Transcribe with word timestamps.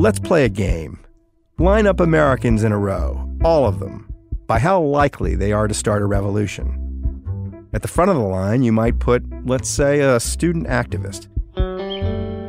Let's 0.00 0.18
play 0.18 0.46
a 0.46 0.48
game. 0.48 0.98
Line 1.58 1.86
up 1.86 2.00
Americans 2.00 2.64
in 2.64 2.72
a 2.72 2.78
row, 2.78 3.28
all 3.44 3.66
of 3.66 3.80
them, 3.80 4.10
by 4.46 4.58
how 4.58 4.80
likely 4.80 5.34
they 5.34 5.52
are 5.52 5.68
to 5.68 5.74
start 5.74 6.00
a 6.00 6.06
revolution. 6.06 7.68
At 7.74 7.82
the 7.82 7.88
front 7.88 8.10
of 8.10 8.16
the 8.16 8.22
line, 8.22 8.62
you 8.62 8.72
might 8.72 8.98
put, 8.98 9.22
let's 9.44 9.68
say, 9.68 10.00
a 10.00 10.18
student 10.18 10.68
activist, 10.68 11.28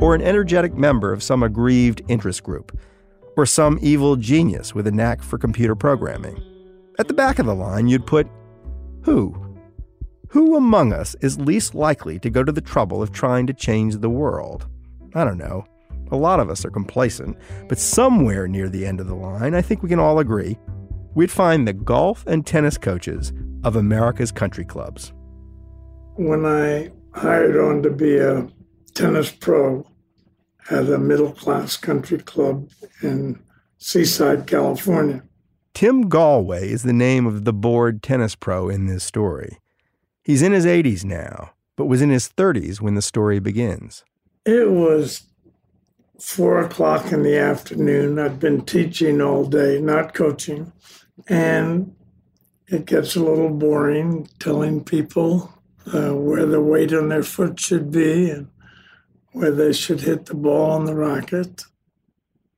or 0.02 0.16
an 0.16 0.22
energetic 0.22 0.76
member 0.76 1.12
of 1.12 1.22
some 1.22 1.44
aggrieved 1.44 2.02
interest 2.08 2.42
group, 2.42 2.80
or 3.36 3.46
some 3.46 3.78
evil 3.82 4.16
genius 4.16 4.74
with 4.74 4.88
a 4.88 4.92
knack 4.92 5.22
for 5.22 5.38
computer 5.38 5.76
programming. 5.76 6.42
At 7.00 7.10
the 7.10 7.14
back 7.14 7.38
of 7.38 7.48
the 7.48 7.54
line, 7.54 7.90
you'd 7.90 8.08
put, 8.08 8.30
who? 9.02 9.36
Who 10.30 10.56
among 10.56 10.94
us 10.94 11.18
is 11.20 11.38
least 11.38 11.76
likely 11.76 12.18
to 12.20 12.30
go 12.30 12.46
to 12.46 12.52
the 12.54 12.62
trouble 12.62 13.04
of 13.04 13.12
trying 13.12 13.46
to 13.48 13.54
change 13.54 13.98
the 13.98 14.10
world? 14.10 14.68
I 15.14 15.26
don't 15.26 15.38
know. 15.38 15.66
A 16.12 16.18
lot 16.18 16.40
of 16.40 16.50
us 16.50 16.66
are 16.66 16.72
complacent, 16.72 17.38
but 17.68 17.80
somewhere 17.80 18.48
near 18.48 18.68
the 18.70 18.86
end 18.86 19.00
of 19.00 19.08
the 19.08 19.16
line, 19.16 19.54
I 19.54 19.62
think 19.62 19.82
we 19.82 19.90
can 19.90 20.00
all 20.00 20.20
agree, 20.20 20.58
we'd 21.16 21.32
find 21.32 21.68
the 21.68 21.74
golf 21.74 22.26
and 22.28 22.46
tennis 22.46 22.78
coaches 22.78 23.32
of 23.64 23.76
America's 23.76 24.32
country 24.32 24.66
clubs. 24.66 25.14
When 26.16 26.46
I 26.46 26.92
hired 27.14 27.58
on 27.58 27.84
to 27.84 27.90
be 27.90 28.18
a 28.18 28.48
tennis 28.94 29.32
pro 29.32 29.86
at 30.70 30.90
a 30.90 30.98
middle 30.98 31.32
class 31.32 31.78
country 31.78 32.20
club 32.20 32.70
in 33.02 33.42
Seaside, 33.78 34.48
California. 34.48 35.24
Tim 35.74 36.10
Gallwey 36.10 36.64
is 36.64 36.84
the 36.84 36.94
name 36.94 37.26
of 37.26 37.46
the 37.46 37.54
bored 37.54 38.04
tennis 38.04 38.36
pro 38.36 38.70
in 38.70 38.86
this 38.86 39.04
story. 39.04 39.58
He's 40.24 40.42
in 40.42 40.52
his 40.52 40.66
80s 40.66 41.04
now, 41.04 41.52
but 41.76 41.86
was 41.86 42.02
in 42.02 42.10
his 42.10 42.30
30s 42.30 42.80
when 42.82 42.96
the 42.96 43.02
story 43.02 43.40
begins. 43.40 44.04
It 44.46 44.70
was 44.70 45.24
four 46.22 46.60
o'clock 46.60 47.12
in 47.12 47.24
the 47.24 47.38
afternoon. 47.38 48.20
I'd 48.20 48.40
been 48.40 48.64
teaching 48.64 49.22
all 49.22 49.46
day, 49.46 49.82
not 49.82 50.14
coaching. 50.14 50.72
And 51.28 51.96
it 52.68 52.86
gets 52.86 53.16
a 53.16 53.24
little 53.24 53.50
boring 53.50 54.30
telling 54.40 54.84
people 54.84 55.54
uh, 55.94 56.16
where 56.16 56.46
the 56.46 56.62
weight 56.62 56.94
on 56.94 57.10
their 57.10 57.24
foot 57.24 57.60
should 57.60 57.92
be 57.92 58.30
and 58.30 58.48
where 59.32 59.52
they 59.52 59.74
should 59.74 60.02
hit 60.02 60.28
the 60.28 60.36
ball 60.36 60.72
on 60.72 60.86
the 60.86 60.96
racket. 60.96 61.66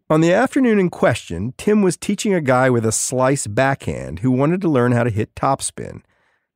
On 0.09 0.22
the 0.22 0.34
afternoon 0.34 0.78
in 0.78 0.90
question, 0.90 1.53
Tim 1.57 1.81
was 1.81 1.97
teaching 1.97 2.34
a 2.34 2.41
guy 2.41 2.69
with 2.69 2.85
a 2.85 2.91
slice 2.91 3.47
backhand 3.47 4.19
who 4.19 4.31
wanted 4.31 4.62
to 4.62 4.69
learn 4.69 4.91
how 4.91 5.03
to 5.03 5.09
hit 5.09 5.34
topspin. 5.35 6.02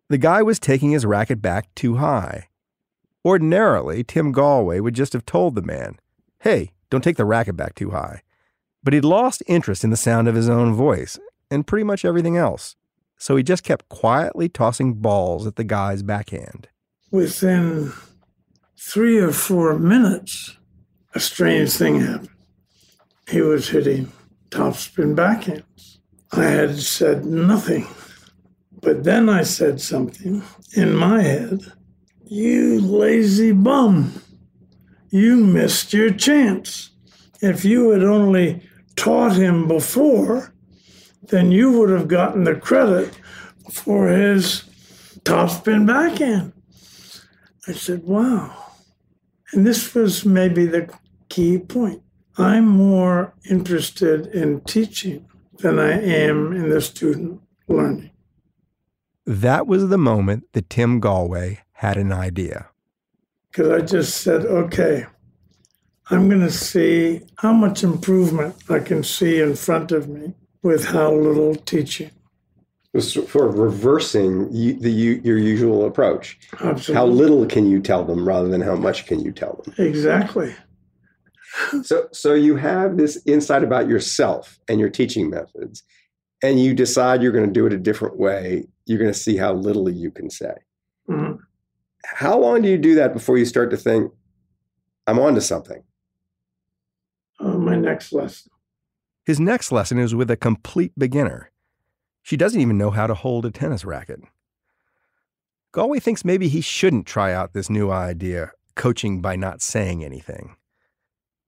The 0.10 0.18
guy 0.18 0.42
was 0.42 0.60
taking 0.60 0.92
his 0.92 1.06
racket 1.06 1.42
back 1.42 1.74
too 1.74 1.96
high. 1.96 2.50
Ordinarily, 3.26 4.04
Tim 4.04 4.34
Gallwey 4.34 4.82
would 4.82 4.94
just 4.94 5.14
have 5.14 5.26
told 5.26 5.56
the 5.56 5.62
man, 5.62 5.98
Hey, 6.40 6.72
don't 6.90 7.04
take 7.04 7.18
the 7.18 7.26
racket 7.26 7.56
back 7.56 7.76
too 7.76 7.92
high. 7.92 8.22
But 8.84 8.94
he'd 8.94 9.04
lost 9.06 9.44
interest 9.48 9.84
in 9.84 9.90
the 9.90 9.98
sound 9.98 10.28
of 10.28 10.36
his 10.36 10.50
own 10.50 10.74
voice 10.74 11.20
and 11.52 11.68
pretty 11.68 11.84
much 11.84 12.06
everything 12.06 12.38
else. 12.38 12.76
So 13.18 13.36
he 13.36 13.44
just 13.44 13.64
kept 13.64 13.90
quietly 13.90 14.48
tossing 14.48 14.94
balls 14.96 15.48
at 15.48 15.56
the 15.56 15.64
guy's 15.64 16.04
backhand. 16.04 16.70
Within 17.12 17.92
three 18.80 19.18
or 19.18 19.32
four 19.32 19.78
minutes, 19.78 20.58
a 21.16 21.20
strange 21.20 21.72
thing 21.72 22.02
happened. 22.02 22.30
He 23.28 23.42
was 23.42 23.70
hitting 23.70 24.12
topspin 24.52 25.16
backhands. 25.16 25.98
I 26.32 26.44
had 26.44 26.78
said 26.80 27.26
nothing. 27.26 27.88
But 28.82 29.04
then 29.04 29.28
I 29.28 29.44
said 29.44 29.82
something 29.82 30.44
in 30.76 30.96
my 30.96 31.22
head 31.22 31.62
You 32.24 32.80
lazy 32.80 33.52
bum 33.52 34.22
you 35.10 35.38
missed 35.38 35.94
your 35.94 36.12
chance. 36.12 36.92
If 37.42 37.64
you 37.64 37.92
had 37.92 38.04
only 38.04 38.68
taught 38.96 39.36
him 39.36 39.68
before, 39.68 40.54
then 41.22 41.52
you 41.52 41.72
would 41.72 41.90
have 41.90 42.08
gotten 42.08 42.44
the 42.44 42.56
credit 42.56 43.14
for 43.72 44.08
his 44.08 44.64
topspin 45.24 45.86
backhand. 45.86 46.54
I 47.68 47.74
said, 47.74 48.04
wow. 48.04 48.56
And 49.52 49.66
this 49.66 49.94
was 49.94 50.26
maybe 50.26 50.66
the 50.66 50.90
key 51.30 51.58
point. 51.58 52.02
I'm 52.38 52.68
more 52.68 53.34
interested 53.50 54.28
in 54.28 54.62
teaching 54.62 55.28
than 55.60 55.80
I 55.80 56.00
am 56.00 56.54
in 56.54 56.70
the 56.70 56.82
student 56.82 57.42
learning. 57.68 58.12
That 59.26 59.68
was 59.68 59.90
the 59.90 59.98
moment 59.98 60.46
that 60.54 60.70
Tim 60.70 61.02
Gallwey 61.02 61.60
had 61.74 61.98
an 61.98 62.12
idea 62.12 62.70
because 63.58 63.72
I 63.72 63.84
just 63.84 64.22
said, 64.22 64.46
okay, 64.46 65.08
I'm 66.12 66.30
going 66.30 66.42
to 66.42 66.52
see 66.52 67.22
how 67.40 67.54
much 67.54 67.84
improvement 67.84 68.56
I 68.70 68.78
can 68.78 69.04
see 69.04 69.42
in 69.42 69.56
front 69.56 69.92
of 69.92 70.08
me 70.08 70.36
with 70.62 70.86
how 70.86 71.12
little 71.12 71.56
teaching. 71.56 72.12
For 73.28 73.50
reversing 73.50 74.52
the 74.52 74.90
your 74.92 75.38
usual 75.38 75.86
approach. 75.86 76.40
Absolutely. 76.54 76.96
How 76.96 77.06
little 77.06 77.46
can 77.48 77.70
you 77.70 77.80
tell 77.80 78.04
them 78.04 78.28
rather 78.28 78.48
than 78.48 78.62
how 78.62 78.76
much 78.76 79.08
can 79.08 79.20
you 79.20 79.32
tell 79.32 79.62
them? 79.64 79.74
Exactly. 79.78 80.56
So, 81.84 82.08
so 82.12 82.34
you 82.34 82.56
have 82.58 82.98
this 82.98 83.22
insight 83.26 83.64
about 83.64 83.88
yourself 83.88 84.60
and 84.68 84.80
your 84.80 84.90
teaching 84.90 85.30
methods, 85.30 85.84
and 86.44 86.60
you 86.60 86.76
decide 86.76 87.24
you're 87.24 87.32
going 87.32 87.48
to 87.48 87.52
do 87.52 87.66
it 87.66 87.74
a 87.74 87.78
different 87.78 88.18
way. 88.18 88.68
You're 88.86 89.00
going 89.00 89.12
to 89.12 89.20
see 89.20 89.38
how 89.38 89.54
little 89.54 89.90
you 89.90 90.12
can 90.12 90.30
say. 90.30 90.54
Mm-hmm. 91.10 91.42
How 92.16 92.40
long 92.40 92.62
do 92.62 92.70
you 92.70 92.78
do 92.78 92.96
that 92.96 93.14
before 93.14 93.38
you 93.38 93.46
start 93.46 93.70
to 93.72 93.78
think, 93.78 94.12
I'm 95.06 95.20
onto 95.20 95.42
something? 95.42 95.84
Uh, 97.40 97.58
my 97.58 97.76
next 97.76 98.14
lesson. 98.14 98.52
His 99.26 99.40
next 99.40 99.72
lesson 99.72 100.00
is 100.00 100.16
with 100.16 100.32
a 100.32 100.38
complete 100.38 100.94
beginner. 100.98 101.52
She 102.24 102.38
doesn't 102.38 102.60
even 102.60 102.78
know 102.78 102.92
how 102.92 103.08
to 103.08 103.14
hold 103.14 103.46
a 103.46 103.52
tennis 103.52 103.86
racket. 103.86 104.22
Gallwey 105.74 106.02
thinks 106.02 106.26
maybe 106.26 106.48
he 106.48 106.62
shouldn't 106.62 107.06
try 107.06 107.34
out 107.34 107.54
this 107.54 107.70
new 107.70 107.92
idea, 107.92 108.52
coaching 108.76 109.22
by 109.22 109.36
not 109.36 109.62
saying 109.62 110.04
anything. 110.04 110.56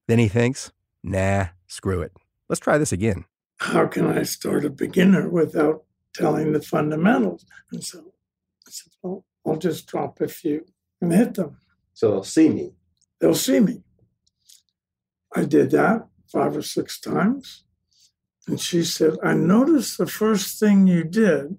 Then 0.08 0.20
he 0.20 0.28
thinks, 0.28 0.72
nah, 1.04 1.48
screw 1.68 2.02
it. 2.02 2.12
Let's 2.48 2.60
try 2.60 2.78
this 2.78 2.92
again. 2.92 3.26
How 3.58 3.88
can 3.88 4.06
I 4.06 4.24
start 4.24 4.66
a 4.66 4.70
beginner 4.70 5.30
without 5.30 5.84
telling 6.14 6.52
the 6.52 6.62
fundamentals? 6.62 7.46
And 7.72 7.84
so 7.84 8.00
I 8.68 8.72
said, 8.72 8.92
well, 9.02 9.26
I'll 9.46 9.58
just 9.58 9.88
drop 9.88 10.22
a 10.22 10.28
few 10.28 10.66
and 11.02 11.14
hit 11.14 11.36
them. 11.36 11.58
So 11.94 12.12
they'll 12.12 12.24
see 12.24 12.50
me. 12.50 12.72
They'll 13.20 13.36
see 13.36 13.60
me. 13.60 13.84
I 15.36 15.46
did 15.46 15.72
that 15.72 16.08
five 16.32 16.56
or 16.56 16.62
six 16.62 17.00
times. 17.00 17.64
And 18.48 18.60
she 18.60 18.84
said, 18.84 19.14
I 19.24 19.34
noticed 19.34 19.98
the 19.98 20.08
first 20.08 20.60
thing 20.60 20.88
you 20.88 21.04
did 21.04 21.58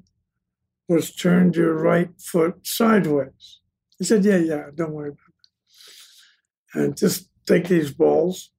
was 0.89 1.15
turned 1.15 1.55
your 1.57 1.75
right 1.75 2.11
foot 2.19 2.67
sideways. 2.67 3.61
He 3.99 4.05
said, 4.05 4.25
Yeah, 4.25 4.39
yeah, 4.39 4.71
don't 4.75 4.93
worry 4.93 5.11
about 5.11 5.19
it. 6.75 6.81
And 6.81 6.97
just 6.97 7.29
take 7.47 7.69
these 7.69 7.93
balls 7.93 8.51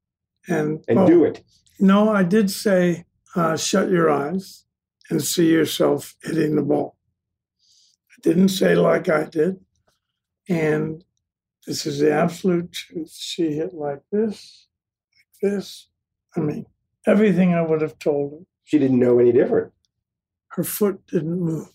and, 0.47 0.83
and 0.87 0.99
oh, 0.99 1.07
do 1.07 1.25
it. 1.25 1.43
No, 1.79 2.09
I 2.09 2.23
did 2.23 2.49
say, 2.49 3.05
uh, 3.35 3.57
shut 3.57 3.89
your 3.89 4.09
eyes 4.09 4.65
and 5.09 5.21
see 5.21 5.51
yourself 5.51 6.15
hitting 6.23 6.55
the 6.55 6.61
ball. 6.61 6.95
Didn't 8.21 8.49
say 8.49 8.75
like 8.75 9.09
I 9.09 9.25
did. 9.25 9.59
And 10.49 11.03
this 11.65 11.85
is 11.85 11.99
the 11.99 12.11
absolute 12.11 12.71
truth. 12.71 13.13
She 13.15 13.53
hit 13.53 13.73
like 13.73 14.01
this, 14.11 14.67
like 15.13 15.51
this. 15.51 15.87
I 16.35 16.39
mean, 16.39 16.65
everything 17.05 17.53
I 17.53 17.61
would 17.61 17.81
have 17.81 17.99
told 17.99 18.31
her. 18.31 18.45
She 18.63 18.79
didn't 18.79 18.99
know 18.99 19.19
any 19.19 19.31
different. 19.31 19.71
Her 20.49 20.63
foot 20.63 21.05
didn't 21.07 21.39
move. 21.39 21.69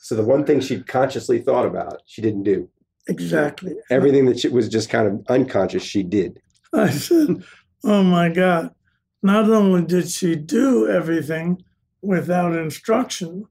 So 0.00 0.14
the 0.14 0.24
one 0.24 0.44
thing 0.44 0.60
she 0.60 0.82
consciously 0.82 1.40
thought 1.40 1.66
about, 1.66 2.02
she 2.06 2.22
didn't 2.22 2.44
do. 2.44 2.68
Exactly. 3.08 3.74
Everything 3.90 4.26
that 4.26 4.38
she 4.38 4.48
was 4.48 4.68
just 4.68 4.90
kind 4.90 5.06
of 5.06 5.24
unconscious, 5.28 5.82
she 5.82 6.02
did. 6.02 6.40
I 6.72 6.90
said, 6.90 7.42
Oh 7.84 8.02
my 8.02 8.28
God. 8.28 8.74
Not 9.22 9.50
only 9.50 9.82
did 9.84 10.08
she 10.10 10.36
do 10.36 10.88
everything 10.88 11.62
without 12.02 12.54
instruction, 12.54 13.46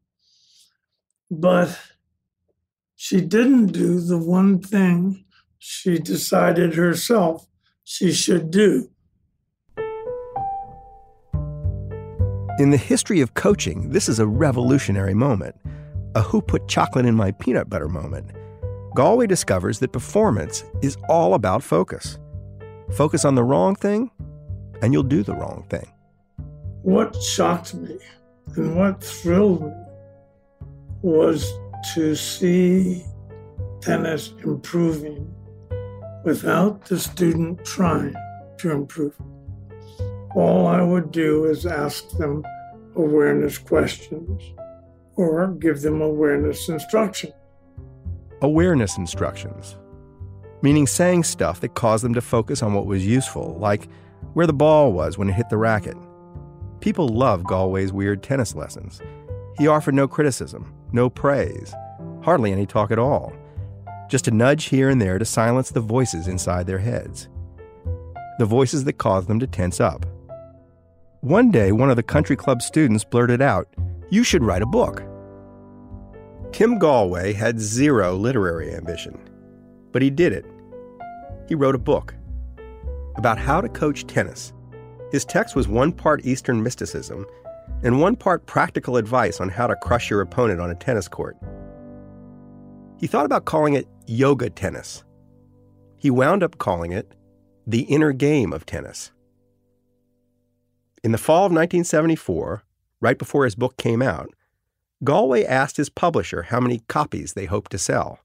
but 1.30 1.77
she 2.99 3.21
didn't 3.21 3.67
do 3.67 3.99
the 3.99 4.17
one 4.17 4.59
thing 4.59 5.23
she 5.59 5.99
decided 5.99 6.73
herself 6.73 7.47
she 7.83 8.11
should 8.11 8.49
do. 8.49 8.89
In 12.59 12.71
the 12.71 12.77
history 12.77 13.21
of 13.21 13.35
coaching, 13.35 13.91
this 13.91 14.09
is 14.09 14.17
a 14.17 14.25
revolutionary 14.25 15.13
moment, 15.13 15.55
a 16.15 16.23
who 16.23 16.41
put 16.41 16.67
chocolate 16.67 17.05
in 17.05 17.13
my 17.13 17.31
peanut 17.33 17.69
butter 17.69 17.88
moment. 17.88 18.31
Gallwey 18.95 19.27
discovers 19.27 19.77
that 19.77 19.94
performance 19.94 20.63
is 20.81 20.97
all 21.07 21.35
about 21.35 21.61
focus. 21.61 22.17
Focus 22.95 23.25
on 23.25 23.35
the 23.35 23.44
wrong 23.44 23.75
thing, 23.75 24.09
and 24.81 24.91
you'll 24.91 25.03
do 25.03 25.21
the 25.21 25.35
wrong 25.35 25.67
thing. 25.69 25.85
What 26.81 27.15
shocked 27.21 27.75
me 27.75 27.99
and 28.55 28.75
what 28.75 29.03
thrilled 29.03 29.65
me 29.65 29.73
was 31.03 31.47
to 31.94 32.15
see 32.15 33.03
tennis 33.81 34.33
improving 34.44 35.33
without 36.24 36.85
the 36.85 37.00
student 37.00 37.63
trying 37.63 38.15
to 38.57 38.71
improve. 38.71 39.15
All 40.35 40.68
I 40.68 40.81
would 40.81 41.12
do 41.12 41.45
is 41.45 41.65
ask 41.65 42.09
them 42.18 42.44
awareness 42.95 43.57
questions 43.57 44.41
or 45.15 45.47
give 45.53 45.81
them 45.81 46.01
awareness 46.01 46.69
instruction. 46.69 47.31
Awareness 48.41 48.97
instructions, 48.97 49.77
meaning 50.62 50.85
saying 50.85 51.23
stuff 51.23 51.59
that 51.62 51.75
caused 51.75 52.03
them 52.03 52.13
to 52.13 52.21
focus 52.21 52.62
on 52.62 52.73
what 52.73 52.85
was 52.85 53.06
useful, 53.06 53.57
like 53.59 53.88
where 54.33 54.47
the 54.47 54.53
ball 54.53 54.91
was 54.91 55.18
when 55.18 55.30
it 55.30 55.33
hit 55.33 55.50
the 55.50 55.57
racket. 55.57 55.97
People 56.81 57.07
love 57.07 57.44
Gallwey's 57.44 57.91
weird 57.91 58.21
tennis 58.21 58.53
lessons. 58.53 59.01
He 59.57 59.68
offered 59.68 59.95
no 59.95 60.07
criticism, 60.07 60.71
no 60.92 61.10
praise, 61.10 61.74
hardly 62.22 62.51
any 62.51 62.66
talk 62.66 62.92
at 62.92 63.00
all, 63.00 63.34
just 64.10 64.28
a 64.28 64.31
nudge 64.31 64.66
here 64.66 64.89
and 64.89 65.01
there 65.01 65.19
to 65.19 65.25
silence 65.25 65.69
the 65.69 65.81
voices 65.81 66.28
inside 66.28 66.66
their 66.66 66.80
heads. 66.80 67.30
The 68.39 68.45
voices 68.45 68.84
that 68.86 68.98
caused 68.98 69.28
them 69.28 69.39
to 69.39 69.48
tense 69.48 69.80
up. 69.80 70.06
One 71.22 71.51
day, 71.51 71.72
one 71.72 71.89
of 71.89 71.95
the 71.95 72.04
country 72.04 72.36
club 72.36 72.62
students 72.62 73.04
blurted 73.04 73.42
out, 73.42 73.68
You 74.10 74.24
should 74.24 74.44
write 74.44 74.62
a 74.62 74.68
book. 74.68 75.04
Tim 76.51 76.80
Gallwey 76.80 77.33
had 77.36 77.60
zero 77.60 78.16
literary 78.16 78.74
ambition, 78.74 79.19
but 79.92 80.01
he 80.01 80.10
did 80.10 80.31
it. 80.31 80.45
He 81.50 81.56
wrote 81.56 81.75
a 81.75 81.80
book 81.80 82.13
about 83.16 83.38
how 83.38 83.60
to 83.60 83.69
coach 83.69 84.06
tennis. 84.06 84.54
His 85.12 85.25
text 85.25 85.56
was 85.56 85.68
one 85.68 85.92
part 85.92 86.25
Eastern 86.25 86.62
mysticism 86.62 87.25
and 87.84 88.00
one 88.00 88.16
part 88.16 88.46
practical 88.46 88.98
advice 88.98 89.40
on 89.40 89.50
how 89.50 89.68
to 89.68 89.75
crush 89.75 90.10
your 90.10 90.22
opponent 90.22 90.60
on 90.60 90.69
a 90.69 90.75
tennis 90.75 91.08
court. 91.08 91.38
He 93.00 93.08
thought 93.08 93.25
about 93.25 93.46
calling 93.46 93.74
it 93.74 93.88
yoga 94.08 94.50
tennis. 94.50 95.04
He 95.98 96.10
wound 96.10 96.44
up 96.44 96.58
calling 96.58 96.92
it 96.92 97.14
the 97.66 97.81
inner 97.81 98.12
game 98.12 98.54
of 98.54 98.66
tennis. 98.66 99.12
In 101.04 101.12
the 101.12 101.18
fall 101.18 101.46
of 101.46 101.52
1974, 101.52 102.64
right 103.02 103.18
before 103.18 103.46
his 103.46 103.56
book 103.56 103.78
came 103.78 104.02
out, 104.02 104.30
Gallwey 105.04 105.46
asked 105.46 105.78
his 105.78 105.90
publisher 105.90 106.44
how 106.44 106.60
many 106.60 106.81
copies 106.88 107.34
they 107.34 107.46
hoped 107.46 107.72
to 107.72 107.78
sell. 107.78 108.19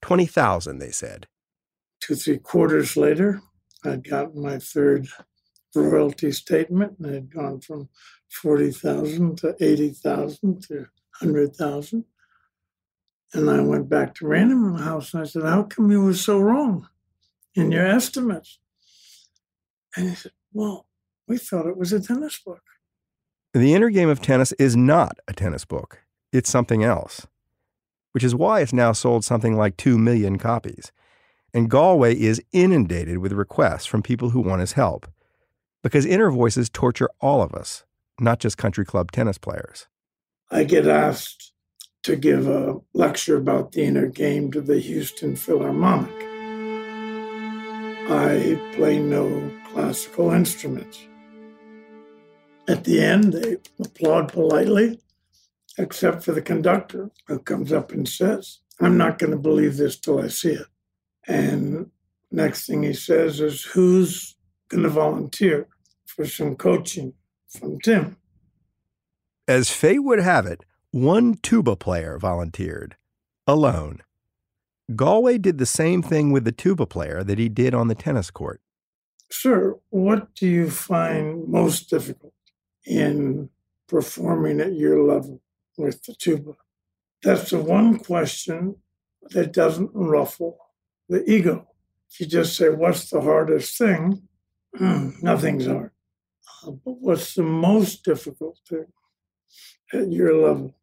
20,000, 0.00 0.78
they 0.78 0.90
said. 0.90 1.26
Two, 2.00 2.14
three 2.14 2.38
quarters 2.38 2.96
later, 2.96 3.42
I'd 3.84 4.08
gotten 4.08 4.42
my 4.42 4.58
third 4.58 5.08
royalty 5.74 6.32
statement 6.32 6.96
and 6.98 7.06
it 7.06 7.14
had 7.14 7.34
gone 7.34 7.60
from 7.60 7.88
40,000 8.30 9.38
to 9.38 9.56
80,000 9.60 10.62
to 10.64 10.74
100,000. 11.20 12.04
And 13.34 13.50
I 13.50 13.60
went 13.60 13.88
back 13.88 14.14
to 14.16 14.26
Random 14.26 14.76
House 14.76 15.12
and 15.12 15.22
I 15.22 15.26
said, 15.26 15.42
How 15.42 15.64
come 15.64 15.90
you 15.90 16.02
were 16.02 16.14
so 16.14 16.38
wrong 16.38 16.88
in 17.54 17.70
your 17.70 17.86
estimates? 17.86 18.58
And 19.96 20.10
he 20.10 20.14
said, 20.14 20.32
Well, 20.52 20.86
we 21.26 21.36
thought 21.36 21.66
it 21.66 21.76
was 21.76 21.92
a 21.92 22.00
tennis 22.00 22.38
book. 22.38 22.62
The 23.52 23.74
inner 23.74 23.90
game 23.90 24.08
of 24.08 24.20
tennis 24.20 24.52
is 24.52 24.76
not 24.76 25.18
a 25.26 25.32
tennis 25.32 25.64
book, 25.64 26.00
it's 26.32 26.50
something 26.50 26.84
else, 26.84 27.26
which 28.12 28.24
is 28.24 28.34
why 28.34 28.60
it's 28.60 28.72
now 28.72 28.92
sold 28.92 29.24
something 29.24 29.56
like 29.56 29.76
2 29.76 29.98
million 29.98 30.38
copies. 30.38 30.92
And 31.54 31.70
Gallwey 31.70 32.14
is 32.14 32.42
inundated 32.52 33.18
with 33.18 33.32
requests 33.32 33.86
from 33.86 34.02
people 34.02 34.30
who 34.30 34.40
want 34.40 34.60
his 34.60 34.72
help. 34.72 35.06
Because 35.82 36.04
inner 36.04 36.30
voices 36.30 36.68
torture 36.68 37.08
all 37.20 37.40
of 37.40 37.54
us, 37.54 37.84
not 38.20 38.40
just 38.40 38.58
country 38.58 38.84
club 38.84 39.12
tennis 39.12 39.38
players. 39.38 39.86
I 40.50 40.64
get 40.64 40.86
asked 40.86 41.52
to 42.04 42.16
give 42.16 42.46
a 42.46 42.76
lecture 42.94 43.36
about 43.36 43.72
the 43.72 43.84
inner 43.84 44.06
game 44.06 44.50
to 44.52 44.60
the 44.60 44.78
Houston 44.78 45.36
Philharmonic. 45.36 46.14
I 48.10 48.58
play 48.74 48.98
no 48.98 49.50
classical 49.70 50.30
instruments. 50.30 51.06
At 52.66 52.84
the 52.84 53.00
end, 53.00 53.34
they 53.34 53.56
applaud 53.78 54.32
politely, 54.32 55.00
except 55.76 56.22
for 56.22 56.32
the 56.32 56.42
conductor 56.42 57.10
who 57.26 57.38
comes 57.38 57.72
up 57.72 57.92
and 57.92 58.08
says, 58.08 58.60
I'm 58.80 58.96
not 58.96 59.18
going 59.18 59.32
to 59.32 59.38
believe 59.38 59.76
this 59.76 59.98
till 59.98 60.20
I 60.20 60.28
see 60.28 60.52
it. 60.52 60.66
And 61.26 61.90
next 62.30 62.66
thing 62.66 62.82
he 62.82 62.94
says 62.94 63.40
is, 63.40 63.64
Who's 63.64 64.36
going 64.68 64.84
to 64.84 64.88
volunteer 64.88 65.68
for 66.06 66.26
some 66.26 66.56
coaching 66.56 67.14
from 67.48 67.78
Tim? 67.80 68.16
As 69.46 69.70
fate 69.70 70.02
would 70.02 70.20
have 70.20 70.46
it, 70.46 70.64
one 70.90 71.34
tuba 71.34 71.76
player 71.76 72.18
volunteered, 72.18 72.96
alone. 73.46 74.02
Gallwey 74.90 75.40
did 75.40 75.58
the 75.58 75.66
same 75.66 76.02
thing 76.02 76.32
with 76.32 76.44
the 76.44 76.52
tuba 76.52 76.86
player 76.86 77.22
that 77.22 77.38
he 77.38 77.48
did 77.48 77.74
on 77.74 77.88
the 77.88 77.94
tennis 77.94 78.30
court. 78.30 78.60
Sir, 79.30 79.76
what 79.90 80.34
do 80.34 80.46
you 80.46 80.70
find 80.70 81.46
most 81.48 81.90
difficult? 81.90 82.32
in 82.88 83.50
performing 83.86 84.60
at 84.60 84.72
your 84.72 85.02
level 85.04 85.40
with 85.76 86.02
the 86.04 86.14
tuba? 86.14 86.52
That's 87.22 87.50
the 87.50 87.58
one 87.58 87.98
question 87.98 88.76
that 89.30 89.52
doesn't 89.52 89.90
ruffle 89.92 90.58
the 91.08 91.28
ego. 91.30 91.68
If 92.10 92.20
you 92.20 92.26
just 92.26 92.56
say, 92.56 92.70
What's 92.70 93.10
the 93.10 93.20
hardest 93.20 93.76
thing? 93.76 94.22
Nothing's 94.80 95.66
hard. 95.66 95.90
What's 96.84 97.34
the 97.34 97.42
most 97.42 98.04
difficult 98.04 98.58
thing 98.68 98.86
at 99.92 100.12
your 100.12 100.34
level? 100.34 100.74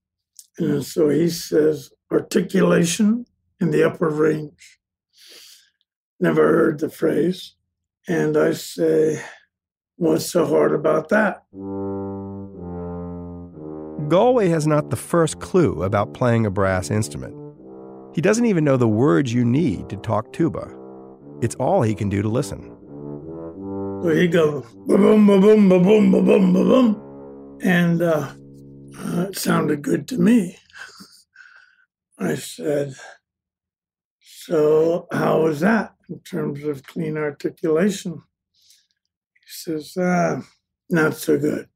And 0.58 0.86
so 0.86 1.10
he 1.10 1.30
says, 1.30 1.92
Articulation 2.12 3.26
in 3.60 3.72
the 3.72 3.84
upper 3.84 4.10
range. 4.10 4.80
Never 6.20 6.48
heard 6.48 6.80
the 6.80 6.90
phrase. 6.90 7.56
And 8.08 8.38
I 8.38 8.54
say, 8.54 9.22
What's 9.98 10.32
so 10.32 10.46
hard 10.46 10.74
about 10.74 11.10
that? 11.10 11.44
Gallwey 14.10 14.50
has 14.50 14.68
not 14.68 14.92
the 14.92 14.96
first 14.96 15.40
clue 15.40 15.84
about 15.84 16.14
playing 16.14 16.46
a 16.46 16.52
brass 16.52 16.92
instrument. 16.92 17.36
He 18.14 18.22
doesn't 18.22 18.46
even 18.46 18.64
know 18.64 18.78
the 18.78 18.88
words 18.88 19.34
you 19.34 19.44
need 19.44 19.90
to 19.90 19.98
talk 19.98 20.32
tuba. 20.32 20.70
It's 21.42 21.56
all 21.56 21.82
he 21.82 21.96
can 21.96 22.10
do 22.10 22.22
to 22.22 22.30
listen. 22.30 22.75
So 24.06 24.12
he 24.12 24.28
goes 24.28 24.64
boom, 24.86 25.26
boom, 25.26 25.42
boom, 25.42 25.68
boom, 25.68 26.12
boom, 26.12 26.26
boom, 26.26 26.54
boom, 26.54 27.02
and 27.64 28.04
uh, 28.04 28.34
uh, 29.00 29.22
it 29.30 29.36
sounded 29.36 29.82
good 29.82 30.08
to 30.10 30.20
me. 30.20 30.60
I 32.20 32.36
said, 32.36 32.94
"So 34.22 35.08
how 35.12 35.42
was 35.42 35.62
that 35.62 35.96
in 36.08 36.20
terms 36.20 36.64
of 36.66 36.84
clean 36.84 37.18
articulation?" 37.18 38.22
He 39.34 39.48
says, 39.48 39.98
uh, 39.98 40.42
"Not 40.88 41.16
so 41.16 41.40
good." 41.40 41.68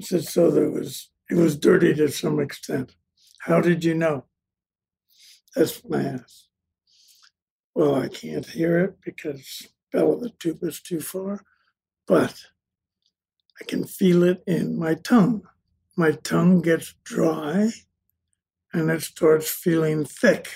I 0.00 0.02
said, 0.02 0.24
"So 0.24 0.50
there 0.50 0.68
was 0.68 1.12
it 1.30 1.36
was 1.36 1.56
dirty 1.56 1.94
to 1.94 2.08
some 2.08 2.40
extent. 2.40 2.96
How 3.42 3.60
did 3.60 3.84
you 3.84 3.94
know?" 3.94 4.24
That's 5.54 5.80
my 5.88 6.02
ass. 6.02 6.48
Well, 7.72 7.94
I 7.94 8.08
can't 8.08 8.46
hear 8.46 8.80
it 8.80 8.96
because 9.04 9.68
bell 9.92 10.12
of 10.14 10.20
the 10.20 10.30
tube 10.30 10.62
is 10.62 10.80
too 10.80 11.00
far, 11.00 11.44
but 12.06 12.44
I 13.60 13.64
can 13.64 13.84
feel 13.84 14.22
it 14.22 14.42
in 14.46 14.78
my 14.78 14.94
tongue. 14.94 15.42
My 15.96 16.12
tongue 16.12 16.60
gets 16.60 16.94
dry 17.04 17.70
and 18.72 18.90
it 18.90 19.02
starts 19.02 19.50
feeling 19.50 20.04
thick. 20.04 20.48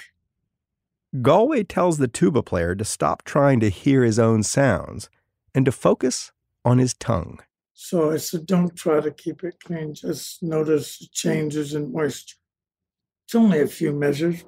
Gallwey 1.17 1.67
tells 1.69 1.99
the 1.99 2.09
tuba 2.09 2.43
player 2.43 2.75
to 2.75 2.85
stop 2.85 3.23
trying 3.25 3.61
to 3.61 3.69
hear 3.69 4.03
his 4.03 4.19
own 4.19 4.43
sounds 4.43 5.11
and 5.55 5.67
to 5.67 5.73
focus 5.73 6.33
on 6.65 6.79
his 6.79 6.95
tongue. 6.95 7.41
So 7.75 8.13
I 8.13 8.17
said, 8.17 8.47
don't 8.47 8.75
try 8.77 9.01
to 9.01 9.11
keep 9.11 9.43
it 9.45 9.61
clean, 9.63 9.95
just 9.95 10.43
notice 10.43 10.99
the 10.99 11.09
changes 11.13 11.75
in 11.75 11.93
moisture. 11.93 12.37
It's 13.25 13.35
only 13.35 13.61
a 13.61 13.67
few 13.67 13.93
measures. 13.93 14.45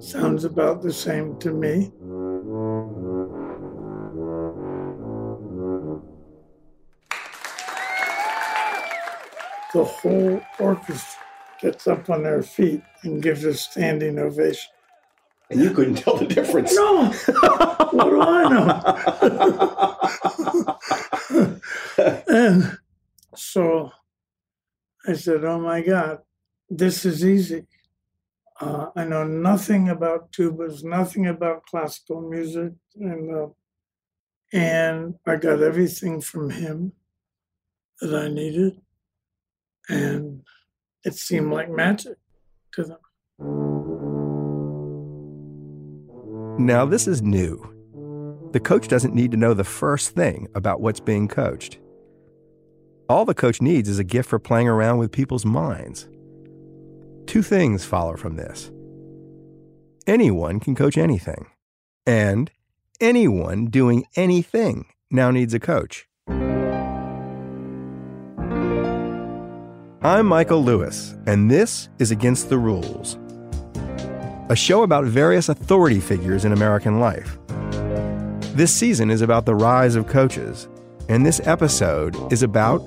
Sounds 0.00 0.44
about 0.44 0.80
the 0.80 0.92
same 0.92 1.38
to 1.40 1.52
me. 1.52 1.92
The 9.74 9.84
whole 9.84 10.40
orchestra 10.58 11.20
gets 11.60 11.86
up 11.86 12.08
on 12.08 12.22
their 12.22 12.42
feet 12.42 12.82
and 13.02 13.22
gives 13.22 13.44
a 13.44 13.52
standing 13.52 14.18
ovation. 14.18 14.72
And 15.50 15.60
you 15.60 15.70
couldn't 15.72 15.96
tell 15.96 16.16
the 16.16 16.26
difference. 16.26 16.74
No. 16.74 17.10
what 17.90 18.10
do 18.10 18.22
I 18.22 18.48
know? 21.98 22.20
and 22.28 22.78
so 23.34 23.92
I 25.06 25.12
said, 25.12 25.44
Oh 25.44 25.60
my 25.60 25.82
God, 25.82 26.20
this 26.70 27.04
is 27.04 27.22
easy. 27.22 27.66
Uh, 28.60 28.90
I 28.94 29.04
know 29.04 29.24
nothing 29.24 29.88
about 29.88 30.32
tubas, 30.32 30.84
nothing 30.84 31.26
about 31.26 31.64
classical 31.64 32.20
music, 32.20 32.74
and 32.96 33.34
uh, 33.34 33.46
and 34.52 35.14
I 35.26 35.36
got 35.36 35.62
everything 35.62 36.20
from 36.20 36.50
him 36.50 36.92
that 38.02 38.14
I 38.14 38.28
needed, 38.28 38.78
and 39.88 40.42
it 41.04 41.14
seemed 41.14 41.50
like 41.52 41.70
magic 41.70 42.18
to 42.72 42.84
them. 42.84 42.98
Now, 46.58 46.84
this 46.84 47.08
is 47.08 47.22
new. 47.22 47.56
The 48.52 48.60
coach 48.60 48.88
doesn't 48.88 49.14
need 49.14 49.30
to 49.30 49.38
know 49.38 49.54
the 49.54 49.64
first 49.64 50.14
thing 50.14 50.48
about 50.54 50.82
what's 50.82 51.00
being 51.00 51.28
coached. 51.28 51.78
All 53.08 53.24
the 53.24 53.32
coach 53.32 53.62
needs 53.62 53.88
is 53.88 53.98
a 53.98 54.04
gift 54.04 54.28
for 54.28 54.38
playing 54.38 54.68
around 54.68 54.98
with 54.98 55.10
people's 55.10 55.46
minds. 55.46 56.06
Two 57.30 57.42
things 57.42 57.84
follow 57.84 58.16
from 58.16 58.34
this 58.34 58.72
anyone 60.04 60.58
can 60.58 60.74
coach 60.74 60.98
anything, 60.98 61.46
and 62.04 62.50
anyone 63.00 63.66
doing 63.66 64.04
anything 64.16 64.86
now 65.12 65.30
needs 65.30 65.54
a 65.54 65.60
coach. 65.60 66.08
I'm 70.02 70.26
Michael 70.26 70.64
Lewis, 70.64 71.14
and 71.28 71.48
this 71.48 71.88
is 72.00 72.10
Against 72.10 72.48
the 72.48 72.58
Rules, 72.58 73.16
a 74.48 74.56
show 74.56 74.82
about 74.82 75.04
various 75.04 75.48
authority 75.48 76.00
figures 76.00 76.44
in 76.44 76.50
American 76.50 76.98
life. 76.98 77.38
This 78.56 78.74
season 78.74 79.08
is 79.08 79.22
about 79.22 79.46
the 79.46 79.54
rise 79.54 79.94
of 79.94 80.08
coaches, 80.08 80.66
and 81.08 81.24
this 81.24 81.40
episode 81.46 82.32
is 82.32 82.42
about 82.42 82.80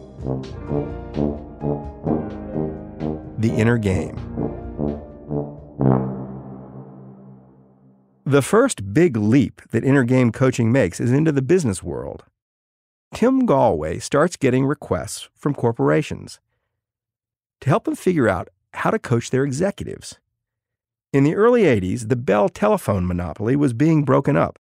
the 3.40 3.54
inner 3.56 3.78
game. 3.78 4.33
The 8.34 8.42
first 8.42 8.96
big 8.96 9.16
leap 9.16 9.62
that 9.70 9.84
inner 9.84 10.04
game 10.04 10.32
coaching 10.32 10.72
makes 10.72 11.00
is 11.00 11.12
into 11.12 11.32
the 11.32 11.44
business 11.44 11.84
world. 11.84 12.24
Tim 13.14 13.46
Gallwey 13.46 14.02
starts 14.02 14.38
getting 14.38 14.66
requests 14.66 15.30
from 15.36 15.54
corporations 15.54 16.40
to 17.62 17.70
help 17.70 17.84
them 17.84 17.96
figure 17.96 18.28
out 18.28 18.50
how 18.74 18.90
to 18.90 18.98
coach 18.98 19.30
their 19.30 19.44
executives. 19.44 20.18
In 21.14 21.24
the 21.24 21.36
early 21.36 21.66
80s, 21.66 22.10
the 22.10 22.16
Bell 22.16 22.50
telephone 22.50 23.06
monopoly 23.06 23.56
was 23.56 23.72
being 23.72 24.04
broken 24.04 24.36
up. 24.36 24.58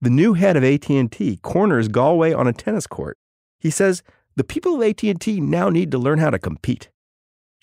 The 0.00 0.10
new 0.10 0.32
head 0.32 0.56
of 0.56 0.64
AT&T 0.64 1.38
corners 1.42 1.86
Gallwey 1.86 2.36
on 2.36 2.48
a 2.48 2.52
tennis 2.52 2.88
court. 2.88 3.18
He 3.60 3.70
says, 3.70 4.02
"The 4.34 4.42
people 4.42 4.74
of 4.74 4.82
AT&T 4.82 5.40
now 5.40 5.68
need 5.68 5.92
to 5.92 5.96
learn 5.96 6.18
how 6.18 6.30
to 6.30 6.40
compete." 6.40 6.90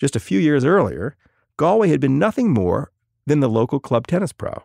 Just 0.00 0.16
a 0.16 0.20
few 0.20 0.40
years 0.40 0.64
earlier, 0.64 1.16
Gallwey 1.58 1.90
had 1.90 2.00
been 2.00 2.18
nothing 2.18 2.50
more 2.50 2.92
than 3.26 3.40
the 3.40 3.50
local 3.50 3.78
club 3.78 4.06
tennis 4.06 4.32
pro. 4.32 4.62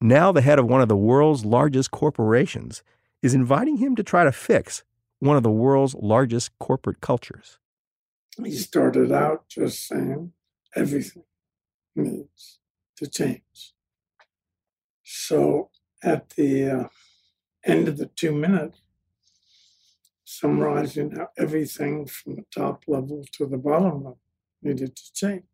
Now, 0.00 0.30
the 0.30 0.42
head 0.42 0.58
of 0.58 0.66
one 0.66 0.82
of 0.82 0.88
the 0.88 0.96
world's 0.96 1.44
largest 1.44 1.90
corporations 1.90 2.82
is 3.22 3.34
inviting 3.34 3.78
him 3.78 3.96
to 3.96 4.02
try 4.02 4.24
to 4.24 4.32
fix 4.32 4.84
one 5.20 5.36
of 5.36 5.42
the 5.42 5.50
world's 5.50 5.94
largest 5.94 6.58
corporate 6.58 7.00
cultures. 7.00 7.58
He 8.42 8.52
started 8.52 9.10
out 9.10 9.48
just 9.48 9.86
saying 9.88 10.32
everything 10.74 11.24
needs 11.94 12.58
to 12.96 13.06
change. 13.06 13.72
So, 15.02 15.70
at 16.02 16.30
the 16.30 16.70
uh, 16.70 16.88
end 17.64 17.88
of 17.88 17.96
the 17.96 18.06
two 18.06 18.32
minutes, 18.32 18.82
summarizing 20.24 21.12
how 21.12 21.28
everything 21.38 22.06
from 22.06 22.36
the 22.36 22.44
top 22.54 22.82
level 22.86 23.24
to 23.32 23.46
the 23.46 23.56
bottom 23.56 24.04
level 24.04 24.20
needed 24.62 24.94
to 24.96 25.12
change. 25.14 25.44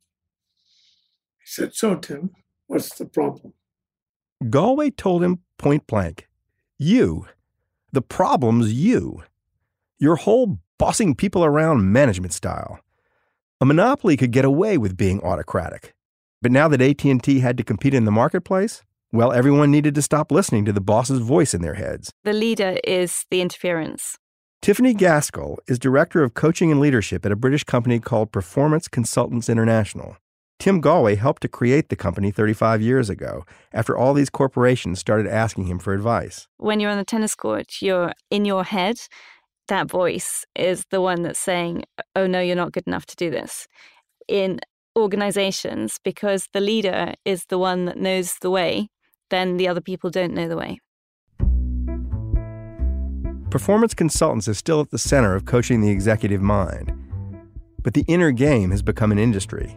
He 1.38 1.46
said, 1.46 1.74
So, 1.74 1.94
Tim, 1.94 2.30
what's 2.66 2.94
the 2.94 3.06
problem? 3.06 3.52
Gallwey 4.42 4.96
told 4.96 5.22
him 5.22 5.40
point 5.58 5.86
blank 5.86 6.28
You. 6.78 7.26
The 7.92 8.02
problem's 8.02 8.72
you. 8.72 9.22
Your 9.98 10.16
whole 10.16 10.58
bossing 10.78 11.14
people 11.14 11.44
around 11.44 11.92
management 11.92 12.32
style. 12.32 12.80
A 13.60 13.64
monopoly 13.64 14.16
could 14.16 14.32
get 14.32 14.44
away 14.44 14.76
with 14.76 14.96
being 14.96 15.20
autocratic. 15.22 15.94
But 16.40 16.50
now 16.50 16.66
that 16.68 16.82
AT&T 16.82 17.38
had 17.38 17.56
to 17.56 17.62
compete 17.62 17.94
in 17.94 18.04
the 18.04 18.10
marketplace, 18.10 18.82
well, 19.12 19.32
everyone 19.32 19.70
needed 19.70 19.94
to 19.94 20.02
stop 20.02 20.32
listening 20.32 20.64
to 20.64 20.72
the 20.72 20.80
boss's 20.80 21.20
voice 21.20 21.54
in 21.54 21.62
their 21.62 21.74
heads. 21.74 22.10
The 22.24 22.32
leader 22.32 22.78
is 22.82 23.26
the 23.30 23.40
interference. 23.40 24.18
Tiffany 24.62 24.94
Gaskell 24.94 25.58
is 25.68 25.78
director 25.78 26.22
of 26.22 26.34
coaching 26.34 26.70
and 26.70 26.80
leadership 26.80 27.26
at 27.26 27.32
a 27.32 27.36
British 27.36 27.64
company 27.64 28.00
called 28.00 28.32
Performance 28.32 28.88
Consultants 28.88 29.48
International. 29.48 30.16
Tim 30.62 30.80
Gallwey 30.80 31.18
helped 31.18 31.42
to 31.42 31.48
create 31.48 31.88
the 31.88 31.96
company 31.96 32.30
35 32.30 32.80
years 32.80 33.10
ago 33.10 33.44
after 33.72 33.98
all 33.98 34.14
these 34.14 34.30
corporations 34.30 35.00
started 35.00 35.26
asking 35.26 35.64
him 35.64 35.80
for 35.80 35.92
advice. 35.92 36.46
When 36.58 36.78
you're 36.78 36.92
on 36.92 36.98
the 36.98 37.04
tennis 37.04 37.34
court, 37.34 37.82
you're 37.82 38.12
in 38.30 38.44
your 38.44 38.62
head. 38.62 38.94
That 39.66 39.90
voice 39.90 40.44
is 40.54 40.84
the 40.92 41.00
one 41.00 41.22
that's 41.22 41.40
saying, 41.40 41.82
oh 42.14 42.28
no, 42.28 42.38
you're 42.38 42.54
not 42.54 42.70
good 42.70 42.86
enough 42.86 43.06
to 43.06 43.16
do 43.16 43.28
this. 43.28 43.66
In 44.28 44.60
organizations, 44.96 45.98
because 46.04 46.46
the 46.52 46.60
leader 46.60 47.14
is 47.24 47.44
the 47.48 47.58
one 47.58 47.86
that 47.86 47.96
knows 47.96 48.34
the 48.40 48.48
way, 48.48 48.86
then 49.30 49.56
the 49.56 49.66
other 49.66 49.80
people 49.80 50.10
don't 50.10 50.32
know 50.32 50.46
the 50.46 50.56
way. 50.56 50.78
Performance 53.50 53.94
consultants 53.94 54.46
is 54.46 54.58
still 54.58 54.80
at 54.80 54.90
the 54.90 54.98
center 54.98 55.34
of 55.34 55.44
coaching 55.44 55.80
the 55.80 55.90
executive 55.90 56.40
mind, 56.40 56.92
but 57.82 57.94
the 57.94 58.04
inner 58.06 58.30
game 58.30 58.70
has 58.70 58.80
become 58.80 59.10
an 59.10 59.18
industry. 59.18 59.76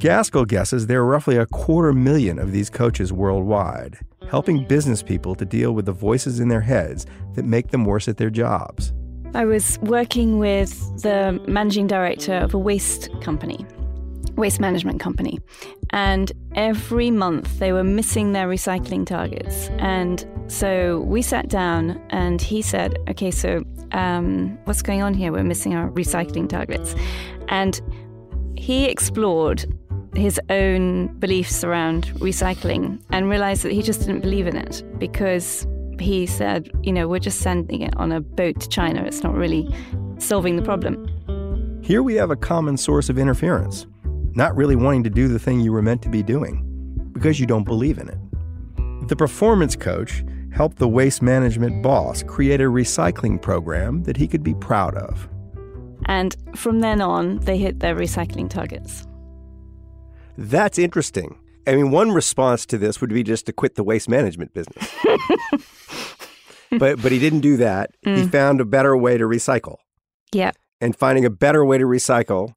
Gaskell 0.00 0.46
guesses 0.46 0.86
there 0.86 1.00
are 1.00 1.04
roughly 1.04 1.36
a 1.36 1.44
quarter 1.44 1.92
million 1.92 2.38
of 2.38 2.52
these 2.52 2.70
coaches 2.70 3.12
worldwide, 3.12 3.98
helping 4.30 4.64
business 4.64 5.02
people 5.02 5.34
to 5.34 5.44
deal 5.44 5.72
with 5.72 5.84
the 5.84 5.92
voices 5.92 6.40
in 6.40 6.48
their 6.48 6.62
heads 6.62 7.04
that 7.34 7.44
make 7.44 7.68
them 7.68 7.84
worse 7.84 8.08
at 8.08 8.16
their 8.16 8.30
jobs. 8.30 8.94
I 9.34 9.44
was 9.44 9.78
working 9.80 10.38
with 10.38 10.70
the 11.02 11.38
managing 11.46 11.86
director 11.86 12.32
of 12.32 12.54
a 12.54 12.58
waste 12.58 13.10
company, 13.20 13.66
waste 14.36 14.58
management 14.58 15.00
company, 15.00 15.38
and 15.90 16.32
every 16.54 17.10
month 17.10 17.58
they 17.58 17.70
were 17.70 17.84
missing 17.84 18.32
their 18.32 18.48
recycling 18.48 19.04
targets. 19.04 19.68
And 19.80 20.26
so 20.50 21.00
we 21.00 21.20
sat 21.20 21.48
down 21.48 22.00
and 22.08 22.40
he 22.40 22.62
said, 22.62 22.96
Okay, 23.10 23.30
so 23.30 23.62
um, 23.92 24.58
what's 24.64 24.80
going 24.80 25.02
on 25.02 25.12
here? 25.12 25.30
We're 25.30 25.44
missing 25.44 25.74
our 25.74 25.90
recycling 25.90 26.48
targets. 26.48 26.94
And 27.48 27.78
he 28.56 28.86
explored 28.86 29.70
his 30.14 30.40
own 30.50 31.06
beliefs 31.18 31.62
around 31.62 32.06
recycling 32.18 33.00
and 33.10 33.28
realized 33.28 33.62
that 33.62 33.72
he 33.72 33.82
just 33.82 34.00
didn't 34.00 34.20
believe 34.20 34.46
in 34.46 34.56
it 34.56 34.82
because 34.98 35.66
he 35.98 36.26
said, 36.26 36.70
you 36.82 36.92
know, 36.92 37.06
we're 37.06 37.20
just 37.20 37.40
sending 37.40 37.82
it 37.82 37.94
on 37.96 38.10
a 38.10 38.20
boat 38.20 38.60
to 38.60 38.68
China. 38.68 39.04
It's 39.04 39.22
not 39.22 39.34
really 39.34 39.68
solving 40.18 40.56
the 40.56 40.62
problem. 40.62 41.06
Here 41.82 42.02
we 42.02 42.14
have 42.14 42.30
a 42.30 42.36
common 42.36 42.76
source 42.76 43.08
of 43.08 43.18
interference, 43.18 43.86
not 44.34 44.56
really 44.56 44.76
wanting 44.76 45.04
to 45.04 45.10
do 45.10 45.28
the 45.28 45.38
thing 45.38 45.60
you 45.60 45.72
were 45.72 45.82
meant 45.82 46.02
to 46.02 46.08
be 46.08 46.22
doing 46.22 46.66
because 47.12 47.38
you 47.38 47.46
don't 47.46 47.64
believe 47.64 47.98
in 47.98 48.08
it. 48.08 49.08
The 49.08 49.16
performance 49.16 49.76
coach 49.76 50.24
helped 50.52 50.78
the 50.78 50.88
waste 50.88 51.22
management 51.22 51.82
boss 51.82 52.22
create 52.22 52.60
a 52.60 52.64
recycling 52.64 53.40
program 53.40 54.02
that 54.04 54.16
he 54.16 54.26
could 54.26 54.42
be 54.42 54.54
proud 54.54 54.96
of. 54.96 55.28
And 56.06 56.36
from 56.54 56.80
then 56.80 57.00
on, 57.00 57.38
they 57.40 57.58
hit 57.58 57.80
their 57.80 57.94
recycling 57.94 58.48
targets. 58.48 59.06
That's 60.40 60.78
interesting. 60.78 61.38
I 61.66 61.74
mean, 61.74 61.90
one 61.90 62.12
response 62.12 62.64
to 62.66 62.78
this 62.78 63.02
would 63.02 63.10
be 63.10 63.22
just 63.22 63.44
to 63.46 63.52
quit 63.52 63.74
the 63.74 63.84
waste 63.84 64.08
management 64.08 64.54
business. 64.54 64.90
but 66.78 67.00
but 67.02 67.12
he 67.12 67.18
didn't 67.18 67.40
do 67.40 67.58
that. 67.58 67.90
Mm. 68.06 68.16
He 68.16 68.26
found 68.26 68.60
a 68.60 68.64
better 68.64 68.96
way 68.96 69.18
to 69.18 69.24
recycle. 69.24 69.76
Yeah. 70.32 70.52
And 70.80 70.96
finding 70.96 71.26
a 71.26 71.30
better 71.30 71.62
way 71.62 71.76
to 71.76 71.84
recycle 71.84 72.54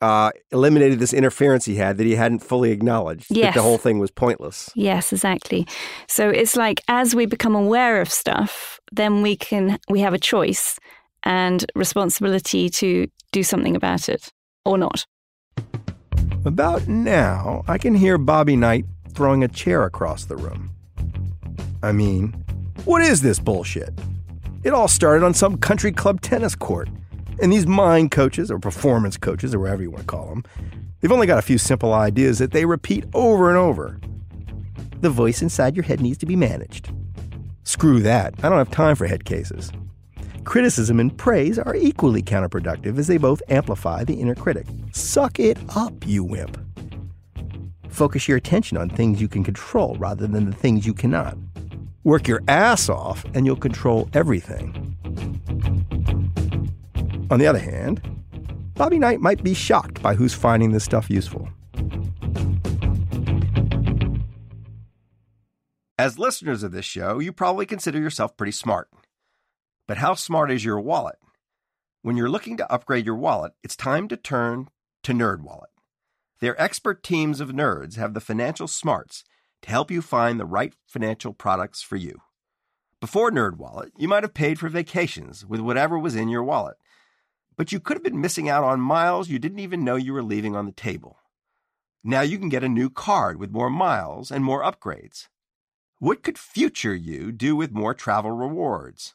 uh, 0.00 0.30
eliminated 0.52 1.00
this 1.00 1.12
interference 1.12 1.64
he 1.64 1.74
had 1.76 1.96
that 1.98 2.04
he 2.04 2.14
hadn't 2.14 2.40
fully 2.40 2.70
acknowledged. 2.70 3.26
Yes. 3.28 3.54
That 3.54 3.60
the 3.60 3.62
whole 3.62 3.78
thing 3.78 3.98
was 3.98 4.12
pointless. 4.12 4.70
Yes, 4.76 5.12
exactly. 5.12 5.66
So 6.06 6.28
it's 6.28 6.54
like 6.54 6.80
as 6.86 7.14
we 7.14 7.26
become 7.26 7.56
aware 7.56 8.00
of 8.00 8.08
stuff, 8.08 8.78
then 8.92 9.20
we 9.20 9.34
can 9.34 9.80
we 9.88 10.00
have 10.00 10.14
a 10.14 10.18
choice 10.18 10.78
and 11.24 11.64
responsibility 11.74 12.68
to 12.68 13.08
do 13.32 13.42
something 13.42 13.74
about 13.74 14.08
it 14.08 14.30
or 14.64 14.78
not. 14.78 15.06
About 16.44 16.86
now, 16.86 17.64
I 17.66 17.78
can 17.78 17.94
hear 17.94 18.18
Bobby 18.18 18.54
Knight 18.54 18.84
throwing 19.14 19.42
a 19.42 19.48
chair 19.48 19.84
across 19.84 20.26
the 20.26 20.36
room. 20.36 20.70
I 21.82 21.92
mean, 21.92 22.32
what 22.84 23.00
is 23.00 23.22
this 23.22 23.38
bullshit? 23.38 23.94
It 24.62 24.74
all 24.74 24.88
started 24.88 25.24
on 25.24 25.32
some 25.32 25.56
country 25.56 25.90
club 25.90 26.20
tennis 26.20 26.54
court. 26.54 26.90
And 27.40 27.50
these 27.50 27.66
mind 27.66 28.10
coaches, 28.10 28.50
or 28.50 28.58
performance 28.58 29.16
coaches, 29.16 29.54
or 29.54 29.60
whatever 29.60 29.82
you 29.82 29.90
want 29.90 30.02
to 30.02 30.06
call 30.06 30.28
them, 30.28 30.44
they've 31.00 31.10
only 31.10 31.26
got 31.26 31.38
a 31.38 31.42
few 31.42 31.56
simple 31.56 31.94
ideas 31.94 32.38
that 32.40 32.52
they 32.52 32.66
repeat 32.66 33.06
over 33.14 33.48
and 33.48 33.58
over. 33.58 33.98
The 35.00 35.10
voice 35.10 35.40
inside 35.40 35.74
your 35.74 35.84
head 35.84 36.00
needs 36.02 36.18
to 36.18 36.26
be 36.26 36.36
managed. 36.36 36.92
Screw 37.62 38.00
that. 38.00 38.34
I 38.44 38.50
don't 38.50 38.58
have 38.58 38.70
time 38.70 38.96
for 38.96 39.06
head 39.06 39.24
cases. 39.24 39.72
Criticism 40.44 41.00
and 41.00 41.16
praise 41.16 41.58
are 41.58 41.74
equally 41.74 42.22
counterproductive 42.22 42.98
as 42.98 43.06
they 43.06 43.16
both 43.16 43.42
amplify 43.48 44.04
the 44.04 44.14
inner 44.14 44.34
critic. 44.34 44.66
Suck 44.92 45.40
it 45.40 45.58
up, 45.74 45.92
you 46.06 46.22
wimp. 46.22 46.58
Focus 47.88 48.28
your 48.28 48.36
attention 48.36 48.76
on 48.76 48.90
things 48.90 49.20
you 49.20 49.28
can 49.28 49.42
control 49.42 49.96
rather 49.96 50.26
than 50.26 50.50
the 50.50 50.56
things 50.56 50.86
you 50.86 50.94
cannot. 50.94 51.36
Work 52.02 52.28
your 52.28 52.42
ass 52.48 52.88
off 52.88 53.24
and 53.34 53.46
you'll 53.46 53.56
control 53.56 54.08
everything. 54.12 54.96
On 57.30 57.38
the 57.38 57.46
other 57.46 57.58
hand, 57.58 58.02
Bobby 58.74 58.98
Knight 58.98 59.20
might 59.20 59.42
be 59.42 59.54
shocked 59.54 60.02
by 60.02 60.14
who's 60.14 60.34
finding 60.34 60.72
this 60.72 60.84
stuff 60.84 61.08
useful. 61.08 61.48
As 65.96 66.18
listeners 66.18 66.62
of 66.62 66.72
this 66.72 66.84
show, 66.84 67.20
you 67.20 67.32
probably 67.32 67.66
consider 67.66 67.98
yourself 67.98 68.36
pretty 68.36 68.52
smart. 68.52 68.90
But 69.86 69.98
how 69.98 70.14
smart 70.14 70.50
is 70.50 70.64
your 70.64 70.80
wallet? 70.80 71.18
When 72.02 72.16
you're 72.16 72.30
looking 72.30 72.56
to 72.56 72.72
upgrade 72.72 73.04
your 73.04 73.16
wallet, 73.16 73.52
it's 73.62 73.76
time 73.76 74.08
to 74.08 74.16
turn 74.16 74.68
to 75.02 75.12
NerdWallet. 75.12 75.72
Their 76.40 76.60
expert 76.60 77.02
teams 77.02 77.40
of 77.40 77.50
nerds 77.50 77.96
have 77.96 78.14
the 78.14 78.20
financial 78.20 78.66
smarts 78.66 79.24
to 79.62 79.70
help 79.70 79.90
you 79.90 80.02
find 80.02 80.38
the 80.38 80.46
right 80.46 80.74
financial 80.86 81.32
products 81.32 81.82
for 81.82 81.96
you. 81.96 82.20
Before 83.00 83.30
NerdWallet, 83.30 83.90
you 83.98 84.08
might 84.08 84.22
have 84.22 84.34
paid 84.34 84.58
for 84.58 84.68
vacations 84.68 85.44
with 85.44 85.60
whatever 85.60 85.98
was 85.98 86.14
in 86.14 86.28
your 86.28 86.42
wallet, 86.42 86.76
but 87.56 87.70
you 87.70 87.78
could 87.78 87.96
have 87.96 88.04
been 88.04 88.20
missing 88.20 88.48
out 88.48 88.64
on 88.64 88.80
miles 88.80 89.28
you 89.28 89.38
didn't 89.38 89.58
even 89.58 89.84
know 89.84 89.96
you 89.96 90.14
were 90.14 90.22
leaving 90.22 90.56
on 90.56 90.66
the 90.66 90.72
table. 90.72 91.18
Now 92.02 92.22
you 92.22 92.38
can 92.38 92.48
get 92.48 92.64
a 92.64 92.68
new 92.68 92.90
card 92.90 93.38
with 93.38 93.50
more 93.50 93.70
miles 93.70 94.30
and 94.30 94.44
more 94.44 94.62
upgrades. 94.62 95.28
What 95.98 96.22
could 96.22 96.38
future 96.38 96.94
you 96.94 97.32
do 97.32 97.54
with 97.54 97.72
more 97.72 97.94
travel 97.94 98.30
rewards? 98.30 99.14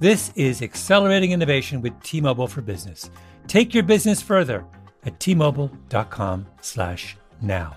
This 0.00 0.30
is 0.36 0.62
accelerating 0.62 1.32
innovation 1.32 1.82
with 1.82 2.00
T-Mobile 2.04 2.46
for 2.46 2.60
Business. 2.60 3.10
Take 3.48 3.74
your 3.74 3.82
business 3.82 4.22
further 4.22 4.64
at 5.04 5.18
t-mobile.com/now. 5.18 7.76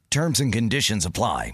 Terms 0.11 0.41
and 0.41 0.51
conditions 0.51 1.05
apply. 1.05 1.53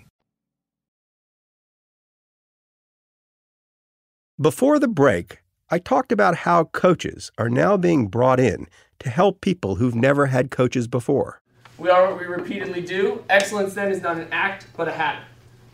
Before 4.41 4.79
the 4.79 4.87
break, 4.87 5.43
I 5.69 5.77
talked 5.77 6.11
about 6.11 6.37
how 6.37 6.63
coaches 6.63 7.31
are 7.37 7.49
now 7.49 7.77
being 7.77 8.07
brought 8.07 8.39
in 8.39 8.65
to 8.97 9.11
help 9.11 9.41
people 9.41 9.75
who've 9.75 9.93
never 9.93 10.25
had 10.25 10.49
coaches 10.49 10.87
before. 10.87 11.39
We 11.77 11.91
are 11.91 12.09
what 12.09 12.19
we 12.19 12.25
repeatedly 12.25 12.81
do. 12.81 13.23
Excellence 13.29 13.75
then 13.75 13.91
is 13.91 14.01
not 14.01 14.17
an 14.17 14.27
act, 14.31 14.65
but 14.75 14.87
a 14.87 14.91
habit. 14.91 15.25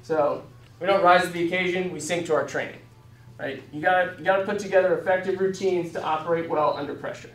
So 0.02 0.44
we 0.82 0.88
don't 0.88 1.04
rise 1.04 1.22
to 1.22 1.30
the 1.30 1.46
occasion, 1.46 1.94
we 1.94 2.02
sink 2.02 2.26
to 2.26 2.34
our 2.34 2.46
training. 2.46 2.80
Right? 3.40 3.64
You 3.72 3.82
gotta 3.82 4.16
you 4.18 4.26
gotta 4.26 4.44
put 4.46 4.60
together 4.60 4.98
effective 5.00 5.40
routines 5.40 5.94
to 5.94 6.04
operate 6.04 6.50
well 6.50 6.76
under 6.76 6.96
pressure. 6.96 7.32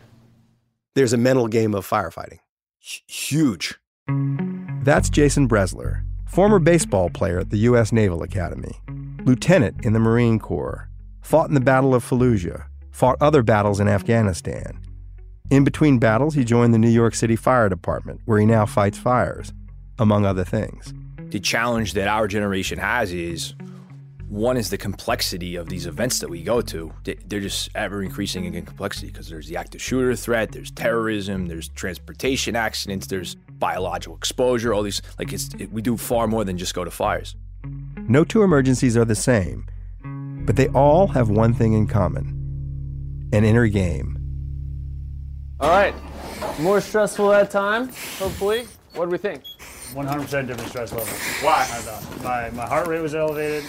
There's 0.93 1.13
a 1.13 1.17
mental 1.17 1.47
game 1.47 1.73
of 1.73 1.89
firefighting. 1.89 2.39
H- 2.83 3.03
huge. 3.07 3.79
That's 4.83 5.09
Jason 5.09 5.49
Bresler, 5.49 6.03
former 6.25 6.57
baseball 6.57 7.09
player 7.09 7.39
at 7.39 7.49
the 7.49 7.57
U.S. 7.57 7.91
Naval 7.91 8.23
Academy, 8.23 8.79
lieutenant 9.25 9.85
in 9.85 9.91
the 9.91 9.99
Marine 9.99 10.39
Corps, 10.39 10.87
fought 11.21 11.49
in 11.49 11.53
the 11.53 11.59
Battle 11.59 11.93
of 11.93 12.03
Fallujah, 12.03 12.65
fought 12.89 13.17
other 13.19 13.43
battles 13.43 13.81
in 13.81 13.89
Afghanistan. 13.89 14.79
In 15.51 15.65
between 15.65 15.99
battles, 15.99 16.33
he 16.33 16.45
joined 16.45 16.73
the 16.73 16.77
New 16.77 16.89
York 16.89 17.13
City 17.13 17.35
Fire 17.35 17.67
Department, 17.67 18.21
where 18.23 18.39
he 18.39 18.45
now 18.45 18.65
fights 18.65 18.97
fires, 18.97 19.51
among 19.97 20.25
other 20.25 20.45
things. 20.45 20.93
The 21.29 21.41
challenge 21.41 21.91
that 21.93 22.07
our 22.07 22.29
generation 22.29 22.79
has 22.79 23.11
is 23.11 23.55
one 24.29 24.57
is 24.57 24.69
the 24.69 24.77
complexity 24.77 25.55
of 25.55 25.69
these 25.69 25.87
events 25.87 26.19
that 26.19 26.29
we 26.29 26.43
go 26.43 26.61
to. 26.61 26.93
They're 27.03 27.39
just 27.39 27.69
ever 27.73 28.03
increasing 28.03 28.45
in 28.45 28.63
complexity 28.63 29.07
because 29.07 29.27
there's 29.27 29.47
the 29.47 29.57
active 29.57 29.81
shooter 29.81 30.15
threat, 30.15 30.51
there's 30.51 30.69
terrorism, 30.69 31.47
there's 31.47 31.67
transportation 31.69 32.55
accidents, 32.55 33.07
there's 33.07 33.35
biological 33.35 34.15
exposure, 34.15 34.71
all 34.71 34.83
these. 34.83 35.01
Like, 35.17 35.33
it's, 35.33 35.49
it, 35.55 35.71
we 35.71 35.81
do 35.81 35.97
far 35.97 36.27
more 36.27 36.45
than 36.45 36.59
just 36.59 36.75
go 36.75 36.83
to 36.83 36.91
fires. 36.91 37.35
No 38.07 38.23
two 38.23 38.43
emergencies 38.43 38.95
are 38.95 39.05
the 39.05 39.15
same, 39.15 39.65
but 40.45 40.55
they 40.55 40.67
all 40.69 41.07
have 41.07 41.29
one 41.29 41.53
thing 41.53 41.73
in 41.73 41.87
common 41.87 42.35
an 43.33 43.43
inner 43.43 43.67
game. 43.67 44.17
All 45.59 45.69
right. 45.69 45.93
More 46.59 46.81
stressful 46.81 47.29
that 47.29 47.51
time, 47.51 47.87
hopefully. 48.17 48.67
What 48.93 49.05
do 49.05 49.11
we 49.11 49.17
think? 49.17 49.43
100% 49.93 50.47
different 50.47 50.69
stress 50.69 50.91
level. 50.91 51.07
Why? 51.41 51.61
I 51.61 51.65
thought. 51.65 52.23
My, 52.23 52.49
my 52.51 52.65
heart 52.65 52.87
rate 52.87 53.01
was 53.01 53.13
elevated. 53.13 53.65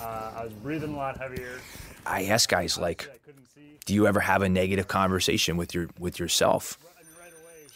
Uh, 0.00 0.32
I 0.36 0.44
was 0.44 0.52
breathing 0.54 0.94
a 0.94 0.96
lot 0.96 1.18
heavier. 1.18 1.60
I 2.06 2.24
ask 2.24 2.48
guys 2.48 2.78
like, 2.78 3.08
do 3.84 3.94
you 3.94 4.06
ever 4.06 4.20
have 4.20 4.42
a 4.42 4.48
negative 4.48 4.88
conversation 4.88 5.56
with 5.56 5.74
your 5.74 5.88
with 5.98 6.18
yourself? 6.18 6.78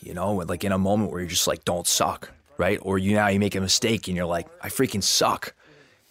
You 0.00 0.14
know, 0.14 0.34
like 0.34 0.64
in 0.64 0.72
a 0.72 0.78
moment 0.78 1.10
where 1.10 1.20
you're 1.20 1.30
just 1.30 1.46
like, 1.46 1.64
don't 1.64 1.86
suck, 1.86 2.30
right? 2.58 2.78
Or 2.82 2.98
you 2.98 3.14
now 3.14 3.28
you 3.28 3.40
make 3.40 3.54
a 3.54 3.60
mistake 3.60 4.08
and 4.08 4.16
you're 4.16 4.26
like, 4.26 4.46
I 4.62 4.68
freaking 4.68 5.02
suck. 5.02 5.54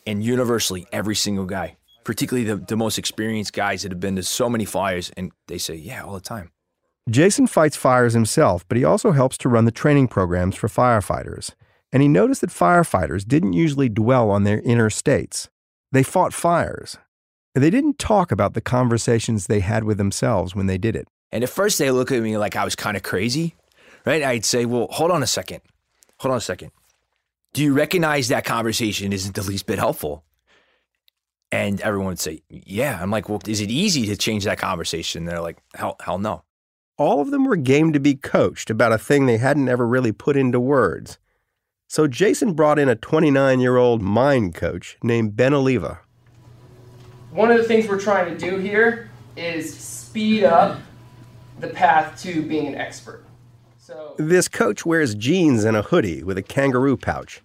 And 0.05 0.23
universally, 0.23 0.85
every 0.91 1.15
single 1.15 1.45
guy, 1.45 1.77
particularly 2.03 2.45
the, 2.45 2.57
the 2.57 2.75
most 2.75 2.97
experienced 2.97 3.53
guys 3.53 3.83
that 3.83 3.91
have 3.91 3.99
been 3.99 4.15
to 4.17 4.23
so 4.23 4.49
many 4.49 4.65
fires, 4.65 5.11
and 5.15 5.31
they 5.47 5.57
say, 5.57 5.75
yeah, 5.75 6.03
all 6.03 6.13
the 6.13 6.19
time. 6.19 6.51
Jason 7.09 7.47
fights 7.47 7.75
fires 7.75 8.13
himself, 8.13 8.67
but 8.67 8.77
he 8.77 8.83
also 8.83 9.11
helps 9.11 9.37
to 9.37 9.49
run 9.49 9.65
the 9.65 9.71
training 9.71 10.07
programs 10.07 10.55
for 10.55 10.67
firefighters. 10.67 11.51
And 11.91 12.01
he 12.01 12.07
noticed 12.07 12.41
that 12.41 12.49
firefighters 12.49 13.27
didn't 13.27 13.53
usually 13.53 13.89
dwell 13.89 14.31
on 14.31 14.43
their 14.43 14.61
inner 14.61 14.89
states. 14.89 15.49
They 15.93 16.01
fought 16.01 16.33
fires. 16.33 16.97
They 17.53 17.69
didn't 17.69 17.99
talk 17.99 18.31
about 18.31 18.55
the 18.55 18.61
conversations 18.61 19.45
they 19.45 19.59
had 19.59 19.83
with 19.83 19.99
themselves 19.99 20.55
when 20.55 20.65
they 20.65 20.79
did 20.79 20.95
it. 20.95 21.07
And 21.31 21.43
at 21.43 21.51
first, 21.51 21.77
they 21.77 21.91
look 21.91 22.11
at 22.11 22.23
me 22.23 22.35
like 22.35 22.55
I 22.55 22.65
was 22.65 22.75
kind 22.75 22.97
of 22.97 23.03
crazy, 23.03 23.55
right? 24.03 24.23
I'd 24.23 24.43
say, 24.43 24.65
well, 24.65 24.87
hold 24.89 25.11
on 25.11 25.21
a 25.21 25.27
second. 25.27 25.61
Hold 26.19 26.31
on 26.31 26.39
a 26.39 26.41
second. 26.41 26.71
Do 27.53 27.61
you 27.61 27.73
recognize 27.73 28.29
that 28.29 28.43
conversation 28.43 29.13
isn't 29.13 29.35
the 29.35 29.43
least 29.43 29.67
bit 29.67 29.77
helpful? 29.77 30.23
And 31.51 31.79
everyone 31.81 32.07
would 32.07 32.19
say, 32.19 32.41
yeah. 32.49 32.97
I'm 32.99 33.11
like, 33.11 33.29
well, 33.29 33.41
is 33.45 33.61
it 33.61 33.69
easy 33.69 34.07
to 34.07 34.15
change 34.15 34.45
that 34.45 34.57
conversation? 34.57 35.25
they're 35.25 35.41
like, 35.41 35.59
hell, 35.75 35.95
hell 35.99 36.17
no. 36.17 36.43
All 36.97 37.21
of 37.21 37.29
them 37.29 37.45
were 37.45 37.55
game 37.55 37.93
to 37.93 37.99
be 37.99 38.15
coached 38.15 38.71
about 38.71 38.93
a 38.93 38.97
thing 38.97 39.27
they 39.27 39.37
hadn't 39.37 39.69
ever 39.69 39.85
really 39.85 40.11
put 40.11 40.37
into 40.37 40.59
words. 40.59 41.19
So 41.87 42.07
Jason 42.07 42.53
brought 42.53 42.79
in 42.79 42.89
a 42.89 42.95
29 42.95 43.59
year 43.59 43.77
old 43.77 44.01
mind 44.01 44.55
coach 44.55 44.97
named 45.03 45.35
Ben 45.35 45.53
Oliva. 45.53 45.99
One 47.31 47.51
of 47.51 47.57
the 47.57 47.63
things 47.63 47.87
we're 47.87 47.99
trying 47.99 48.33
to 48.33 48.37
do 48.37 48.57
here 48.57 49.09
is 49.35 49.77
speed 49.77 50.43
up 50.43 50.79
the 51.59 51.67
path 51.67 52.21
to 52.23 52.41
being 52.43 52.67
an 52.67 52.75
expert. 52.75 53.23
So 53.77 54.15
This 54.17 54.47
coach 54.47 54.85
wears 54.85 55.15
jeans 55.15 55.63
and 55.63 55.75
a 55.75 55.81
hoodie 55.81 56.23
with 56.23 56.37
a 56.37 56.43
kangaroo 56.43 56.97
pouch. 56.97 57.41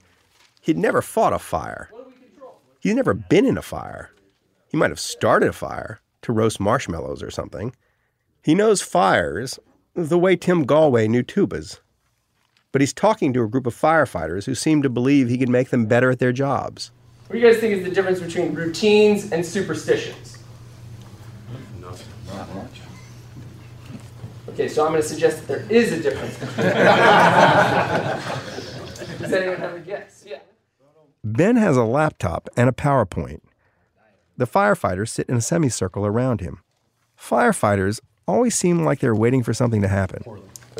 He'd 0.60 0.78
never 0.78 1.02
fought 1.02 1.32
a 1.32 1.38
fire. 1.38 1.90
He'd 2.80 2.94
never 2.94 3.14
been 3.14 3.44
in 3.44 3.58
a 3.58 3.62
fire. 3.62 4.10
He 4.70 4.76
might 4.76 4.90
have 4.90 5.00
started 5.00 5.48
a 5.48 5.52
fire 5.52 6.00
to 6.22 6.32
roast 6.32 6.60
marshmallows 6.60 7.22
or 7.22 7.30
something. 7.30 7.74
He 8.42 8.54
knows 8.54 8.82
fires 8.82 9.58
the 9.94 10.18
way 10.18 10.36
Tim 10.36 10.64
Gallwey 10.66 11.08
knew 11.08 11.22
tubas. 11.22 11.80
But 12.72 12.82
he's 12.82 12.92
talking 12.92 13.32
to 13.32 13.42
a 13.42 13.48
group 13.48 13.66
of 13.66 13.74
firefighters 13.74 14.44
who 14.44 14.54
seem 14.54 14.82
to 14.82 14.90
believe 14.90 15.28
he 15.28 15.38
can 15.38 15.50
make 15.50 15.70
them 15.70 15.86
better 15.86 16.10
at 16.10 16.18
their 16.18 16.32
jobs. 16.32 16.90
what 17.26 17.34
do 17.34 17.40
you 17.40 17.50
guys 17.50 17.60
think 17.60 17.74
is 17.74 17.84
the 17.84 17.90
difference 17.90 18.20
between 18.20 18.54
routines 18.54 19.32
and 19.32 19.44
superstitions? 19.44 20.38
Nothing. 21.80 22.06
Okay, 24.50 24.68
so 24.68 24.84
I'm 24.84 24.92
going 24.92 25.02
to 25.02 25.08
suggest 25.08 25.38
that 25.38 25.46
there 25.46 25.66
is 25.70 25.92
a 25.92 26.02
difference. 26.02 26.36
Does 29.18 29.32
anyone 29.32 29.58
have 29.58 29.74
a 29.74 29.80
guess? 29.80 30.24
Yeah. 30.26 30.38
Ben 31.24 31.56
has 31.56 31.76
a 31.76 31.84
laptop 31.84 32.48
and 32.56 32.68
a 32.68 32.72
PowerPoint. 32.72 33.40
The 34.36 34.46
firefighters 34.46 35.08
sit 35.08 35.28
in 35.28 35.36
a 35.36 35.40
semicircle 35.40 36.04
around 36.04 36.40
him. 36.40 36.62
Firefighters 37.18 38.00
always 38.26 38.54
seem 38.54 38.84
like 38.84 39.00
they're 39.00 39.14
waiting 39.14 39.42
for 39.42 39.52
something 39.52 39.82
to 39.82 39.88
happen. 39.88 40.22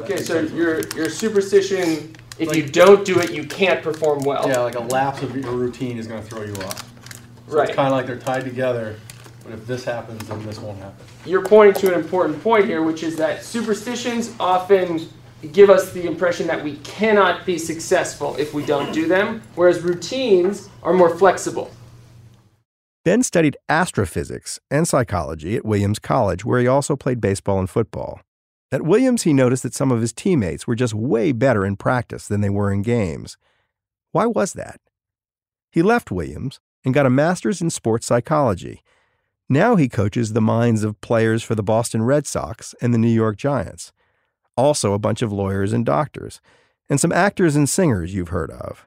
Okay, 0.01 0.17
so 0.17 0.41
your 0.41 0.81
your 0.97 1.11
superstition, 1.11 2.15
if 2.39 2.55
you 2.55 2.67
don't 2.67 3.05
do 3.05 3.19
it, 3.21 3.33
you 3.33 3.45
can't 3.45 3.83
perform 3.83 4.21
well. 4.21 4.49
Yeah, 4.49 4.61
like 4.61 4.77
a 4.77 4.81
lapse 4.81 5.23
of 5.23 5.35
your 5.37 5.53
routine 5.53 5.99
is 5.99 6.07
going 6.07 6.23
to 6.23 6.29
throw 6.29 6.45
you 6.45 6.55
off. 6.65 6.85
So 7.49 7.57
Right. 7.57 7.69
It's 7.69 7.77
kind 7.77 7.89
of 7.89 7.93
like 7.93 8.07
they're 8.07 8.19
tied 8.19 8.45
together, 8.45 8.97
but 9.43 9.53
if 9.53 9.67
this 9.67 9.85
happens, 9.85 10.27
then 10.29 10.45
this 10.45 10.59
won't 10.59 10.79
happen. 10.79 11.05
You're 11.25 11.45
pointing 11.45 11.81
to 11.83 11.95
an 11.95 11.99
important 11.99 12.43
point 12.43 12.67
here, 12.67 12.83
which 12.83 13.03
is 13.03 13.17
that 13.17 13.43
superstitions 13.43 14.35
often 14.39 15.09
give 15.53 15.71
us 15.71 15.93
the 15.93 16.07
impression 16.07 16.47
that 16.49 16.63
we 16.63 16.77
cannot 16.79 17.47
be 17.47 17.59
successful 17.59 18.37
if 18.37 18.53
we 18.53 18.65
don't 18.65 18.93
do 18.93 19.07
them, 19.07 19.43
whereas 19.55 19.81
routines 19.81 20.69
are 20.83 20.93
more 20.93 21.17
flexible. 21.17 21.71
Ben 23.05 23.23
studied 23.23 23.57
astrophysics 23.69 24.61
and 24.71 24.87
psychology 24.87 25.57
at 25.57 25.65
Williams 25.65 25.99
College, 25.99 26.45
where 26.45 26.61
he 26.61 26.67
also 26.67 26.97
played 26.97 27.21
baseball 27.21 27.59
and 27.59 27.71
football. 27.71 28.21
At 28.71 28.83
Williams, 28.83 29.23
he 29.23 29.33
noticed 29.33 29.63
that 29.63 29.75
some 29.75 29.91
of 29.91 30.03
his 30.03 30.13
teammates 30.13 30.67
were 30.67 30.75
just 30.75 30.93
way 30.93 31.33
better 31.33 31.65
in 31.65 31.77
practice 31.77 32.29
than 32.29 32.43
they 32.43 32.51
were 32.51 32.71
in 32.71 32.83
games. 32.83 33.39
Why 34.13 34.27
was 34.27 34.53
that? 34.53 34.81
He 35.71 35.83
left 35.83 36.11
Williams 36.11 36.61
and 36.85 36.93
got 36.93 37.07
a 37.07 37.11
master's 37.11 37.63
in 37.63 37.71
sports 37.71 38.07
psychology. 38.07 38.83
Now 39.49 39.77
he 39.77 39.89
coaches 39.89 40.33
the 40.33 40.43
minds 40.43 40.85
of 40.85 41.01
players 41.01 41.43
for 41.43 41.55
the 41.55 41.63
Boston 41.63 42.03
Red 42.03 42.27
Sox 42.27 42.75
and 42.83 42.93
the 42.93 42.99
New 42.99 43.09
York 43.09 43.39
Giants. 43.39 43.93
Also, 44.57 44.93
a 44.93 44.99
bunch 44.99 45.23
of 45.23 45.33
lawyers 45.33 45.73
and 45.73 45.87
doctors, 45.87 46.41
and 46.91 47.01
some 47.01 47.13
actors 47.13 47.57
and 47.57 47.69
singers 47.69 48.15
you've 48.15 48.29
heard 48.29 48.51
of. 48.51 48.87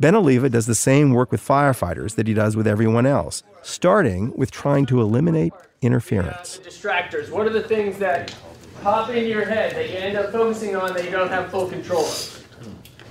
Ben 0.00 0.14
Oliva 0.14 0.50
does 0.50 0.66
the 0.66 0.74
same 0.74 1.12
work 1.12 1.30
with 1.30 1.40
firefighters 1.40 2.16
that 2.16 2.26
he 2.26 2.34
does 2.34 2.56
with 2.56 2.66
everyone 2.66 3.06
else, 3.06 3.42
starting 3.62 4.32
with 4.36 4.50
trying 4.50 4.84
to 4.86 5.00
eliminate 5.00 5.52
interference. 5.80 6.58
Distractors. 6.58 7.30
What 7.30 7.46
are 7.46 7.50
the 7.50 7.62
things 7.62 7.98
that 7.98 8.34
pop 8.82 9.08
into 9.10 9.28
your 9.28 9.44
head 9.44 9.74
that 9.76 9.88
you 9.88 9.96
end 9.96 10.16
up 10.16 10.32
focusing 10.32 10.76
on 10.76 10.92
that 10.94 11.04
you 11.04 11.10
don't 11.10 11.28
have 11.28 11.50
full 11.50 11.68
control 11.68 12.04
of? 12.04 12.38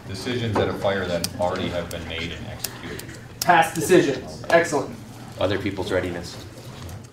Decisions 0.08 0.58
at 0.58 0.68
a 0.68 0.74
fire 0.74 1.06
that 1.06 1.40
already 1.40 1.70
have 1.70 1.90
been 1.90 2.06
made 2.08 2.34
and 2.34 2.46
executed. 2.48 3.04
Past 3.40 3.74
decisions. 3.74 4.44
Excellent. 4.50 4.96
Other 5.40 5.58
people's 5.58 5.92
readiness. 5.92 6.46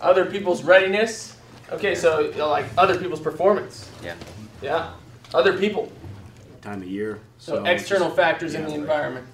Other 0.00 0.26
people's 0.26 0.64
readiness. 0.64 1.36
Okay, 1.70 1.94
so 1.94 2.20
you 2.20 2.34
know, 2.36 2.48
like 2.48 2.66
other 2.76 2.98
people's 2.98 3.20
performance. 3.20 3.88
Yeah. 4.02 4.14
Yeah. 4.60 4.92
Other 5.32 5.56
people. 5.56 5.92
Time 6.60 6.82
of 6.82 6.88
year. 6.88 7.20
So 7.38 7.64
external 7.64 8.10
factors 8.10 8.54
in 8.54 8.64
the 8.64 8.74
environment. 8.74 9.26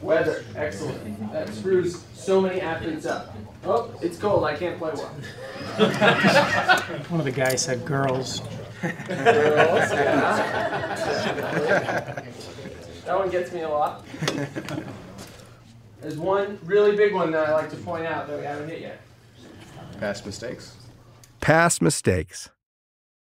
Weather, 0.00 0.44
excellent. 0.54 1.32
That 1.32 1.52
screws 1.52 2.02
so 2.14 2.40
many 2.40 2.60
athletes 2.60 3.04
up. 3.04 3.34
Oh, 3.64 3.92
it's 4.00 4.16
cold. 4.18 4.44
I 4.44 4.56
can't 4.56 4.78
play 4.78 4.92
one. 4.92 5.22
One 7.10 7.20
of 7.20 7.24
the 7.26 7.32
guys 7.32 7.62
said 7.62 7.84
girls. 7.84 8.40
Girls, 8.80 9.92
yeah. 9.92 10.96
That 13.04 13.18
one 13.18 13.30
gets 13.30 13.50
me 13.52 13.62
a 13.62 13.68
lot. 13.68 14.04
There's 16.00 16.16
one 16.16 16.58
really 16.64 16.94
big 16.96 17.12
one 17.12 17.32
that 17.32 17.48
I 17.48 17.52
like 17.54 17.68
to 17.70 17.76
point 17.76 18.06
out 18.06 18.28
that 18.28 18.38
we 18.38 18.44
haven't 18.44 18.68
hit 18.68 18.80
yet. 18.82 19.00
Past 19.98 20.24
mistakes. 20.24 20.76
Past 21.40 21.82
mistakes. 21.82 22.50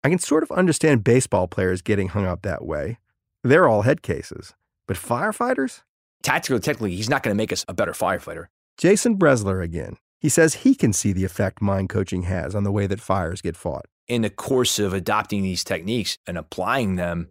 I 0.04 0.08
can 0.08 0.20
sort 0.20 0.44
of 0.44 0.52
understand 0.52 1.02
baseball 1.02 1.48
players 1.48 1.82
getting 1.82 2.08
hung 2.08 2.26
up 2.26 2.42
that 2.42 2.64
way. 2.64 2.98
They're 3.42 3.68
all 3.68 3.82
head 3.82 4.02
cases. 4.02 4.54
But 4.86 4.96
firefighters? 4.96 5.82
Tactically, 6.22 6.60
technically, 6.60 6.94
he's 6.94 7.10
not 7.10 7.24
going 7.24 7.34
to 7.34 7.38
make 7.40 7.52
us 7.52 7.64
a 7.66 7.74
better 7.74 7.92
firefighter. 7.92 8.46
Jason 8.78 9.16
Bresler 9.18 9.64
again. 9.64 9.96
He 10.22 10.28
says 10.28 10.54
he 10.54 10.76
can 10.76 10.92
see 10.92 11.12
the 11.12 11.24
effect 11.24 11.60
mind 11.60 11.88
coaching 11.88 12.22
has 12.22 12.54
on 12.54 12.62
the 12.62 12.70
way 12.70 12.86
that 12.86 13.00
fires 13.00 13.40
get 13.42 13.56
fought. 13.56 13.86
In 14.06 14.22
the 14.22 14.30
course 14.30 14.78
of 14.78 14.94
adopting 14.94 15.42
these 15.42 15.64
techniques 15.64 16.16
and 16.28 16.38
applying 16.38 16.94
them, 16.94 17.28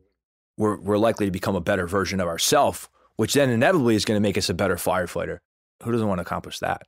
we're, 0.57 0.77
we're 0.77 0.97
likely 0.97 1.25
to 1.25 1.31
become 1.31 1.55
a 1.55 1.61
better 1.61 1.87
version 1.87 2.19
of 2.19 2.27
ourselves, 2.27 2.89
which 3.15 3.33
then 3.33 3.49
inevitably 3.49 3.95
is 3.95 4.03
going 4.03 4.17
to 4.17 4.21
make 4.21 4.37
us 4.37 4.49
a 4.49 4.53
better 4.53 4.75
firefighter. 4.75 5.37
Who 5.83 5.93
doesn't 5.93 6.05
want 6.07 6.19
to 6.19 6.23
accomplish 6.23 6.59
that? 6.59 6.81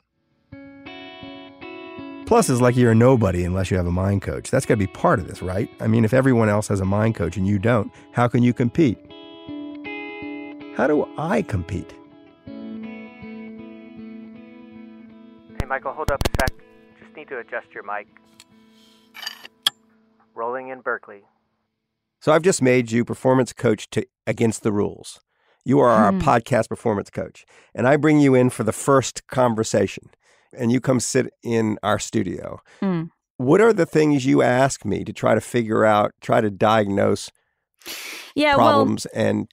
Plus, 2.25 2.49
it's 2.49 2.59
like 2.59 2.75
you're 2.75 2.91
a 2.91 2.95
nobody 2.95 3.45
unless 3.45 3.71
you 3.71 3.77
have 3.77 3.87
a 3.87 3.91
mind 3.91 4.23
coach. 4.23 4.51
That's 4.51 4.65
got 4.65 4.73
to 4.73 4.79
be 4.79 4.87
part 4.87 5.19
of 5.19 5.27
this, 5.27 5.41
right? 5.41 5.69
I 5.79 5.87
mean, 5.87 6.03
if 6.03 6.13
everyone 6.13 6.49
else 6.49 6.67
has 6.67 6.81
a 6.81 6.85
mind 6.85 7.15
coach 7.15 7.37
and 7.37 7.47
you 7.47 7.59
don't, 7.59 7.89
how 8.11 8.27
can 8.27 8.43
you 8.43 8.53
compete? 8.53 8.97
How 10.75 10.85
do 10.85 11.07
I 11.17 11.43
compete? 11.43 11.93
Michael, 15.73 15.93
hold 15.93 16.11
up 16.11 16.21
a 16.23 16.29
sec. 16.39 16.51
Just 17.03 17.15
need 17.15 17.27
to 17.29 17.39
adjust 17.39 17.65
your 17.73 17.81
mic. 17.81 18.05
Rolling 20.35 20.67
in 20.67 20.81
Berkeley. 20.81 21.23
So 22.21 22.31
I've 22.31 22.43
just 22.43 22.61
made 22.61 22.91
you 22.91 23.03
performance 23.03 23.53
coach 23.53 23.89
to 23.89 24.05
Against 24.27 24.61
the 24.61 24.71
Rules. 24.71 25.19
You 25.65 25.79
are 25.79 25.89
our 25.89 26.11
Hmm. 26.11 26.19
podcast 26.19 26.69
performance 26.69 27.09
coach, 27.09 27.43
and 27.73 27.87
I 27.87 27.97
bring 27.97 28.19
you 28.19 28.35
in 28.35 28.51
for 28.51 28.63
the 28.63 28.71
first 28.71 29.25
conversation, 29.25 30.11
and 30.55 30.71
you 30.71 30.79
come 30.79 30.99
sit 30.99 31.33
in 31.41 31.79
our 31.81 31.97
studio. 31.97 32.59
Hmm. 32.79 33.05
What 33.37 33.59
are 33.59 33.73
the 33.73 33.87
things 33.87 34.27
you 34.27 34.43
ask 34.43 34.85
me 34.85 35.03
to 35.03 35.11
try 35.11 35.33
to 35.33 35.41
figure 35.41 35.83
out, 35.85 36.11
try 36.21 36.39
to 36.39 36.51
diagnose 36.51 37.31
Yeah, 38.35 38.53
problems 38.53 39.07
and 39.07 39.47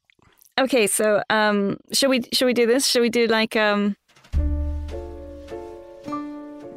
okay. 0.61 0.87
So, 0.87 1.23
um, 1.31 1.79
should 1.95 2.11
we 2.11 2.25
should 2.35 2.45
we 2.45 2.53
do 2.53 2.67
this? 2.67 2.87
Should 2.87 3.01
we 3.01 3.09
do 3.09 3.27
like 3.27 3.57
um, 3.57 3.97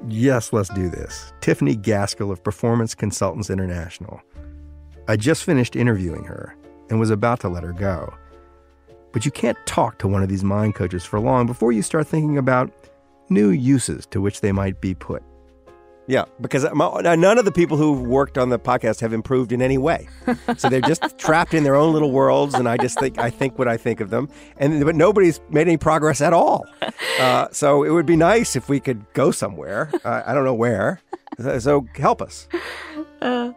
Yes, 0.08 0.52
let's 0.52 0.70
do 0.70 0.90
this. 0.90 1.32
Tiffany 1.40 1.76
Gaskell 1.76 2.30
of 2.30 2.44
Performance 2.44 2.94
Consultants 2.94 3.50
International. 3.50 4.22
I 5.08 5.16
just 5.16 5.44
finished 5.44 5.76
interviewing 5.76 6.26
her 6.26 6.56
and 6.90 7.00
was 7.00 7.10
about 7.10 7.40
to 7.42 7.50
let 7.50 7.64
her 7.64 7.72
go. 7.72 8.14
But 9.14 9.26
you 9.26 9.32
can't 9.32 9.58
talk 9.66 10.00
to 10.00 10.08
one 10.08 10.22
of 10.22 10.28
these 10.28 10.44
mind 10.44 10.76
coaches 10.76 11.06
for 11.06 11.20
long 11.20 11.46
before 11.46 11.72
you 11.72 11.82
start 11.82 12.08
thinking 12.08 12.38
about 12.38 12.72
new 13.30 13.50
uses 13.52 14.06
to 14.08 14.20
which 14.20 14.42
they 14.42 14.52
might 14.52 14.82
be 14.82 14.94
put. 14.94 15.24
Yeah, 16.06 16.26
because 16.42 16.66
my, 16.74 17.16
none 17.16 17.38
of 17.38 17.46
the 17.46 17.52
people 17.52 17.78
who've 17.78 18.02
worked 18.02 18.38
on 18.38 18.50
the 18.50 18.60
podcast 18.60 19.00
have 19.00 19.14
improved 19.14 19.54
in 19.54 19.62
any 19.62 19.78
way. 19.78 20.10
So 20.58 20.68
they're 20.68 20.82
just 20.82 21.02
trapped 21.18 21.54
in 21.54 21.64
their 21.64 21.76
own 21.76 21.94
little 21.94 22.12
worlds, 22.12 22.56
and 22.56 22.68
I 22.68 22.76
just 22.78 23.00
think 23.00 23.18
I 23.18 23.30
think 23.30 23.58
what 23.58 23.70
I 23.70 23.78
think 23.78 24.02
of 24.02 24.10
them, 24.10 24.28
and 24.58 24.84
but 24.84 24.96
nobody's 24.96 25.40
made 25.50 25.68
any 25.68 25.78
progress 25.78 26.20
at 26.20 26.34
all. 26.34 26.66
Uh, 27.20 27.48
so 27.52 27.84
it 27.84 27.92
would 27.92 28.06
be 28.06 28.18
nice 28.18 28.56
if 28.56 28.68
we 28.68 28.80
could 28.80 29.06
go 29.14 29.32
somewhere. 29.32 29.90
Uh, 30.04 30.24
I 30.26 30.34
don't 30.34 30.44
know 30.44 30.54
where. 30.54 31.02
So 31.60 31.88
help 31.96 32.22
us. 32.22 32.48
Uh, 33.22 33.54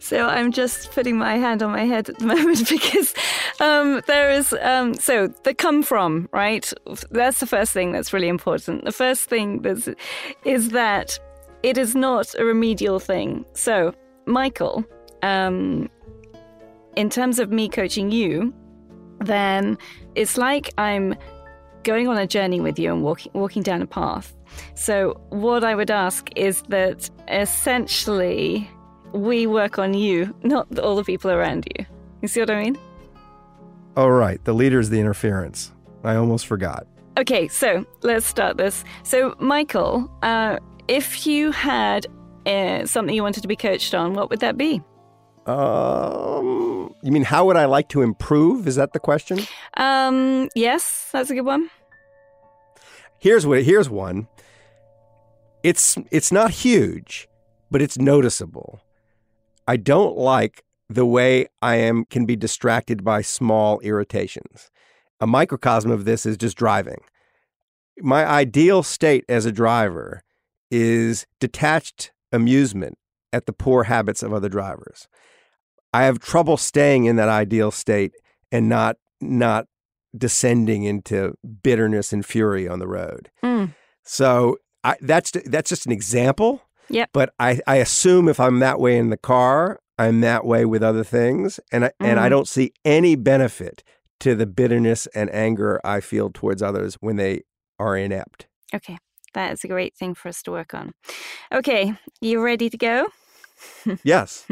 so 0.00 0.26
I'm 0.26 0.52
just 0.52 0.90
putting 0.90 1.16
my 1.16 1.36
hand 1.36 1.62
on 1.62 1.70
my 1.70 1.84
head 1.84 2.08
at 2.08 2.18
the 2.18 2.26
moment 2.26 2.68
because 2.68 3.14
um, 3.60 4.02
there 4.06 4.30
is 4.30 4.54
um, 4.60 4.94
so 4.94 5.28
the 5.44 5.54
come 5.54 5.82
from 5.82 6.28
right. 6.32 6.70
That's 7.10 7.40
the 7.40 7.46
first 7.46 7.72
thing 7.72 7.92
that's 7.92 8.12
really 8.12 8.28
important. 8.28 8.84
The 8.84 8.92
first 8.92 9.28
thing 9.28 9.62
that's, 9.62 9.88
is 10.44 10.70
that 10.70 11.18
it 11.62 11.78
is 11.78 11.94
not 11.94 12.34
a 12.38 12.44
remedial 12.44 12.98
thing. 12.98 13.44
So, 13.54 13.94
Michael, 14.26 14.84
um, 15.22 15.88
in 16.96 17.10
terms 17.10 17.38
of 17.38 17.50
me 17.50 17.68
coaching 17.68 18.10
you, 18.10 18.54
then 19.20 19.78
it's 20.14 20.36
like 20.36 20.72
I'm 20.78 21.14
going 21.82 22.08
on 22.08 22.18
a 22.18 22.26
journey 22.26 22.60
with 22.60 22.78
you 22.78 22.92
and 22.92 23.02
walking 23.02 23.32
walking 23.34 23.62
down 23.62 23.80
a 23.82 23.86
path. 23.86 24.34
So, 24.74 25.20
what 25.30 25.64
I 25.64 25.74
would 25.74 25.90
ask 25.90 26.28
is 26.36 26.62
that 26.68 27.08
essentially 27.28 28.68
we 29.12 29.46
work 29.46 29.78
on 29.78 29.94
you, 29.94 30.34
not 30.42 30.78
all 30.78 30.96
the 30.96 31.04
people 31.04 31.30
around 31.30 31.66
you. 31.76 31.86
You 32.22 32.28
see 32.28 32.40
what 32.40 32.50
I 32.50 32.62
mean? 32.62 32.78
All 33.96 34.10
right, 34.10 34.44
the 34.44 34.52
leader 34.52 34.78
is 34.78 34.90
the 34.90 35.00
interference. 35.00 35.72
I 36.04 36.16
almost 36.16 36.46
forgot. 36.46 36.86
Okay, 37.18 37.48
so 37.48 37.86
let's 38.02 38.26
start 38.26 38.58
this. 38.58 38.84
So, 39.02 39.34
Michael, 39.38 40.10
uh, 40.22 40.58
if 40.88 41.26
you 41.26 41.50
had 41.52 42.06
uh, 42.46 42.86
something 42.86 43.14
you 43.14 43.22
wanted 43.22 43.42
to 43.42 43.48
be 43.48 43.56
coached 43.56 43.94
on, 43.94 44.14
what 44.14 44.30
would 44.30 44.40
that 44.40 44.56
be? 44.56 44.82
Um, 45.46 46.94
you 47.02 47.12
mean 47.12 47.22
how 47.22 47.44
would 47.46 47.56
I 47.56 47.66
like 47.66 47.88
to 47.90 48.02
improve? 48.02 48.66
Is 48.66 48.76
that 48.76 48.92
the 48.92 48.98
question? 48.98 49.40
Um, 49.76 50.48
yes, 50.54 51.08
that's 51.12 51.30
a 51.30 51.34
good 51.34 51.46
one. 51.46 51.70
Here's 53.18 53.46
what. 53.46 53.62
Here's 53.62 53.88
one. 53.88 54.28
It's 55.62 55.96
it's 56.10 56.32
not 56.32 56.50
huge, 56.50 57.28
but 57.70 57.80
it's 57.80 57.98
noticeable. 57.98 58.80
I 59.68 59.76
don't 59.76 60.16
like 60.16 60.64
the 60.88 61.06
way 61.06 61.46
I 61.62 61.76
am 61.76 62.04
can 62.04 62.26
be 62.26 62.36
distracted 62.36 63.04
by 63.04 63.22
small 63.22 63.80
irritations. 63.80 64.70
A 65.20 65.26
microcosm 65.26 65.90
of 65.90 66.04
this 66.04 66.26
is 66.26 66.36
just 66.36 66.56
driving. 66.56 67.02
My 67.98 68.26
ideal 68.26 68.82
state 68.82 69.24
as 69.28 69.46
a 69.46 69.52
driver 69.52 70.22
is 70.70 71.26
detached 71.40 72.12
amusement 72.32 72.98
at 73.32 73.46
the 73.46 73.52
poor 73.52 73.84
habits 73.84 74.22
of 74.22 74.32
other 74.32 74.48
drivers. 74.48 75.08
I 75.92 76.04
have 76.04 76.18
trouble 76.18 76.56
staying 76.56 77.04
in 77.04 77.16
that 77.16 77.28
ideal 77.28 77.70
state 77.70 78.12
and 78.52 78.68
not 78.68 78.96
not 79.20 79.66
descending 80.16 80.84
into 80.84 81.34
bitterness 81.62 82.12
and 82.12 82.24
fury 82.24 82.68
on 82.68 82.78
the 82.78 82.88
road. 82.88 83.30
Mm. 83.44 83.74
So 84.02 84.58
I, 84.84 84.96
that's 85.00 85.32
that's 85.44 85.68
just 85.68 85.86
an 85.86 85.92
example. 85.92 86.62
Yep. 86.88 87.10
But 87.12 87.34
I, 87.38 87.60
I 87.66 87.76
assume 87.76 88.28
if 88.28 88.38
I'm 88.38 88.60
that 88.60 88.78
way 88.78 88.96
in 88.96 89.10
the 89.10 89.16
car, 89.16 89.80
I'm 89.98 90.20
that 90.20 90.44
way 90.44 90.64
with 90.64 90.82
other 90.82 91.02
things, 91.02 91.58
and 91.72 91.86
I, 91.86 91.88
mm. 91.88 91.92
and 92.00 92.20
I 92.20 92.24
hmm. 92.24 92.30
don't 92.30 92.48
see 92.48 92.72
any 92.84 93.16
benefit 93.16 93.82
to 94.20 94.34
the 94.34 94.46
bitterness 94.46 95.06
and 95.08 95.32
anger 95.34 95.80
I 95.84 96.00
feel 96.00 96.30
towards 96.30 96.62
others 96.62 96.94
when 97.00 97.16
they 97.16 97.42
are 97.78 97.96
inept. 97.96 98.46
Okay. 98.74 98.98
That 99.34 99.52
is 99.52 99.64
a 99.64 99.68
great 99.68 99.94
thing 99.96 100.14
for 100.14 100.28
us 100.28 100.42
to 100.42 100.50
work 100.50 100.74
on. 100.74 100.92
Okay, 101.52 101.94
you 102.20 102.42
ready 102.42 102.70
to 102.70 102.76
go? 102.76 103.08
yes. 104.04 104.46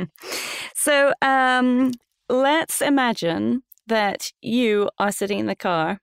so 0.75 1.13
um, 1.23 1.93
let's 2.29 2.81
imagine 2.81 3.63
that 3.87 4.31
you 4.41 4.91
are 4.99 5.13
sitting 5.13 5.39
in 5.39 5.47
the 5.47 5.57
car. 5.57 5.99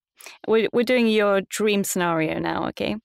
We're, 0.48 0.70
we're 0.72 0.84
doing 0.84 1.08
your 1.08 1.42
dream 1.42 1.84
scenario 1.84 2.40
now, 2.40 2.68
okay? 2.68 2.96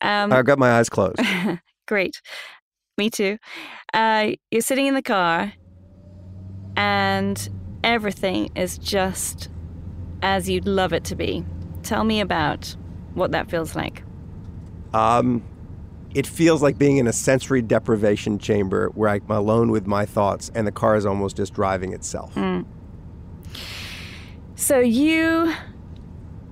Um, 0.00 0.32
I've 0.32 0.44
got 0.44 0.58
my 0.58 0.78
eyes 0.78 0.88
closed. 0.88 1.20
great. 1.86 2.20
Me 2.98 3.08
too. 3.08 3.38
Uh, 3.94 4.32
you're 4.50 4.60
sitting 4.60 4.86
in 4.86 4.94
the 4.94 5.02
car, 5.02 5.52
and 6.76 7.48
everything 7.84 8.50
is 8.54 8.76
just 8.76 9.48
as 10.20 10.48
you'd 10.48 10.66
love 10.66 10.92
it 10.92 11.04
to 11.04 11.16
be. 11.16 11.44
Tell 11.82 12.04
me 12.04 12.20
about 12.20 12.74
what 13.14 13.30
that 13.32 13.48
feels 13.48 13.74
like. 13.74 14.02
Um, 14.94 15.42
it 16.14 16.26
feels 16.26 16.62
like 16.62 16.78
being 16.78 16.96
in 16.96 17.06
a 17.06 17.12
sensory 17.12 17.62
deprivation 17.62 18.38
chamber 18.38 18.88
where 18.94 19.10
I'm 19.10 19.30
alone 19.30 19.70
with 19.70 19.86
my 19.86 20.06
thoughts 20.06 20.50
and 20.54 20.66
the 20.66 20.72
car 20.72 20.96
is 20.96 21.04
almost 21.04 21.36
just 21.36 21.54
driving 21.54 21.92
itself. 21.92 22.34
Mm. 22.34 22.64
So 24.56 24.80
you 24.80 25.52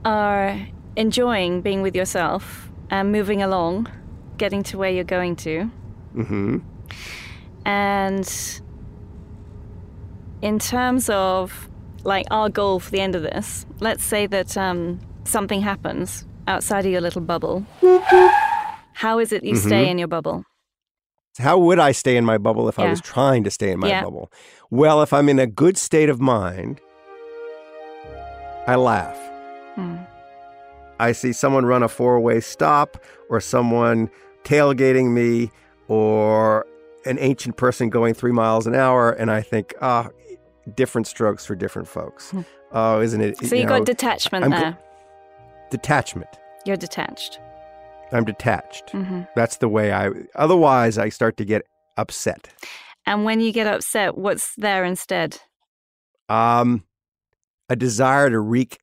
are 0.04 0.68
enjoying 0.94 1.62
being 1.62 1.82
with 1.82 1.96
yourself 1.96 2.70
and 2.90 3.10
moving 3.10 3.42
along, 3.42 3.88
getting 4.36 4.62
to 4.64 4.78
where 4.78 4.90
you're 4.90 5.04
going 5.04 5.36
to. 5.36 5.70
Mm-hmm. 6.14 6.58
And 7.64 8.60
in 10.42 10.58
terms 10.58 11.08
of 11.08 11.68
like 12.04 12.26
our 12.30 12.48
goal 12.48 12.78
for 12.78 12.90
the 12.90 13.00
end 13.00 13.16
of 13.16 13.22
this, 13.22 13.66
let's 13.80 14.04
say 14.04 14.26
that 14.26 14.56
um, 14.56 15.00
something 15.24 15.62
happens 15.62 16.25
outside 16.46 16.86
of 16.86 16.92
your 16.92 17.00
little 17.00 17.20
bubble. 17.20 17.66
How 18.94 19.18
is 19.18 19.32
it 19.32 19.44
you 19.44 19.54
mm-hmm. 19.54 19.66
stay 19.66 19.90
in 19.90 19.98
your 19.98 20.08
bubble? 20.08 20.44
How 21.38 21.58
would 21.58 21.78
I 21.78 21.92
stay 21.92 22.16
in 22.16 22.24
my 22.24 22.38
bubble 22.38 22.68
if 22.68 22.78
yeah. 22.78 22.84
I 22.84 22.90
was 22.90 23.00
trying 23.00 23.44
to 23.44 23.50
stay 23.50 23.70
in 23.70 23.80
my 23.80 23.88
yeah. 23.88 24.02
bubble? 24.02 24.32
Well, 24.70 25.02
if 25.02 25.12
I'm 25.12 25.28
in 25.28 25.38
a 25.38 25.46
good 25.46 25.76
state 25.76 26.08
of 26.08 26.18
mind, 26.18 26.80
I 28.66 28.76
laugh. 28.76 29.18
Hmm. 29.74 29.96
I 30.98 31.12
see 31.12 31.34
someone 31.34 31.66
run 31.66 31.82
a 31.82 31.88
four 31.88 32.18
way 32.20 32.40
stop 32.40 32.96
or 33.28 33.38
someone 33.40 34.10
tailgating 34.44 35.12
me 35.12 35.50
or 35.88 36.64
an 37.04 37.18
ancient 37.20 37.58
person 37.58 37.90
going 37.90 38.14
three 38.14 38.32
miles 38.32 38.66
an 38.66 38.74
hour, 38.74 39.12
and 39.12 39.30
I 39.30 39.42
think, 39.42 39.74
ah, 39.82 40.08
oh, 40.08 40.32
different 40.74 41.06
strokes 41.06 41.44
for 41.44 41.54
different 41.54 41.86
folks. 41.86 42.30
Hmm. 42.30 42.40
Oh, 42.72 43.00
isn't 43.00 43.20
it? 43.20 43.36
So 43.36 43.54
you, 43.54 43.60
you 43.60 43.66
know, 43.66 43.78
got 43.78 43.86
detachment 43.86 44.44
I'm, 44.44 44.50
there 44.50 44.78
detachment. 45.70 46.28
You're 46.64 46.76
detached. 46.76 47.40
I'm 48.12 48.24
detached. 48.24 48.88
Mm-hmm. 48.88 49.22
That's 49.34 49.58
the 49.58 49.68
way 49.68 49.92
I. 49.92 50.10
Otherwise, 50.34 50.98
I 50.98 51.08
start 51.08 51.36
to 51.38 51.44
get 51.44 51.62
upset. 51.96 52.48
And 53.06 53.24
when 53.24 53.40
you 53.40 53.52
get 53.52 53.66
upset, 53.66 54.16
what's 54.16 54.54
there 54.56 54.84
instead? 54.84 55.40
Um, 56.28 56.84
a 57.68 57.76
desire 57.76 58.30
to 58.30 58.40
wreak, 58.40 58.78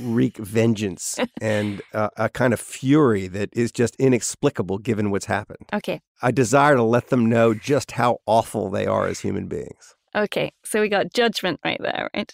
wreak 0.00 0.38
vengeance 0.38 1.18
and 1.40 1.82
uh, 1.92 2.08
a 2.16 2.28
kind 2.28 2.52
of 2.52 2.60
fury 2.60 3.28
that 3.28 3.50
is 3.52 3.70
just 3.70 3.96
inexplicable 3.96 4.78
given 4.78 5.10
what's 5.10 5.26
happened. 5.26 5.68
Okay. 5.72 6.00
I 6.22 6.30
desire 6.30 6.76
to 6.76 6.82
let 6.82 7.08
them 7.08 7.26
know 7.28 7.54
just 7.54 7.92
how 7.92 8.18
awful 8.26 8.70
they 8.70 8.86
are 8.86 9.06
as 9.06 9.20
human 9.20 9.46
beings. 9.46 9.94
Okay, 10.16 10.52
so 10.64 10.80
we 10.80 10.88
got 10.88 11.12
judgment 11.12 11.58
right 11.64 11.80
there, 11.80 12.08
right? 12.14 12.32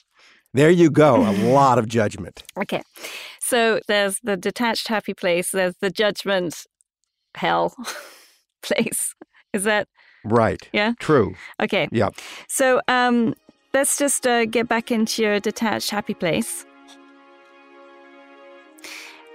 There 0.53 0.71
you 0.71 0.91
go. 0.91 1.27
A 1.27 1.33
lot 1.53 1.79
of 1.79 1.89
judgment. 1.89 2.43
Okay. 2.61 2.83
So 3.51 3.81
there's 3.89 4.21
the 4.23 4.37
detached 4.37 4.87
happy 4.87 5.13
place, 5.13 5.51
there's 5.51 5.75
the 5.81 5.91
judgment 5.91 6.67
hell 7.35 7.75
place. 8.63 9.13
Is 9.53 9.65
that 9.65 9.89
right? 10.25 10.69
Yeah. 10.73 10.93
True. 11.01 11.35
Okay. 11.61 11.89
Yeah. 11.91 12.11
So 12.49 12.81
um, 12.87 13.35
let's 13.75 13.99
just 13.99 14.25
uh, 14.25 14.45
get 14.45 14.69
back 14.69 14.93
into 14.93 15.23
your 15.23 15.41
detached 15.41 15.91
happy 15.91 16.15
place. 16.15 16.65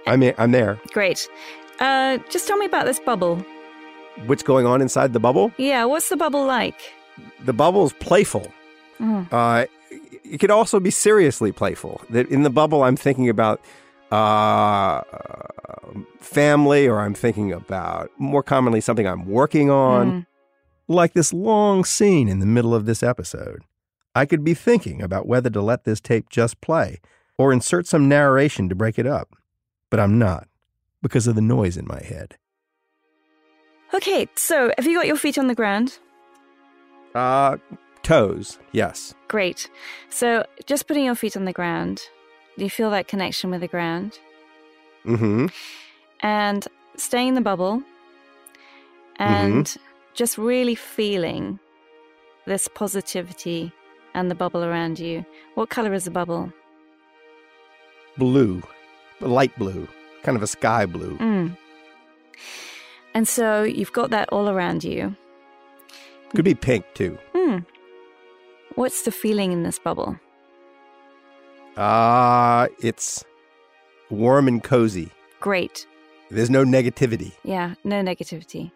I'm 0.06 0.22
in, 0.22 0.34
I'm 0.38 0.50
there. 0.50 0.80
Great. 0.94 1.28
Uh, 1.78 2.16
just 2.30 2.48
tell 2.48 2.56
me 2.56 2.64
about 2.64 2.86
this 2.86 2.98
bubble. 2.98 3.44
What's 4.24 4.42
going 4.42 4.64
on 4.64 4.80
inside 4.80 5.12
the 5.12 5.20
bubble? 5.20 5.52
Yeah. 5.58 5.84
What's 5.84 6.08
the 6.08 6.16
bubble 6.16 6.46
like? 6.46 6.80
The 7.44 7.52
bubble's 7.52 7.92
playful. 7.92 8.50
Mm. 8.98 9.30
Uh, 9.30 9.66
it 10.24 10.40
could 10.40 10.50
also 10.50 10.80
be 10.80 10.90
seriously 10.90 11.52
playful. 11.52 12.00
That 12.08 12.30
in 12.30 12.44
the 12.44 12.50
bubble, 12.50 12.82
I'm 12.82 12.96
thinking 12.96 13.28
about 13.28 13.60
uh, 14.10 15.02
family, 16.20 16.86
or 16.86 17.00
I'm 17.00 17.14
thinking 17.14 17.52
about 17.52 18.10
more 18.18 18.42
commonly 18.42 18.80
something 18.80 19.06
I'm 19.06 19.26
working 19.26 19.70
on, 19.70 20.10
mm. 20.10 20.26
like 20.88 21.12
this 21.14 21.32
long 21.32 21.84
scene 21.84 22.28
in 22.28 22.40
the 22.40 22.46
middle 22.46 22.74
of 22.74 22.86
this 22.86 23.02
episode. 23.02 23.62
I 24.14 24.26
could 24.26 24.44
be 24.44 24.54
thinking 24.54 25.02
about 25.02 25.26
whether 25.26 25.50
to 25.50 25.60
let 25.60 25.84
this 25.84 26.00
tape 26.00 26.30
just 26.30 26.60
play 26.60 27.00
or 27.38 27.52
insert 27.52 27.86
some 27.86 28.08
narration 28.08 28.68
to 28.68 28.74
break 28.74 28.98
it 28.98 29.06
up, 29.06 29.36
but 29.90 30.00
I'm 30.00 30.18
not 30.18 30.48
because 31.02 31.26
of 31.26 31.34
the 31.34 31.42
noise 31.42 31.76
in 31.76 31.86
my 31.86 32.02
head. 32.02 32.36
Okay, 33.94 34.26
so 34.34 34.72
have 34.76 34.86
you 34.86 34.96
got 34.96 35.06
your 35.06 35.16
feet 35.16 35.38
on 35.38 35.46
the 35.46 35.54
ground? 35.54 35.98
Uh, 37.14 37.56
toes, 38.02 38.58
yes. 38.72 39.14
Great. 39.28 39.70
So 40.10 40.44
just 40.66 40.86
putting 40.86 41.04
your 41.04 41.14
feet 41.14 41.36
on 41.36 41.44
the 41.44 41.52
ground, 41.52 42.02
do 42.56 42.64
you 42.64 42.70
feel 42.70 42.90
that 42.90 43.08
connection 43.08 43.50
with 43.50 43.60
the 43.60 43.68
ground? 43.68 44.18
Mm-hmm. 45.04 45.46
And 46.20 46.66
staying 46.96 47.28
in 47.28 47.34
the 47.34 47.40
bubble 47.40 47.82
and 49.16 49.76
just 50.14 50.38
really 50.38 50.74
feeling 50.74 51.58
this 52.46 52.68
positivity 52.68 53.72
and 54.14 54.30
the 54.30 54.34
bubble 54.34 54.64
around 54.64 54.98
you. 54.98 55.24
What 55.54 55.68
color 55.68 55.92
is 55.92 56.04
the 56.04 56.10
bubble? 56.10 56.52
Blue, 58.16 58.62
light 59.20 59.56
blue, 59.58 59.86
kind 60.22 60.36
of 60.36 60.42
a 60.42 60.46
sky 60.46 60.86
blue. 60.86 61.18
Mm. 61.18 61.56
And 63.14 63.28
so 63.28 63.62
you've 63.62 63.92
got 63.92 64.10
that 64.10 64.28
all 64.30 64.48
around 64.48 64.84
you. 64.84 65.14
Could 66.34 66.44
be 66.44 66.54
pink 66.54 66.84
too. 66.94 67.18
Hmm. 67.34 67.58
What's 68.74 69.02
the 69.02 69.12
feeling 69.12 69.52
in 69.52 69.62
this 69.62 69.78
bubble? 69.78 70.18
Uh, 71.76 72.68
it's 72.80 73.24
warm 74.10 74.48
and 74.48 74.62
cozy. 74.62 75.10
Great. 75.40 75.86
There's 76.30 76.50
no 76.50 76.64
negativity. 76.64 77.32
Yeah, 77.44 77.74
no 77.84 78.02
negativity. 78.02 78.72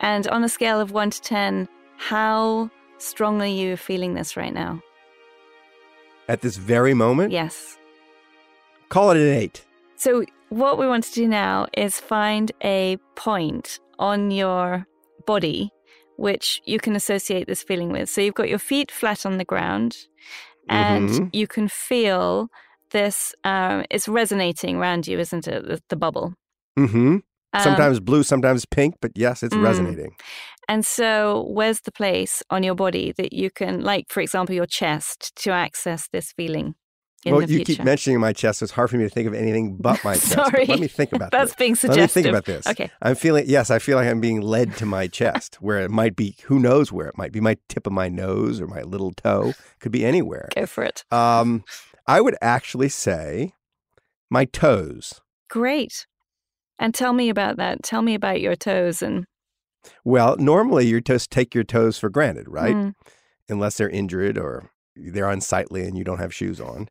And 0.00 0.26
on 0.28 0.42
a 0.42 0.48
scale 0.48 0.80
of 0.80 0.92
1 0.92 1.10
to 1.10 1.22
10, 1.22 1.68
how 1.96 2.70
strongly 2.98 3.52
are 3.52 3.68
you 3.68 3.76
feeling 3.76 4.14
this 4.14 4.36
right 4.36 4.52
now? 4.52 4.82
At 6.28 6.40
this 6.40 6.56
very 6.56 6.94
moment? 6.94 7.32
Yes. 7.32 7.76
Call 8.88 9.10
it 9.10 9.16
an 9.16 9.28
eight. 9.28 9.64
So, 9.96 10.24
what 10.48 10.78
we 10.78 10.86
want 10.86 11.04
to 11.04 11.12
do 11.12 11.26
now 11.28 11.66
is 11.76 11.98
find 12.00 12.52
a 12.62 12.98
point 13.14 13.80
on 13.98 14.30
your 14.30 14.86
body 15.26 15.70
which 16.16 16.60
you 16.66 16.78
can 16.78 16.94
associate 16.94 17.46
this 17.46 17.62
feeling 17.62 17.90
with. 17.90 18.08
So, 18.08 18.20
you've 18.20 18.34
got 18.34 18.48
your 18.48 18.58
feet 18.58 18.90
flat 18.90 19.24
on 19.24 19.38
the 19.38 19.44
ground, 19.44 20.08
and 20.68 21.08
Mhm. 21.08 21.30
you 21.32 21.46
can 21.46 21.68
feel 21.68 22.48
this, 22.90 23.34
um, 23.44 23.84
it's 23.90 24.08
resonating 24.08 24.76
around 24.76 25.06
you, 25.06 25.18
isn't 25.18 25.48
it? 25.48 25.66
The, 25.66 25.80
the 25.88 25.96
bubble. 25.96 26.34
Mm-hmm. 26.78 27.16
Um, 27.54 27.62
sometimes 27.62 28.00
blue, 28.00 28.22
sometimes 28.22 28.64
pink, 28.64 28.94
but 29.00 29.12
yes, 29.14 29.42
it's 29.42 29.54
Mm. 29.54 29.62
resonating. 29.62 30.14
And 30.68 30.86
so, 30.86 31.46
where's 31.50 31.80
the 31.80 31.92
place 31.92 32.42
on 32.50 32.62
your 32.62 32.74
body 32.74 33.12
that 33.18 33.32
you 33.32 33.50
can, 33.50 33.80
like, 33.82 34.06
for 34.08 34.20
example, 34.20 34.54
your 34.54 34.66
chest, 34.66 35.34
to 35.36 35.50
access 35.50 36.08
this 36.12 36.32
feeling 36.32 36.66
in 36.66 36.74
well, 37.26 37.40
you 37.42 37.58
future? 37.58 37.74
keep 37.76 37.84
mentioning 37.84 38.18
my 38.18 38.32
chest. 38.32 38.58
So 38.58 38.64
It's 38.64 38.72
hard 38.72 38.90
for 38.90 38.96
me 38.96 39.04
to 39.04 39.10
think 39.10 39.28
of 39.28 39.34
anything 39.34 39.76
but 39.76 40.02
my 40.02 40.14
chest. 40.14 40.34
but 40.36 40.50
Sorry. 40.50 40.66
let 40.66 40.80
me 40.80 40.88
think 40.88 41.12
about 41.12 41.30
That's 41.32 41.50
this. 41.52 41.56
being 41.56 41.76
Let 41.90 41.96
me 42.00 42.06
think 42.08 42.26
about 42.26 42.44
this. 42.46 42.66
Okay. 42.66 42.90
I'm 43.00 43.14
feeling, 43.14 43.44
yes, 43.46 43.70
I 43.70 43.78
feel 43.78 43.96
like 43.96 44.08
I'm 44.08 44.20
being 44.20 44.40
led 44.40 44.76
to 44.78 44.86
my 44.86 45.06
chest 45.06 45.56
where 45.62 45.80
it 45.80 45.90
might 45.90 46.16
be, 46.16 46.36
who 46.44 46.58
knows 46.58 46.90
where 46.90 47.06
it 47.08 47.16
might 47.16 47.30
be, 47.32 47.40
my 47.40 47.56
tip 47.68 47.86
of 47.86 47.92
my 47.92 48.08
nose 48.08 48.60
or 48.60 48.66
my 48.66 48.82
little 48.82 49.12
toe. 49.12 49.52
Could 49.80 49.92
be 49.92 50.04
anywhere. 50.04 50.48
Go 50.54 50.66
for 50.66 50.82
it. 50.84 51.04
Um, 51.12 51.64
I 52.06 52.20
would 52.20 52.36
actually 52.42 52.88
say 52.88 53.52
my 54.30 54.44
toes. 54.44 55.20
Great. 55.48 56.06
And 56.78 56.92
tell 56.94 57.12
me 57.12 57.28
about 57.28 57.56
that. 57.58 57.82
Tell 57.84 58.02
me 58.02 58.14
about 58.14 58.40
your 58.40 58.56
toes 58.56 59.02
and 59.02 59.26
Well, 60.04 60.36
normally 60.38 60.86
you 60.86 61.00
just 61.00 61.30
take 61.30 61.54
your 61.54 61.62
toes 61.64 61.98
for 61.98 62.08
granted, 62.10 62.48
right? 62.48 62.74
Mm. 62.74 62.94
Unless 63.48 63.76
they're 63.76 63.88
injured 63.88 64.38
or 64.38 64.70
they're 64.96 65.30
unsightly 65.30 65.82
and 65.84 65.96
you 65.96 66.04
don't 66.04 66.18
have 66.18 66.34
shoes 66.34 66.60
on. 66.60 66.88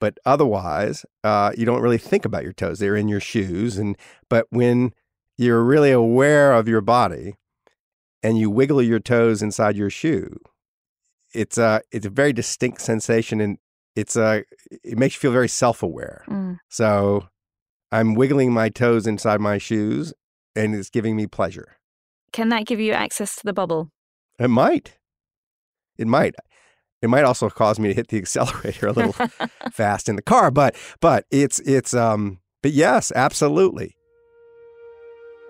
But 0.00 0.18
otherwise, 0.26 1.06
uh, 1.22 1.52
you 1.56 1.64
don't 1.64 1.80
really 1.80 1.98
think 1.98 2.24
about 2.24 2.42
your 2.42 2.52
toes. 2.52 2.78
They're 2.78 2.96
in 2.96 3.08
your 3.08 3.20
shoes. 3.20 3.78
And 3.78 3.96
but 4.28 4.46
when 4.50 4.92
you're 5.38 5.62
really 5.62 5.90
aware 5.90 6.52
of 6.52 6.68
your 6.68 6.80
body 6.80 7.36
and 8.22 8.38
you 8.38 8.50
wiggle 8.50 8.82
your 8.82 9.00
toes 9.00 9.42
inside 9.42 9.76
your 9.76 9.90
shoe, 9.90 10.36
it's 11.32 11.58
a 11.58 11.80
it's 11.90 12.06
a 12.06 12.10
very 12.10 12.32
distinct 12.32 12.80
sensation 12.80 13.40
and 13.40 13.58
it's 13.96 14.16
a 14.16 14.44
it 14.82 14.98
makes 14.98 15.14
you 15.14 15.20
feel 15.20 15.32
very 15.32 15.48
self-aware. 15.48 16.24
Mm. 16.28 16.58
So 16.68 17.28
I'm 17.92 18.14
wiggling 18.14 18.52
my 18.52 18.68
toes 18.68 19.06
inside 19.06 19.40
my 19.40 19.58
shoes 19.58 20.12
and 20.56 20.74
it's 20.74 20.90
giving 20.90 21.16
me 21.16 21.26
pleasure. 21.26 21.76
can 22.32 22.48
that 22.48 22.66
give 22.66 22.80
you 22.80 22.92
access 22.92 23.36
to 23.36 23.42
the 23.44 23.52
bubble? 23.52 23.90
It 24.38 24.48
might. 24.48 24.98
It 25.96 26.08
might. 26.08 26.34
It 27.04 27.10
might 27.10 27.24
also 27.24 27.50
cause 27.50 27.78
me 27.78 27.88
to 27.88 27.94
hit 27.94 28.08
the 28.08 28.16
accelerator 28.24 28.86
a 28.86 28.92
little 28.92 29.12
fast 29.70 30.08
in 30.08 30.16
the 30.16 30.22
car, 30.22 30.50
but 30.50 30.74
but 31.00 31.26
it's 31.30 31.60
it's 31.60 31.92
um 31.92 32.40
but 32.62 32.72
yes, 32.72 33.12
absolutely. 33.14 33.94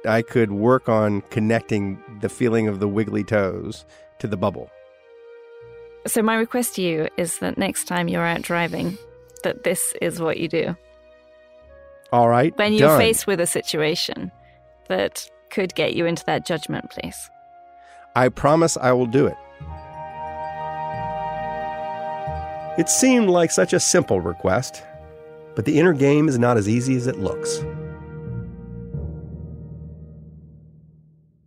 I 0.05 0.23
could 0.23 0.51
work 0.51 0.89
on 0.89 1.21
connecting 1.31 2.03
the 2.21 2.29
feeling 2.29 2.67
of 2.67 2.81
the 2.81 2.89
wiggly 2.89 3.23
toes 3.23 3.87
to 4.19 4.27
the 4.27 4.37
bubble. 4.37 4.69
So 6.09 6.23
my 6.23 6.35
request 6.35 6.75
to 6.75 6.83
you 6.83 7.09
is 7.17 7.39
that 7.39 7.57
next 7.57 7.85
time 7.85 8.09
you're 8.09 8.27
out 8.27 8.43
driving, 8.43 8.99
that 9.45 9.63
this 9.63 9.95
is 10.03 10.21
what 10.21 10.39
you 10.39 10.49
do. 10.49 10.77
All 12.13 12.29
right. 12.29 12.53
When 12.59 12.73
you're 12.73 12.89
done. 12.89 12.99
faced 12.99 13.29
with 13.29 13.41
a 13.41 13.47
situation 13.47 14.33
that 14.89 15.31
could 15.51 15.75
get 15.77 15.95
you 15.95 16.05
into 16.05 16.25
that 16.27 16.45
judgment 16.45 16.91
place. 16.91 17.31
I 18.17 18.29
promise 18.29 18.77
I 18.77 18.93
will 18.93 19.07
do 19.07 19.27
it. 19.27 19.37
It 22.77 22.89
seemed 22.89 23.31
like 23.31 23.53
such 23.53 23.73
a 23.73 23.79
simple 23.79 24.21
request, 24.21 24.83
but 25.55 25.65
the 25.65 25.79
inner 25.79 25.93
game 25.93 26.29
is 26.29 26.41
not 26.41 26.57
as 26.57 26.69
easy 26.69 26.97
as 26.97 27.07
it 27.07 27.21
looks. 27.21 27.65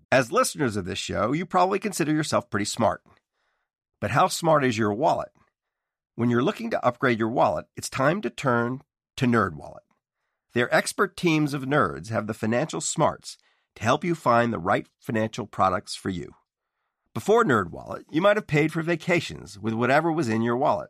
As 0.10 0.32
listeners 0.32 0.78
of 0.78 0.86
this 0.86 0.98
show, 0.98 1.34
you 1.34 1.46
probably 1.46 1.80
consider 1.80 2.14
yourself 2.14 2.50
pretty 2.50 2.64
smart. 2.64 3.04
But 4.00 4.12
how 4.12 4.28
smart 4.28 4.64
is 4.64 4.78
your 4.78 4.94
wallet? 4.94 5.34
When 6.16 6.30
you're 6.30 6.42
looking 6.42 6.70
to 6.70 6.86
upgrade 6.86 7.20
your 7.20 7.28
wallet, 7.28 7.66
it's 7.76 7.90
time 7.90 8.22
to 8.22 8.30
turn 8.30 8.82
to 9.18 9.26
NerdWallet. 9.26 9.84
Their 10.54 10.74
expert 10.74 11.18
teams 11.18 11.54
of 11.54 11.64
nerds 11.64 12.08
have 12.08 12.28
the 12.28 12.34
financial 12.34 12.80
smarts 12.80 13.38
to 13.76 13.84
help 13.84 14.06
you 14.06 14.16
find 14.16 14.54
the 14.54 14.60
right 14.60 14.88
financial 14.98 15.46
products 15.46 15.94
for 15.94 16.10
you. 16.10 16.32
Before 17.14 17.44
NerdWallet, 17.44 18.06
you 18.10 18.22
might 18.22 18.38
have 18.38 18.48
paid 18.48 18.72
for 18.72 18.82
vacations 18.82 19.60
with 19.60 19.74
whatever 19.74 20.10
was 20.10 20.30
in 20.30 20.42
your 20.42 20.56
wallet, 20.56 20.90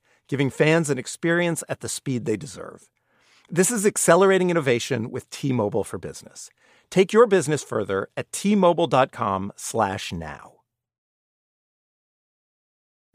giving 0.31 0.49
fans 0.49 0.89
an 0.89 0.97
experience 0.97 1.61
at 1.67 1.81
the 1.81 1.89
speed 1.89 2.23
they 2.23 2.37
deserve. 2.37 2.89
This 3.49 3.69
is 3.69 3.85
accelerating 3.85 4.49
innovation 4.49 5.11
with 5.11 5.29
T-Mobile 5.29 5.83
for 5.83 5.97
Business. 5.97 6.49
Take 6.89 7.11
your 7.11 7.27
business 7.27 7.65
further 7.65 8.07
at 8.15 8.31
t-mobile.com/now. 8.31 10.53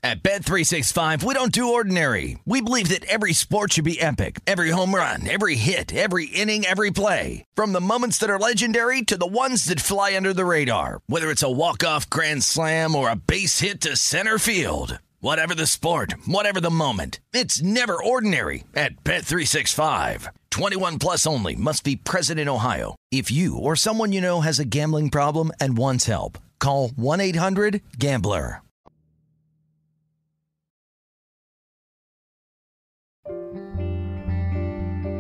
At 0.02 0.22
Bet365, 0.22 1.22
we 1.24 1.32
don't 1.32 1.52
do 1.52 1.72
ordinary. 1.72 2.36
We 2.44 2.60
believe 2.60 2.90
that 2.90 3.06
every 3.06 3.32
sport 3.32 3.72
should 3.72 3.84
be 3.84 3.98
epic. 4.00 4.40
Every 4.46 4.68
home 4.70 4.94
run, 4.94 5.26
every 5.26 5.56
hit, 5.56 5.94
every 5.94 6.26
inning, 6.26 6.66
every 6.66 6.90
play. 6.90 7.46
From 7.54 7.72
the 7.72 7.80
moments 7.80 8.18
that 8.18 8.28
are 8.28 8.38
legendary 8.38 9.00
to 9.02 9.16
the 9.16 9.26
ones 9.26 9.64
that 9.64 9.80
fly 9.80 10.14
under 10.14 10.34
the 10.34 10.44
radar. 10.44 11.00
Whether 11.06 11.30
it's 11.30 11.42
a 11.42 11.50
walk-off 11.50 12.10
grand 12.10 12.44
slam 12.44 12.94
or 12.94 13.08
a 13.08 13.16
base 13.16 13.60
hit 13.60 13.80
to 13.80 13.96
center 13.96 14.38
field. 14.38 14.98
Whatever 15.20 15.54
the 15.54 15.66
sport, 15.66 16.14
whatever 16.26 16.60
the 16.60 16.70
moment. 16.70 17.20
It's 17.32 17.62
never 17.62 18.02
ordinary 18.02 18.64
at 18.74 19.02
Bet365. 19.02 20.28
21 20.50 20.98
plus 20.98 21.26
only 21.26 21.56
must 21.56 21.84
be 21.84 21.96
present 21.96 22.38
in 22.38 22.48
Ohio. 22.48 22.96
If 23.10 23.30
you 23.30 23.56
or 23.56 23.76
someone 23.76 24.12
you 24.12 24.20
know 24.20 24.42
has 24.42 24.58
a 24.58 24.66
gambling 24.66 25.08
problem 25.08 25.52
and 25.58 25.78
wants 25.78 26.04
help, 26.04 26.38
Call 26.58 26.88
1 26.96 27.20
800 27.20 27.82
GAMBLER. 27.98 28.62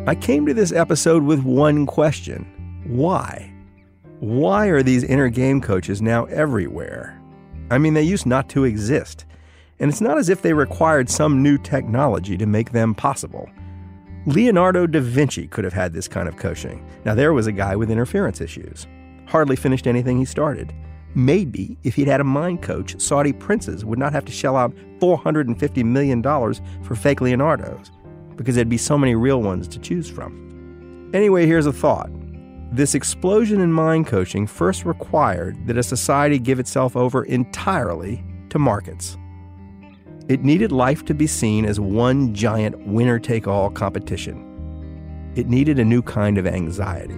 I 0.08 0.14
came 0.14 0.46
to 0.46 0.54
this 0.54 0.70
episode 0.70 1.24
with 1.24 1.42
one 1.42 1.86
question 1.86 2.44
why? 2.86 3.52
Why 4.20 4.68
are 4.68 4.82
these 4.82 5.02
inner 5.02 5.28
game 5.28 5.60
coaches 5.60 6.00
now 6.00 6.24
everywhere? 6.26 7.20
I 7.70 7.78
mean, 7.78 7.94
they 7.94 8.02
used 8.02 8.24
not 8.24 8.48
to 8.50 8.64
exist, 8.64 9.26
and 9.78 9.90
it's 9.90 10.00
not 10.00 10.18
as 10.18 10.28
if 10.28 10.42
they 10.42 10.52
required 10.52 11.08
some 11.08 11.42
new 11.42 11.58
technology 11.58 12.36
to 12.36 12.46
make 12.46 12.72
them 12.72 12.94
possible. 12.94 13.48
Leonardo 14.26 14.86
da 14.86 15.00
Vinci 15.00 15.46
could 15.46 15.64
have 15.64 15.72
had 15.72 15.92
this 15.92 16.08
kind 16.08 16.28
of 16.28 16.36
coaching. 16.36 16.84
Now, 17.04 17.14
there 17.14 17.32
was 17.32 17.46
a 17.46 17.52
guy 17.52 17.76
with 17.76 17.90
interference 17.90 18.40
issues. 18.40 18.86
Hardly 19.26 19.54
finished 19.54 19.86
anything 19.86 20.18
he 20.18 20.24
started. 20.24 20.74
Maybe 21.14 21.78
if 21.84 21.94
he'd 21.94 22.08
had 22.08 22.20
a 22.20 22.24
mind 22.24 22.62
coach, 22.62 23.00
Saudi 23.00 23.32
princes 23.32 23.84
would 23.84 23.98
not 23.98 24.12
have 24.12 24.24
to 24.24 24.32
shell 24.32 24.56
out 24.56 24.74
$450 24.98 25.84
million 25.84 26.22
for 26.22 26.94
fake 26.94 27.20
Leonardos 27.20 27.90
because 28.36 28.54
there'd 28.54 28.68
be 28.68 28.76
so 28.76 28.98
many 28.98 29.14
real 29.14 29.42
ones 29.42 29.68
to 29.68 29.78
choose 29.78 30.10
from. 30.10 31.10
Anyway, 31.14 31.46
here's 31.46 31.66
a 31.66 31.72
thought. 31.72 32.10
This 32.72 32.94
explosion 32.94 33.60
in 33.60 33.72
mind 33.72 34.08
coaching 34.08 34.46
first 34.46 34.84
required 34.84 35.66
that 35.66 35.78
a 35.78 35.82
society 35.82 36.38
give 36.38 36.58
itself 36.58 36.96
over 36.96 37.24
entirely 37.24 38.24
to 38.50 38.58
markets. 38.58 39.16
It 40.28 40.42
needed 40.42 40.72
life 40.72 41.04
to 41.04 41.14
be 41.14 41.28
seen 41.28 41.64
as 41.64 41.78
one 41.78 42.34
giant 42.34 42.84
winner 42.84 43.20
take 43.20 43.46
all 43.46 43.70
competition. 43.70 44.42
It 45.36 45.46
needed 45.46 45.78
a 45.78 45.84
new 45.84 46.02
kind 46.02 46.36
of 46.36 46.48
anxiety. 46.48 47.14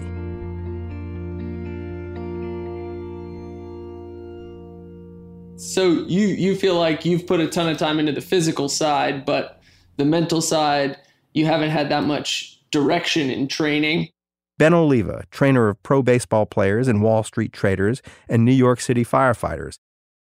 So 5.57 6.05
you 6.07 6.27
you 6.29 6.55
feel 6.55 6.79
like 6.79 7.07
you've 7.07 7.27
put 7.27 7.41
a 7.41 7.49
ton 7.49 7.71
of 7.71 7.79
time 7.79 7.99
into 7.99 8.13
the 8.13 8.21
physical 8.21 8.69
side, 8.69 9.25
but 9.25 9.63
the 9.97 10.05
mental 10.05 10.43
side 10.43 10.99
you 11.33 11.47
haven't 11.47 11.71
had 11.71 11.89
that 11.89 12.05
much 12.05 12.61
direction 12.71 13.31
in 13.31 13.49
training. 13.49 14.11
Ben 14.59 14.75
Oliva, 14.75 15.25
trainer 15.31 15.69
of 15.69 15.83
pro 15.83 16.03
baseball 16.03 16.45
players 16.45 16.89
and 16.89 17.03
Wall 17.03 17.23
Street 17.23 17.55
traders 17.55 18.03
and 18.29 18.45
New 18.45 18.53
York 18.53 18.81
City 18.81 19.05
firefighters, 19.05 19.79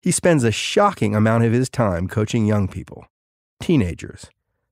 he 0.04 0.10
spends 0.10 0.44
a 0.44 0.52
shocking 0.52 1.14
amount 1.16 1.44
of 1.44 1.52
his 1.54 1.70
time 1.70 2.08
coaching 2.08 2.44
young 2.44 2.68
people, 2.68 3.06
teenagers, 3.58 4.26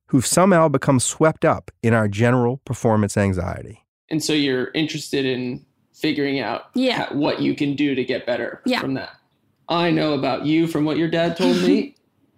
who've 0.09 0.27
somehow 0.27 0.67
become 0.67 0.99
swept 0.99 1.43
up 1.43 1.71
in 1.81 1.91
our 1.91 2.07
general 2.07 2.57
performance 2.65 3.17
anxiety. 3.17 3.83
And 4.11 4.23
so 4.23 4.31
you're 4.31 4.69
interested 4.75 5.25
in 5.25 5.65
figuring 5.91 6.39
out 6.39 6.65
Yeah. 6.75 7.05
ha- 7.05 7.15
what 7.15 7.41
you 7.41 7.55
can 7.55 7.75
do 7.75 7.95
to 7.95 8.03
get 8.03 8.27
better 8.27 8.61
Yeah. 8.63 8.79
from 8.79 8.93
that. 8.93 9.09
I 9.67 9.89
know 9.89 10.13
about 10.13 10.45
you 10.45 10.67
from 10.67 10.85
what 10.85 10.97
your 10.97 11.07
dad 11.09 11.35
told 11.35 11.57
me. 11.63 11.95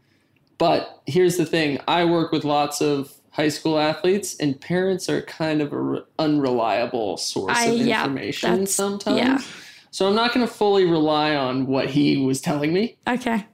but 0.57 1.01
here's 1.05 1.35
the 1.35 1.45
thing 1.45 1.79
I 1.89 2.05
work 2.05 2.31
with 2.31 2.45
lots 2.45 2.81
of 2.81 3.11
high 3.31 3.49
school 3.49 3.77
athletes, 3.77 4.37
and 4.39 4.61
parents 4.61 5.09
are 5.09 5.21
kind 5.23 5.61
of 5.61 5.73
an 5.73 6.01
unreliable 6.17 7.17
source 7.17 7.57
I- 7.57 7.65
of 7.65 7.81
information 7.85 8.49
that's- 8.51 8.71
sometimes. 8.73 9.17
yeah. 9.17 9.39
So 9.95 10.09
I'm 10.09 10.13
not 10.13 10.33
going 10.33 10.45
to 10.45 10.53
fully 10.53 10.83
rely 10.83 11.37
on 11.37 11.67
what 11.67 11.89
he 11.89 12.17
was 12.17 12.41
telling 12.41 12.73
me. 12.73 12.97
Okay. 13.07 13.47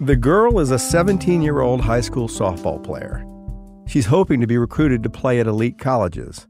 The 0.00 0.16
girl 0.16 0.58
is 0.58 0.72
a 0.72 0.80
17 0.80 1.42
year 1.42 1.60
old 1.60 1.80
high 1.80 2.00
school 2.00 2.26
softball 2.26 2.82
player. 2.82 3.24
She's 3.86 4.06
hoping 4.06 4.40
to 4.40 4.48
be 4.48 4.58
recruited 4.58 5.04
to 5.04 5.08
play 5.08 5.38
at 5.38 5.46
elite 5.46 5.78
colleges. 5.78 6.48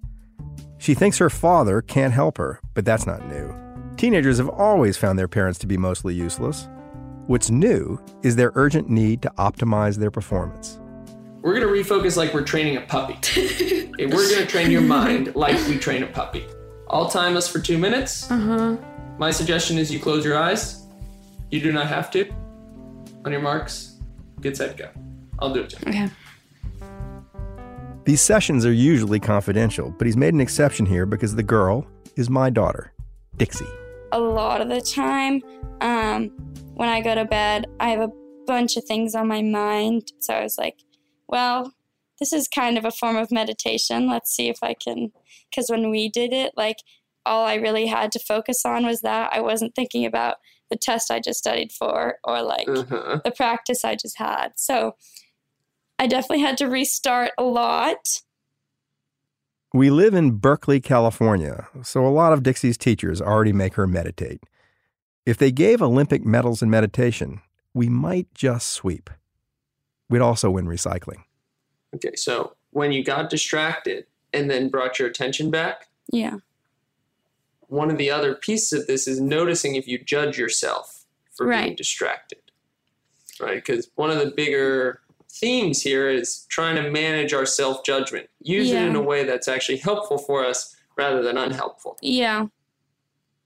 She 0.78 0.94
thinks 0.94 1.18
her 1.18 1.28
father 1.28 1.82
can't 1.82 2.14
help 2.14 2.38
her, 2.38 2.58
but 2.72 2.86
that's 2.86 3.06
not 3.06 3.28
new. 3.28 3.54
Teenagers 3.98 4.38
have 4.38 4.48
always 4.48 4.96
found 4.96 5.18
their 5.18 5.28
parents 5.28 5.58
to 5.58 5.66
be 5.66 5.76
mostly 5.76 6.14
useless. 6.14 6.66
What's 7.26 7.50
new 7.50 8.02
is 8.22 8.36
their 8.36 8.52
urgent 8.54 8.88
need 8.88 9.20
to 9.20 9.30
optimize 9.36 9.96
their 9.96 10.10
performance. 10.10 10.80
We're 11.42 11.60
going 11.60 11.84
to 11.84 11.92
refocus 11.92 12.16
like 12.16 12.32
we're 12.32 12.40
training 12.40 12.78
a 12.78 12.80
puppy. 12.80 13.18
Okay, 13.96 14.04
we're 14.06 14.28
going 14.28 14.42
to 14.42 14.46
train 14.46 14.70
your 14.70 14.82
mind 14.82 15.34
like 15.34 15.56
we 15.68 15.78
train 15.78 16.02
a 16.02 16.06
puppy. 16.06 16.44
I'll 16.88 17.08
time 17.08 17.36
us 17.36 17.48
for 17.48 17.58
two 17.58 17.78
minutes. 17.78 18.30
Uh 18.30 18.38
huh. 18.38 18.76
My 19.18 19.30
suggestion 19.30 19.78
is 19.78 19.92
you 19.92 19.98
close 19.98 20.24
your 20.24 20.36
eyes. 20.36 20.86
You 21.50 21.60
do 21.60 21.72
not 21.72 21.86
have 21.86 22.10
to. 22.12 22.30
On 23.24 23.32
your 23.32 23.40
marks, 23.40 23.98
get 24.40 24.56
set, 24.56 24.76
go. 24.76 24.88
I'll 25.38 25.52
do 25.52 25.62
it. 25.62 25.70
Jim. 25.70 25.80
Okay. 25.88 26.10
These 28.04 28.20
sessions 28.20 28.64
are 28.64 28.72
usually 28.72 29.18
confidential, 29.18 29.92
but 29.98 30.06
he's 30.06 30.16
made 30.16 30.32
an 30.32 30.40
exception 30.40 30.86
here 30.86 31.06
because 31.06 31.34
the 31.34 31.42
girl 31.42 31.86
is 32.16 32.30
my 32.30 32.50
daughter, 32.50 32.92
Dixie. 33.36 33.66
A 34.12 34.20
lot 34.20 34.60
of 34.60 34.68
the 34.68 34.80
time, 34.80 35.42
um, 35.80 36.28
when 36.74 36.88
I 36.88 37.00
go 37.00 37.16
to 37.16 37.24
bed, 37.24 37.66
I 37.80 37.88
have 37.88 38.00
a 38.00 38.12
bunch 38.46 38.76
of 38.76 38.84
things 38.84 39.16
on 39.16 39.26
my 39.26 39.42
mind. 39.42 40.12
So 40.20 40.34
I 40.34 40.42
was 40.42 40.56
like, 40.56 40.78
well, 41.26 41.72
this 42.18 42.32
is 42.32 42.48
kind 42.48 42.78
of 42.78 42.84
a 42.84 42.90
form 42.90 43.16
of 43.16 43.30
meditation. 43.30 44.08
Let's 44.08 44.30
see 44.34 44.48
if 44.48 44.58
I 44.62 44.74
can. 44.74 45.12
Because 45.50 45.68
when 45.70 45.90
we 45.90 46.08
did 46.08 46.32
it, 46.32 46.52
like, 46.56 46.78
all 47.24 47.44
I 47.44 47.54
really 47.54 47.86
had 47.86 48.12
to 48.12 48.18
focus 48.18 48.64
on 48.64 48.86
was 48.86 49.00
that. 49.00 49.32
I 49.32 49.40
wasn't 49.40 49.74
thinking 49.74 50.04
about 50.06 50.36
the 50.70 50.76
test 50.76 51.10
I 51.10 51.20
just 51.20 51.38
studied 51.38 51.72
for 51.72 52.18
or 52.24 52.42
like 52.42 52.68
Uh-huh. 52.68 53.20
the 53.24 53.30
practice 53.30 53.84
I 53.84 53.94
just 53.96 54.18
had. 54.18 54.52
So 54.56 54.96
I 55.98 56.06
definitely 56.06 56.40
had 56.40 56.56
to 56.58 56.66
restart 56.66 57.32
a 57.38 57.42
lot. 57.44 58.20
We 59.74 59.90
live 59.90 60.14
in 60.14 60.32
Berkeley, 60.38 60.80
California, 60.80 61.68
so 61.82 62.06
a 62.06 62.08
lot 62.08 62.32
of 62.32 62.42
Dixie's 62.42 62.78
teachers 62.78 63.20
already 63.20 63.52
make 63.52 63.74
her 63.74 63.86
meditate. 63.86 64.40
If 65.26 65.36
they 65.36 65.50
gave 65.52 65.82
Olympic 65.82 66.24
medals 66.24 66.62
in 66.62 66.70
meditation, 66.70 67.42
we 67.74 67.88
might 67.88 68.32
just 68.34 68.68
sweep. 68.70 69.10
We'd 70.08 70.20
also 70.20 70.50
win 70.50 70.66
recycling. 70.66 71.24
Okay, 71.96 72.14
so 72.16 72.54
when 72.70 72.92
you 72.92 73.02
got 73.04 73.30
distracted 73.30 74.06
and 74.32 74.50
then 74.50 74.68
brought 74.68 74.98
your 74.98 75.08
attention 75.08 75.50
back, 75.50 75.88
Yeah. 76.12 76.36
one 77.68 77.90
of 77.90 77.98
the 77.98 78.10
other 78.10 78.34
pieces 78.34 78.80
of 78.80 78.86
this 78.86 79.08
is 79.08 79.20
noticing 79.20 79.74
if 79.74 79.88
you 79.88 79.98
judge 79.98 80.38
yourself 80.38 81.04
for 81.34 81.46
being 81.48 81.74
distracted. 81.76 82.38
Right? 83.40 83.56
Because 83.56 83.90
one 83.96 84.10
of 84.10 84.18
the 84.18 84.30
bigger 84.30 85.00
themes 85.28 85.82
here 85.82 86.08
is 86.08 86.46
trying 86.48 86.76
to 86.76 86.90
manage 86.90 87.34
our 87.34 87.44
self 87.46 87.84
judgment, 87.84 88.28
use 88.40 88.70
it 88.70 88.82
in 88.82 88.96
a 88.96 89.02
way 89.02 89.24
that's 89.24 89.48
actually 89.48 89.78
helpful 89.78 90.16
for 90.18 90.44
us 90.44 90.74
rather 90.96 91.22
than 91.22 91.36
unhelpful. 91.36 91.98
Yeah. 92.00 92.46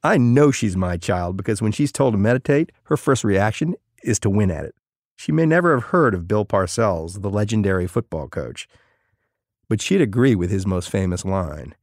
I 0.05 0.17
know 0.17 0.51
she's 0.51 0.77
my 0.77 0.97
child 0.97 1.37
because 1.37 1.61
when 1.61 1.73
she's 1.73 1.91
told 1.93 2.15
to 2.15 2.19
meditate, 2.19 2.71
her 2.85 2.97
first 2.97 3.23
reaction 3.25 3.75
is 4.05 4.19
to 4.21 4.31
win 4.31 4.51
at 4.51 4.65
it. 4.65 4.75
She 5.21 5.33
may 5.33 5.45
never 5.45 5.75
have 5.75 5.91
heard 5.91 6.15
of 6.15 6.27
Bill 6.27 6.47
Parcells, 6.47 7.21
the 7.21 7.29
legendary 7.29 7.87
football 7.87 8.27
coach, 8.27 8.67
but 9.69 9.83
she'd 9.83 10.01
agree 10.01 10.35
with 10.35 10.49
his 10.51 10.67
most 10.67 10.89
famous 10.89 11.27
line 11.27 11.75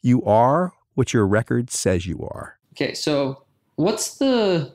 You 0.00 0.24
are 0.24 0.72
what 0.94 1.12
your 1.12 1.26
record 1.26 1.68
says 1.70 2.06
you 2.06 2.26
are. 2.26 2.58
Okay, 2.72 2.94
so 2.94 3.42
what's 3.76 4.16
the 4.16 4.74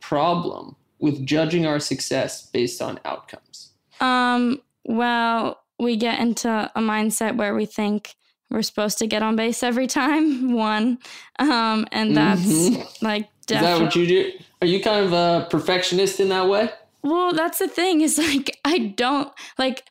problem 0.00 0.74
with 0.98 1.24
judging 1.24 1.66
our 1.66 1.78
success 1.78 2.46
based 2.46 2.82
on 2.82 2.98
outcomes? 3.04 3.74
Um, 4.00 4.60
well, 4.84 5.62
we 5.78 5.96
get 5.96 6.18
into 6.18 6.48
a 6.74 6.80
mindset 6.80 7.36
where 7.36 7.54
we 7.54 7.64
think 7.64 8.16
we're 8.50 8.62
supposed 8.62 8.98
to 8.98 9.06
get 9.06 9.22
on 9.22 9.36
base 9.36 9.62
every 9.62 9.86
time, 9.86 10.50
one. 10.56 10.98
Um, 11.38 11.86
and 11.92 12.16
that's 12.16 12.40
Mhm. 12.40 13.02
like 13.02 13.28
Is 13.48 13.60
that 13.60 13.80
what 13.80 13.94
you 13.94 14.08
do? 14.08 14.32
Are 14.62 14.66
you 14.66 14.80
kind 14.82 15.04
of 15.04 15.12
a 15.12 15.46
perfectionist 15.48 16.18
in 16.18 16.28
that 16.30 16.48
way? 16.48 16.70
Well, 17.02 17.32
that's 17.32 17.58
the 17.58 17.68
thing 17.68 18.00
is 18.00 18.18
like 18.18 18.58
I 18.64 18.78
don't 18.78 19.32
like 19.58 19.84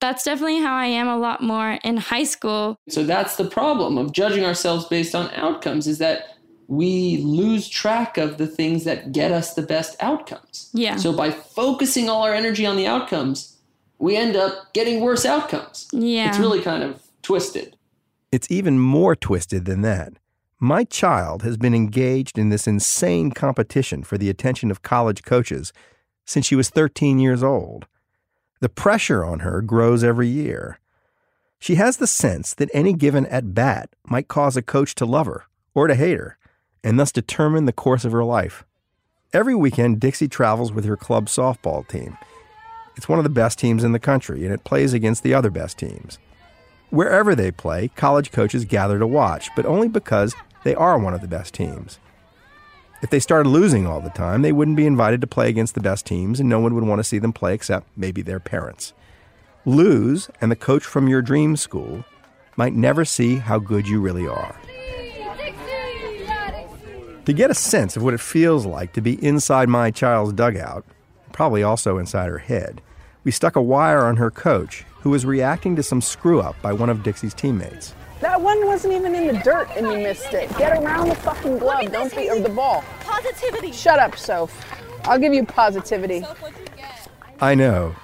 that's 0.00 0.24
definitely 0.24 0.60
how 0.60 0.74
I 0.74 0.86
am 0.86 1.08
a 1.08 1.18
lot 1.18 1.42
more 1.42 1.78
in 1.84 1.98
high 1.98 2.24
school. 2.24 2.76
So 2.88 3.04
that's 3.04 3.36
the 3.36 3.44
problem 3.44 3.98
of 3.98 4.12
judging 4.12 4.44
ourselves 4.44 4.86
based 4.86 5.14
on 5.14 5.30
outcomes 5.34 5.86
is 5.86 5.98
that 5.98 6.36
we 6.68 7.18
lose 7.18 7.68
track 7.68 8.16
of 8.16 8.38
the 8.38 8.46
things 8.46 8.84
that 8.84 9.12
get 9.12 9.30
us 9.30 9.54
the 9.54 9.62
best 9.62 9.96
outcomes. 10.00 10.70
Yeah. 10.72 10.96
So 10.96 11.12
by 11.12 11.30
focusing 11.30 12.08
all 12.08 12.22
our 12.22 12.32
energy 12.32 12.64
on 12.64 12.76
the 12.76 12.86
outcomes, 12.86 13.58
we 13.98 14.16
end 14.16 14.36
up 14.36 14.72
getting 14.72 15.00
worse 15.00 15.26
outcomes. 15.26 15.88
Yeah. 15.92 16.28
It's 16.28 16.38
really 16.38 16.62
kind 16.62 16.82
of 16.82 17.02
twisted. 17.22 17.76
It's 18.32 18.50
even 18.50 18.78
more 18.78 19.16
twisted 19.16 19.64
than 19.64 19.82
that. 19.82 20.14
My 20.60 20.84
child 20.84 21.42
has 21.42 21.56
been 21.56 21.74
engaged 21.74 22.38
in 22.38 22.50
this 22.50 22.66
insane 22.66 23.32
competition 23.32 24.04
for 24.04 24.16
the 24.16 24.30
attention 24.30 24.70
of 24.70 24.82
college 24.82 25.24
coaches 25.24 25.72
since 26.30 26.46
she 26.46 26.54
was 26.54 26.70
13 26.70 27.18
years 27.18 27.42
old. 27.42 27.88
The 28.60 28.68
pressure 28.68 29.24
on 29.24 29.40
her 29.40 29.60
grows 29.60 30.04
every 30.04 30.28
year. 30.28 30.78
She 31.58 31.74
has 31.74 31.96
the 31.96 32.06
sense 32.06 32.54
that 32.54 32.70
any 32.72 32.92
given 32.92 33.26
at 33.26 33.52
bat 33.52 33.90
might 34.06 34.28
cause 34.28 34.56
a 34.56 34.62
coach 34.62 34.94
to 34.94 35.04
love 35.04 35.26
her 35.26 35.46
or 35.74 35.88
to 35.88 35.94
hate 35.96 36.18
her, 36.18 36.38
and 36.84 37.00
thus 37.00 37.10
determine 37.10 37.64
the 37.64 37.72
course 37.72 38.04
of 38.04 38.12
her 38.12 38.22
life. 38.22 38.64
Every 39.32 39.56
weekend, 39.56 39.98
Dixie 39.98 40.28
travels 40.28 40.72
with 40.72 40.84
her 40.84 40.96
club 40.96 41.26
softball 41.26 41.86
team. 41.88 42.16
It's 42.96 43.08
one 43.08 43.18
of 43.18 43.24
the 43.24 43.28
best 43.28 43.58
teams 43.58 43.82
in 43.82 43.90
the 43.90 43.98
country, 43.98 44.44
and 44.44 44.54
it 44.54 44.62
plays 44.62 44.92
against 44.92 45.24
the 45.24 45.34
other 45.34 45.50
best 45.50 45.78
teams. 45.78 46.20
Wherever 46.90 47.34
they 47.34 47.50
play, 47.50 47.88
college 47.88 48.30
coaches 48.30 48.64
gather 48.64 49.00
to 49.00 49.06
watch, 49.06 49.50
but 49.56 49.66
only 49.66 49.88
because 49.88 50.36
they 50.62 50.76
are 50.76 50.96
one 50.96 51.14
of 51.14 51.22
the 51.22 51.28
best 51.28 51.54
teams. 51.54 51.98
If 53.02 53.08
they 53.08 53.18
started 53.20 53.48
losing 53.48 53.86
all 53.86 54.00
the 54.00 54.10
time, 54.10 54.42
they 54.42 54.52
wouldn't 54.52 54.76
be 54.76 54.86
invited 54.86 55.22
to 55.22 55.26
play 55.26 55.48
against 55.48 55.74
the 55.74 55.80
best 55.80 56.04
teams, 56.04 56.38
and 56.38 56.48
no 56.48 56.60
one 56.60 56.74
would 56.74 56.84
want 56.84 56.98
to 56.98 57.04
see 57.04 57.18
them 57.18 57.32
play 57.32 57.54
except 57.54 57.86
maybe 57.96 58.20
their 58.20 58.40
parents. 58.40 58.92
Lose, 59.64 60.28
and 60.40 60.50
the 60.50 60.56
coach 60.56 60.84
from 60.84 61.08
your 61.08 61.22
dream 61.22 61.56
school 61.56 62.04
might 62.56 62.74
never 62.74 63.06
see 63.06 63.36
how 63.36 63.58
good 63.58 63.88
you 63.88 64.00
really 64.00 64.28
are. 64.28 64.54
To 67.24 67.32
get 67.32 67.50
a 67.50 67.54
sense 67.54 67.96
of 67.96 68.02
what 68.02 68.12
it 68.12 68.20
feels 68.20 68.66
like 68.66 68.92
to 68.94 69.00
be 69.00 69.24
inside 69.24 69.68
my 69.68 69.90
child's 69.90 70.34
dugout, 70.34 70.84
probably 71.32 71.62
also 71.62 71.96
inside 71.96 72.28
her 72.28 72.38
head, 72.38 72.82
we 73.24 73.30
stuck 73.30 73.56
a 73.56 73.62
wire 73.62 74.04
on 74.04 74.16
her 74.16 74.30
coach, 74.30 74.84
who 75.00 75.10
was 75.10 75.24
reacting 75.24 75.74
to 75.76 75.82
some 75.82 76.02
screw 76.02 76.40
up 76.40 76.60
by 76.60 76.72
one 76.72 76.90
of 76.90 77.02
Dixie's 77.02 77.32
teammates. 77.32 77.94
That 78.20 78.40
one 78.40 78.66
wasn't 78.66 78.94
even 78.94 79.14
in 79.14 79.26
the 79.26 79.40
dirt 79.42 79.68
and 79.76 79.86
you 79.86 79.98
missed 79.98 80.32
it. 80.34 80.54
Get 80.58 80.76
around 80.76 81.08
the 81.08 81.14
fucking 81.14 81.58
glove, 81.58 81.90
don't 81.90 82.14
be, 82.14 82.28
of 82.28 82.42
the 82.42 82.50
ball. 82.50 82.84
Positivity. 83.00 83.72
Shut 83.72 83.98
up, 83.98 84.16
Soph. 84.16 84.52
I'll 85.04 85.18
give 85.18 85.32
you 85.32 85.46
positivity. 85.46 86.24
I 87.40 87.54
know. 87.54 87.94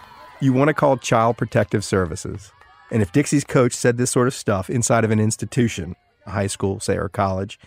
You 0.40 0.54
want 0.54 0.68
to 0.68 0.74
call 0.74 0.96
Child 0.96 1.36
Protective 1.36 1.84
Services. 1.84 2.50
And 2.90 3.02
if 3.02 3.12
Dixie's 3.12 3.44
coach 3.44 3.74
said 3.74 3.98
this 3.98 4.10
sort 4.10 4.26
of 4.26 4.34
stuff 4.34 4.70
inside 4.70 5.04
of 5.04 5.10
an 5.10 5.20
institution, 5.20 5.96
a 6.24 6.30
high 6.30 6.46
school, 6.46 6.80
say, 6.80 6.96
or 6.96 7.10
college, 7.10 7.58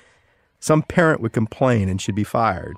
some 0.60 0.82
parent 0.82 1.22
would 1.22 1.34
complain 1.34 1.88
and 1.88 2.02
should 2.02 2.16
be 2.16 2.24
fired. 2.24 2.76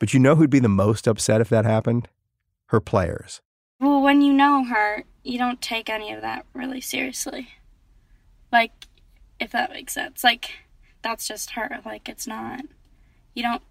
But 0.00 0.12
you 0.12 0.18
know 0.18 0.34
who'd 0.34 0.50
be 0.50 0.58
the 0.58 0.68
most 0.68 1.06
upset 1.06 1.40
if 1.40 1.48
that 1.50 1.64
happened? 1.64 2.08
Her 2.66 2.80
players. 2.80 3.40
Well, 3.80 4.02
when 4.02 4.22
you 4.22 4.32
know 4.32 4.64
her, 4.64 5.04
you 5.22 5.38
don't 5.38 5.60
take 5.60 5.88
any 5.88 6.12
of 6.12 6.22
that 6.22 6.46
really 6.54 6.80
seriously. 6.80 7.48
Like, 8.52 8.88
if 9.38 9.50
that 9.52 9.70
makes 9.70 9.92
sense. 9.92 10.24
Like, 10.24 10.50
that's 11.02 11.26
just 11.26 11.50
her. 11.50 11.80
Like, 11.84 12.08
it's 12.08 12.26
not. 12.26 12.62
You 13.34 13.42
don't. 13.42 13.62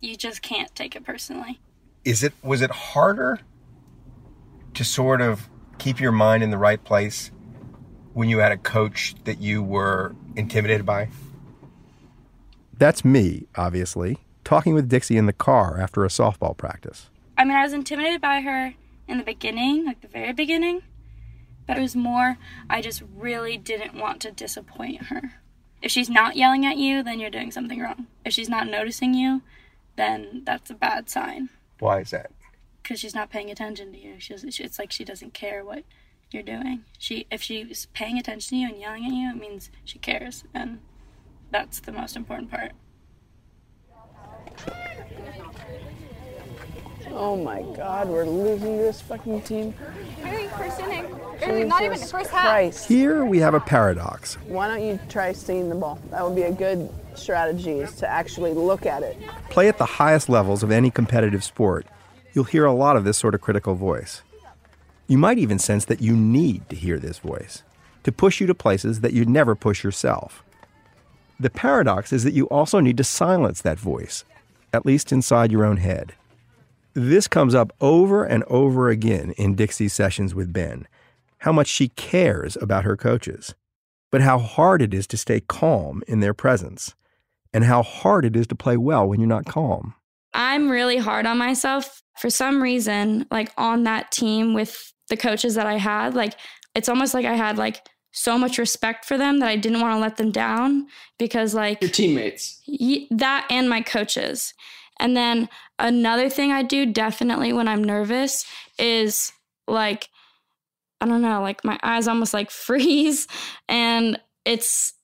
You 0.00 0.16
just 0.16 0.42
can't 0.42 0.74
take 0.74 0.96
it 0.96 1.04
personally. 1.04 1.60
Is 2.04 2.22
it 2.22 2.32
was 2.42 2.62
it 2.62 2.70
harder 2.70 3.38
to 4.74 4.84
sort 4.84 5.20
of 5.20 5.48
keep 5.78 6.00
your 6.00 6.12
mind 6.12 6.42
in 6.42 6.50
the 6.50 6.58
right 6.58 6.82
place 6.82 7.30
when 8.12 8.28
you 8.28 8.38
had 8.38 8.52
a 8.52 8.56
coach 8.56 9.14
that 9.24 9.40
you 9.40 9.62
were 9.62 10.14
intimidated 10.36 10.84
by? 10.84 11.08
That's 12.76 13.04
me, 13.04 13.46
obviously, 13.56 14.18
talking 14.44 14.74
with 14.74 14.88
Dixie 14.88 15.16
in 15.16 15.26
the 15.26 15.32
car 15.32 15.78
after 15.80 16.04
a 16.04 16.08
softball 16.08 16.56
practice. 16.56 17.10
I 17.38 17.44
mean, 17.44 17.56
I 17.56 17.62
was 17.62 17.72
intimidated 17.72 18.20
by 18.20 18.40
her 18.40 18.74
in 19.06 19.18
the 19.18 19.24
beginning, 19.24 19.86
like 19.86 20.00
the 20.00 20.08
very 20.08 20.32
beginning, 20.32 20.82
but 21.66 21.78
it 21.78 21.80
was 21.80 21.96
more, 21.96 22.38
I 22.68 22.82
just 22.82 23.02
really 23.16 23.56
didn't 23.56 23.94
want 23.94 24.20
to 24.22 24.30
disappoint 24.30 25.04
her. 25.04 25.34
If 25.80 25.90
she's 25.90 26.10
not 26.10 26.36
yelling 26.36 26.64
at 26.64 26.76
you, 26.76 27.02
then 27.02 27.18
you're 27.18 27.30
doing 27.30 27.50
something 27.50 27.80
wrong. 27.80 28.06
If 28.24 28.32
she's 28.32 28.48
not 28.48 28.68
noticing 28.68 29.14
you, 29.14 29.42
then 29.96 30.42
that's 30.44 30.70
a 30.70 30.74
bad 30.74 31.10
sign. 31.10 31.48
Why 31.80 32.00
is 32.00 32.10
that? 32.10 32.30
Because 32.82 33.00
she's 33.00 33.14
not 33.14 33.30
paying 33.30 33.50
attention 33.50 33.92
to 33.92 33.98
you. 33.98 34.14
She's, 34.18 34.44
it's 34.44 34.78
like 34.78 34.92
she 34.92 35.04
doesn't 35.04 35.34
care 35.34 35.64
what 35.64 35.84
you're 36.30 36.42
doing. 36.42 36.84
She, 36.98 37.26
if 37.30 37.42
she's 37.42 37.86
paying 37.92 38.18
attention 38.18 38.50
to 38.50 38.56
you 38.56 38.68
and 38.68 38.78
yelling 38.78 39.04
at 39.06 39.12
you, 39.12 39.30
it 39.30 39.36
means 39.36 39.70
she 39.84 39.98
cares, 39.98 40.44
and 40.54 40.80
that's 41.50 41.80
the 41.80 41.92
most 41.92 42.16
important 42.16 42.50
part. 42.50 42.72
Oh 47.14 47.36
my 47.36 47.62
god, 47.76 48.08
we're 48.08 48.24
losing 48.24 48.78
this 48.78 49.00
fucking 49.00 49.42
team. 49.42 49.74
Very 50.22 50.48
first 50.48 50.80
inning. 50.80 51.04
Or 51.42 51.64
not 51.64 51.82
even 51.82 51.92
the 51.92 51.94
Jesus 51.94 52.10
first 52.10 52.30
half. 52.30 52.86
Here 52.86 53.24
we 53.24 53.38
have 53.38 53.54
a 53.54 53.60
paradox. 53.60 54.34
Why 54.46 54.68
don't 54.68 54.82
you 54.82 54.98
try 55.08 55.32
seeing 55.32 55.68
the 55.68 55.74
ball? 55.74 55.98
That 56.10 56.24
would 56.24 56.34
be 56.34 56.42
a 56.42 56.52
good 56.52 56.88
strategy 57.14 57.80
is 57.80 57.94
to 57.96 58.08
actually 58.08 58.52
look 58.52 58.86
at 58.86 59.02
it. 59.02 59.18
Play 59.50 59.68
at 59.68 59.78
the 59.78 59.84
highest 59.84 60.28
levels 60.28 60.62
of 60.62 60.70
any 60.70 60.90
competitive 60.90 61.44
sport, 61.44 61.86
you'll 62.32 62.44
hear 62.44 62.64
a 62.64 62.72
lot 62.72 62.96
of 62.96 63.04
this 63.04 63.18
sort 63.18 63.34
of 63.34 63.40
critical 63.40 63.74
voice. 63.74 64.22
You 65.06 65.18
might 65.18 65.38
even 65.38 65.58
sense 65.58 65.84
that 65.86 66.00
you 66.00 66.16
need 66.16 66.68
to 66.70 66.76
hear 66.76 66.98
this 66.98 67.18
voice 67.18 67.62
to 68.04 68.12
push 68.12 68.40
you 68.40 68.46
to 68.46 68.54
places 68.54 69.00
that 69.00 69.12
you'd 69.12 69.28
never 69.28 69.54
push 69.54 69.84
yourself. 69.84 70.42
The 71.38 71.50
paradox 71.50 72.12
is 72.12 72.24
that 72.24 72.34
you 72.34 72.46
also 72.46 72.80
need 72.80 72.96
to 72.96 73.04
silence 73.04 73.60
that 73.62 73.78
voice, 73.78 74.24
at 74.72 74.86
least 74.86 75.12
inside 75.12 75.52
your 75.52 75.64
own 75.64 75.76
head. 75.76 76.14
This 76.94 77.26
comes 77.28 77.54
up 77.54 77.72
over 77.80 78.24
and 78.24 78.44
over 78.44 78.88
again 78.88 79.32
in 79.32 79.54
Dixie's 79.54 79.92
sessions 79.92 80.34
with 80.34 80.52
Ben 80.52 80.86
how 81.38 81.50
much 81.50 81.66
she 81.66 81.88
cares 81.88 82.56
about 82.62 82.84
her 82.84 82.96
coaches, 82.96 83.52
but 84.12 84.20
how 84.20 84.38
hard 84.38 84.80
it 84.80 84.94
is 84.94 85.08
to 85.08 85.16
stay 85.16 85.40
calm 85.40 86.00
in 86.06 86.20
their 86.20 86.32
presence, 86.34 86.94
and 87.52 87.64
how 87.64 87.82
hard 87.82 88.24
it 88.24 88.36
is 88.36 88.46
to 88.46 88.54
play 88.54 88.76
well 88.76 89.08
when 89.08 89.18
you're 89.18 89.26
not 89.28 89.44
calm. 89.44 89.92
I'm 90.34 90.70
really 90.70 90.98
hard 90.98 91.26
on 91.26 91.38
myself 91.38 92.00
for 92.16 92.30
some 92.30 92.62
reason, 92.62 93.26
like 93.32 93.50
on 93.58 93.82
that 93.84 94.12
team 94.12 94.54
with 94.54 94.92
the 95.08 95.16
coaches 95.16 95.56
that 95.56 95.66
I 95.66 95.78
had, 95.78 96.14
like 96.14 96.34
it's 96.76 96.88
almost 96.88 97.12
like 97.12 97.26
I 97.26 97.34
had 97.34 97.58
like 97.58 97.88
so 98.12 98.38
much 98.38 98.56
respect 98.56 99.04
for 99.04 99.18
them 99.18 99.40
that 99.40 99.48
I 99.48 99.56
didn't 99.56 99.80
want 99.80 99.96
to 99.96 100.00
let 100.00 100.18
them 100.18 100.30
down 100.30 100.86
because 101.18 101.54
like 101.54 101.82
Your 101.82 101.90
teammates. 101.90 102.62
y- 102.68 103.08
that 103.10 103.46
and 103.50 103.68
my 103.68 103.80
coaches. 103.80 104.54
And 105.02 105.16
then 105.16 105.48
another 105.80 106.30
thing 106.30 106.52
I 106.52 106.62
do 106.62 106.86
definitely 106.86 107.52
when 107.52 107.66
I'm 107.66 107.82
nervous 107.82 108.46
is 108.78 109.32
like 109.66 110.08
I 111.00 111.06
don't 111.06 111.20
know, 111.20 111.42
like 111.42 111.64
my 111.64 111.78
eyes 111.82 112.06
almost 112.06 112.32
like 112.32 112.50
freeze 112.68 113.26
and 113.68 114.18
it's 114.44 114.94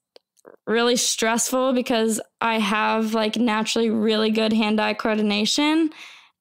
really 0.66 0.94
stressful 0.96 1.72
because 1.72 2.20
I 2.40 2.60
have 2.60 3.12
like 3.12 3.36
naturally 3.36 3.90
really 3.90 4.30
good 4.30 4.52
hand-eye 4.52 4.94
coordination 4.94 5.90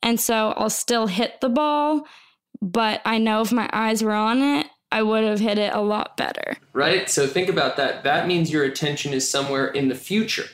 and 0.03 0.19
so 0.19 0.53
I'll 0.55 0.69
still 0.69 1.07
hit 1.07 1.41
the 1.41 1.49
ball, 1.49 2.05
but 2.61 3.01
I 3.03 3.17
know 3.17 3.41
if 3.41 3.51
my 3.51 3.67
eyes 3.73 4.03
were 4.03 4.13
on 4.13 4.43
it, 4.43 4.67
I 4.91 5.01
would 5.01 5.23
have 5.23 5.39
hit 5.39 5.57
it 5.57 5.73
a 5.73 5.81
lot 5.81 6.15
better. 6.15 6.57
right? 6.73 7.09
So 7.09 7.25
think 7.25 7.49
about 7.49 7.75
that. 7.77 8.03
That 8.03 8.27
means 8.27 8.51
your 8.51 8.63
attention 8.63 9.13
is 9.13 9.29
somewhere 9.29 9.67
in 9.67 9.87
the 9.87 9.95
future 9.95 10.45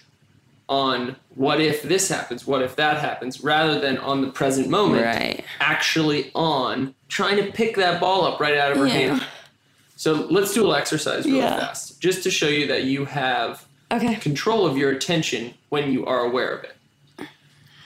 on 0.70 1.16
what 1.36 1.60
if 1.60 1.84
this 1.84 2.08
happens, 2.10 2.48
what 2.48 2.62
if 2.62 2.76
that 2.78 2.98
happens, 2.98 3.44
rather 3.44 3.80
than 3.80 3.98
on 3.98 4.22
the 4.22 4.28
present 4.30 4.70
moment. 4.70 5.04
Right. 5.06 5.44
Actually 5.60 6.32
on 6.34 6.96
trying 7.10 7.38
to 7.38 7.52
pick 7.52 7.76
that 7.76 8.00
ball 8.00 8.26
up 8.26 8.40
right 8.40 8.58
out 8.58 8.72
of 8.72 8.78
her 8.78 8.88
Yeah. 8.88 8.94
hand. 8.94 9.26
So 9.96 10.14
let's 10.30 10.54
do 10.54 10.62
a 10.62 10.64
little 10.64 10.76
exercise 10.76 11.26
really 11.26 11.40
Yeah. 11.40 11.60
fast, 11.60 12.00
just 12.02 12.24
to 12.24 12.32
show 12.32 12.48
you 12.48 12.68
that 12.68 12.84
you 12.86 13.06
have 13.06 13.66
Okay. 13.92 14.16
control 14.16 14.66
of 14.66 14.78
your 14.78 14.92
attention 14.92 15.54
when 15.70 15.92
you 15.92 16.06
are 16.06 16.22
aware 16.22 16.50
of 16.58 16.64
it. 16.64 16.76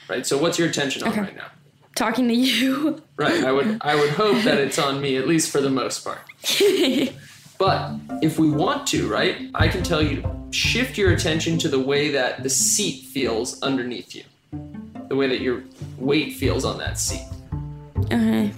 Right. 0.08 0.26
So 0.26 0.38
what's 0.38 0.58
your 0.58 0.68
attention 0.68 1.02
on 1.02 1.10
Okay. 1.10 1.20
right 1.20 1.36
now? 1.36 1.46
Talking 1.94 2.28
to 2.28 2.34
you. 2.34 3.02
Right. 3.16 3.42
I 3.44 3.50
would 3.52 3.78
I 3.80 3.94
would 3.96 4.10
hope 4.10 4.42
that 4.44 4.58
it's 4.58 4.78
on 4.78 5.00
me 5.00 5.16
at 5.16 5.26
least 5.26 5.50
for 5.50 5.60
the 5.60 5.68
most 5.70 6.04
part. 6.04 6.20
But 7.58 7.92
if 8.22 8.38
we 8.38 8.50
want 8.50 8.86
to, 8.88 9.08
right, 9.08 9.50
I 9.54 9.68
can 9.68 9.82
tell 9.82 10.00
you 10.00 10.22
to 10.22 10.38
shift 10.52 10.96
your 10.96 11.12
attention 11.12 11.58
to 11.58 11.68
the 11.68 11.78
way 11.78 12.10
that 12.12 12.42
the 12.42 12.50
seat 12.50 13.04
feels 13.06 13.60
underneath 13.62 14.14
you, 14.14 14.22
the 15.08 15.16
way 15.16 15.26
that 15.26 15.40
your 15.40 15.64
weight 15.98 16.34
feels 16.34 16.64
on 16.64 16.78
that 16.78 16.98
seat. 16.98 17.26
Okay. 18.04 18.52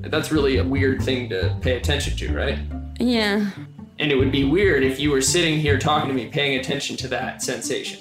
That's 0.00 0.32
really 0.32 0.56
a 0.56 0.64
weird 0.64 1.02
thing 1.02 1.28
to 1.28 1.54
pay 1.60 1.76
attention 1.76 2.16
to, 2.16 2.34
right? 2.34 2.58
Yeah. 2.98 3.50
And 3.98 4.10
it 4.10 4.16
would 4.16 4.32
be 4.32 4.44
weird 4.44 4.82
if 4.82 4.98
you 4.98 5.10
were 5.10 5.20
sitting 5.20 5.58
here 5.58 5.78
talking 5.78 6.08
to 6.08 6.14
me 6.14 6.26
paying 6.28 6.58
attention 6.58 6.96
to 6.98 7.08
that 7.08 7.42
sensation. 7.42 8.00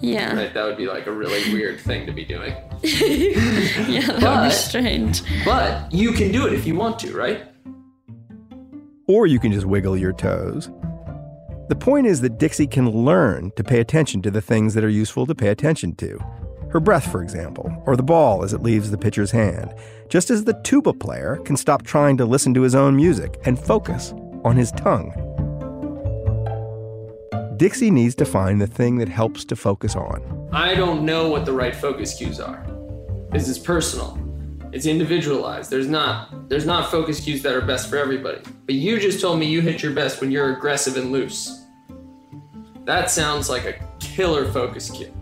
Yeah. 0.00 0.34
Right? 0.34 0.54
That 0.54 0.64
would 0.64 0.76
be 0.76 0.86
like 0.86 1.06
a 1.06 1.12
really 1.12 1.52
weird 1.52 1.80
thing 1.80 2.06
to 2.06 2.12
be 2.12 2.24
doing. 2.24 2.54
yeah, 2.82 4.06
that 4.06 4.42
would 4.42 4.48
be 4.48 4.54
strange. 4.54 5.22
But 5.44 5.92
you 5.92 6.12
can 6.12 6.30
do 6.30 6.46
it 6.46 6.52
if 6.52 6.66
you 6.66 6.76
want 6.76 6.98
to, 7.00 7.14
right? 7.14 7.44
Or 9.08 9.26
you 9.26 9.40
can 9.40 9.52
just 9.52 9.66
wiggle 9.66 9.96
your 9.96 10.12
toes. 10.12 10.70
The 11.68 11.76
point 11.76 12.06
is 12.06 12.20
that 12.20 12.38
Dixie 12.38 12.66
can 12.66 12.90
learn 12.90 13.50
to 13.56 13.64
pay 13.64 13.80
attention 13.80 14.22
to 14.22 14.30
the 14.30 14.40
things 14.40 14.74
that 14.74 14.84
are 14.84 14.88
useful 14.88 15.26
to 15.26 15.34
pay 15.34 15.48
attention 15.48 15.94
to. 15.96 16.18
Her 16.70 16.80
breath, 16.80 17.10
for 17.10 17.22
example, 17.22 17.70
or 17.86 17.96
the 17.96 18.02
ball 18.02 18.44
as 18.44 18.52
it 18.52 18.62
leaves 18.62 18.90
the 18.90 18.98
pitcher's 18.98 19.30
hand, 19.30 19.74
just 20.08 20.30
as 20.30 20.44
the 20.44 20.58
tuba 20.62 20.92
player 20.92 21.36
can 21.44 21.56
stop 21.56 21.82
trying 21.82 22.18
to 22.18 22.26
listen 22.26 22.52
to 22.54 22.62
his 22.62 22.74
own 22.74 22.94
music 22.94 23.40
and 23.44 23.58
focus 23.58 24.12
on 24.44 24.56
his 24.56 24.70
tongue. 24.72 25.12
Dixie 27.56 27.90
needs 27.90 28.14
to 28.16 28.24
find 28.24 28.60
the 28.60 28.66
thing 28.66 28.98
that 28.98 29.08
helps 29.08 29.44
to 29.46 29.56
focus 29.56 29.96
on. 29.96 30.48
I 30.52 30.74
don't 30.74 31.04
know 31.04 31.28
what 31.28 31.44
the 31.44 31.52
right 31.52 31.74
focus 31.74 32.14
cues 32.14 32.40
are. 32.40 32.64
This 33.30 33.48
is 33.48 33.58
personal. 33.58 34.27
It's 34.70 34.84
individualized. 34.84 35.70
There's 35.70 35.88
not 35.88 36.48
there's 36.48 36.66
not 36.66 36.90
focus 36.90 37.20
cues 37.20 37.42
that 37.42 37.54
are 37.54 37.62
best 37.62 37.88
for 37.88 37.96
everybody. 37.96 38.40
But 38.66 38.74
you 38.74 39.00
just 39.00 39.20
told 39.20 39.38
me 39.38 39.46
you 39.46 39.62
hit 39.62 39.82
your 39.82 39.92
best 39.92 40.20
when 40.20 40.30
you're 40.30 40.52
aggressive 40.52 40.96
and 40.96 41.10
loose. 41.10 41.64
That 42.84 43.10
sounds 43.10 43.48
like 43.48 43.64
a 43.64 43.82
killer 43.98 44.50
focus 44.50 44.90
cue. 44.90 45.12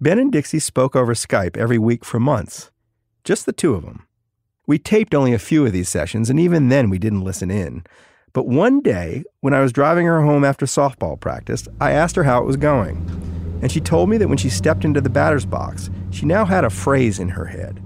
Ben 0.00 0.18
and 0.18 0.30
Dixie 0.30 0.58
spoke 0.58 0.94
over 0.94 1.14
Skype 1.14 1.56
every 1.56 1.78
week 1.78 2.04
for 2.04 2.20
months. 2.20 2.70
Just 3.24 3.46
the 3.46 3.52
two 3.52 3.74
of 3.74 3.84
them. 3.84 4.06
We 4.66 4.78
taped 4.78 5.14
only 5.14 5.32
a 5.32 5.38
few 5.38 5.64
of 5.66 5.72
these 5.72 5.88
sessions, 5.88 6.30
and 6.30 6.38
even 6.38 6.68
then 6.68 6.90
we 6.90 6.98
didn't 6.98 7.24
listen 7.24 7.50
in. 7.50 7.84
But 8.32 8.46
one 8.46 8.80
day, 8.80 9.24
when 9.40 9.54
I 9.54 9.60
was 9.60 9.72
driving 9.72 10.06
her 10.06 10.22
home 10.22 10.44
after 10.44 10.66
softball 10.66 11.18
practice, 11.18 11.68
I 11.80 11.92
asked 11.92 12.16
her 12.16 12.24
how 12.24 12.42
it 12.42 12.46
was 12.46 12.56
going. 12.56 12.96
And 13.62 13.70
she 13.70 13.80
told 13.80 14.08
me 14.08 14.16
that 14.18 14.28
when 14.28 14.38
she 14.38 14.50
stepped 14.50 14.84
into 14.84 15.00
the 15.00 15.10
batter's 15.10 15.46
box, 15.46 15.90
she 16.10 16.26
now 16.26 16.44
had 16.44 16.64
a 16.64 16.70
phrase 16.70 17.18
in 17.18 17.28
her 17.30 17.46
head. 17.46 17.82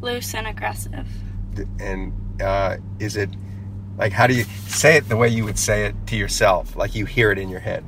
Loose 0.00 0.34
and 0.34 0.46
aggressive. 0.46 1.06
And 1.80 2.12
uh, 2.40 2.76
is 2.98 3.16
it 3.16 3.30
like 3.98 4.12
how 4.12 4.26
do 4.26 4.34
you 4.34 4.44
say 4.66 4.96
it 4.96 5.08
the 5.08 5.16
way 5.16 5.28
you 5.28 5.44
would 5.44 5.58
say 5.58 5.86
it 5.86 5.94
to 6.08 6.16
yourself, 6.16 6.76
like 6.76 6.94
you 6.94 7.04
hear 7.06 7.30
it 7.30 7.38
in 7.38 7.48
your 7.48 7.60
head? 7.60 7.84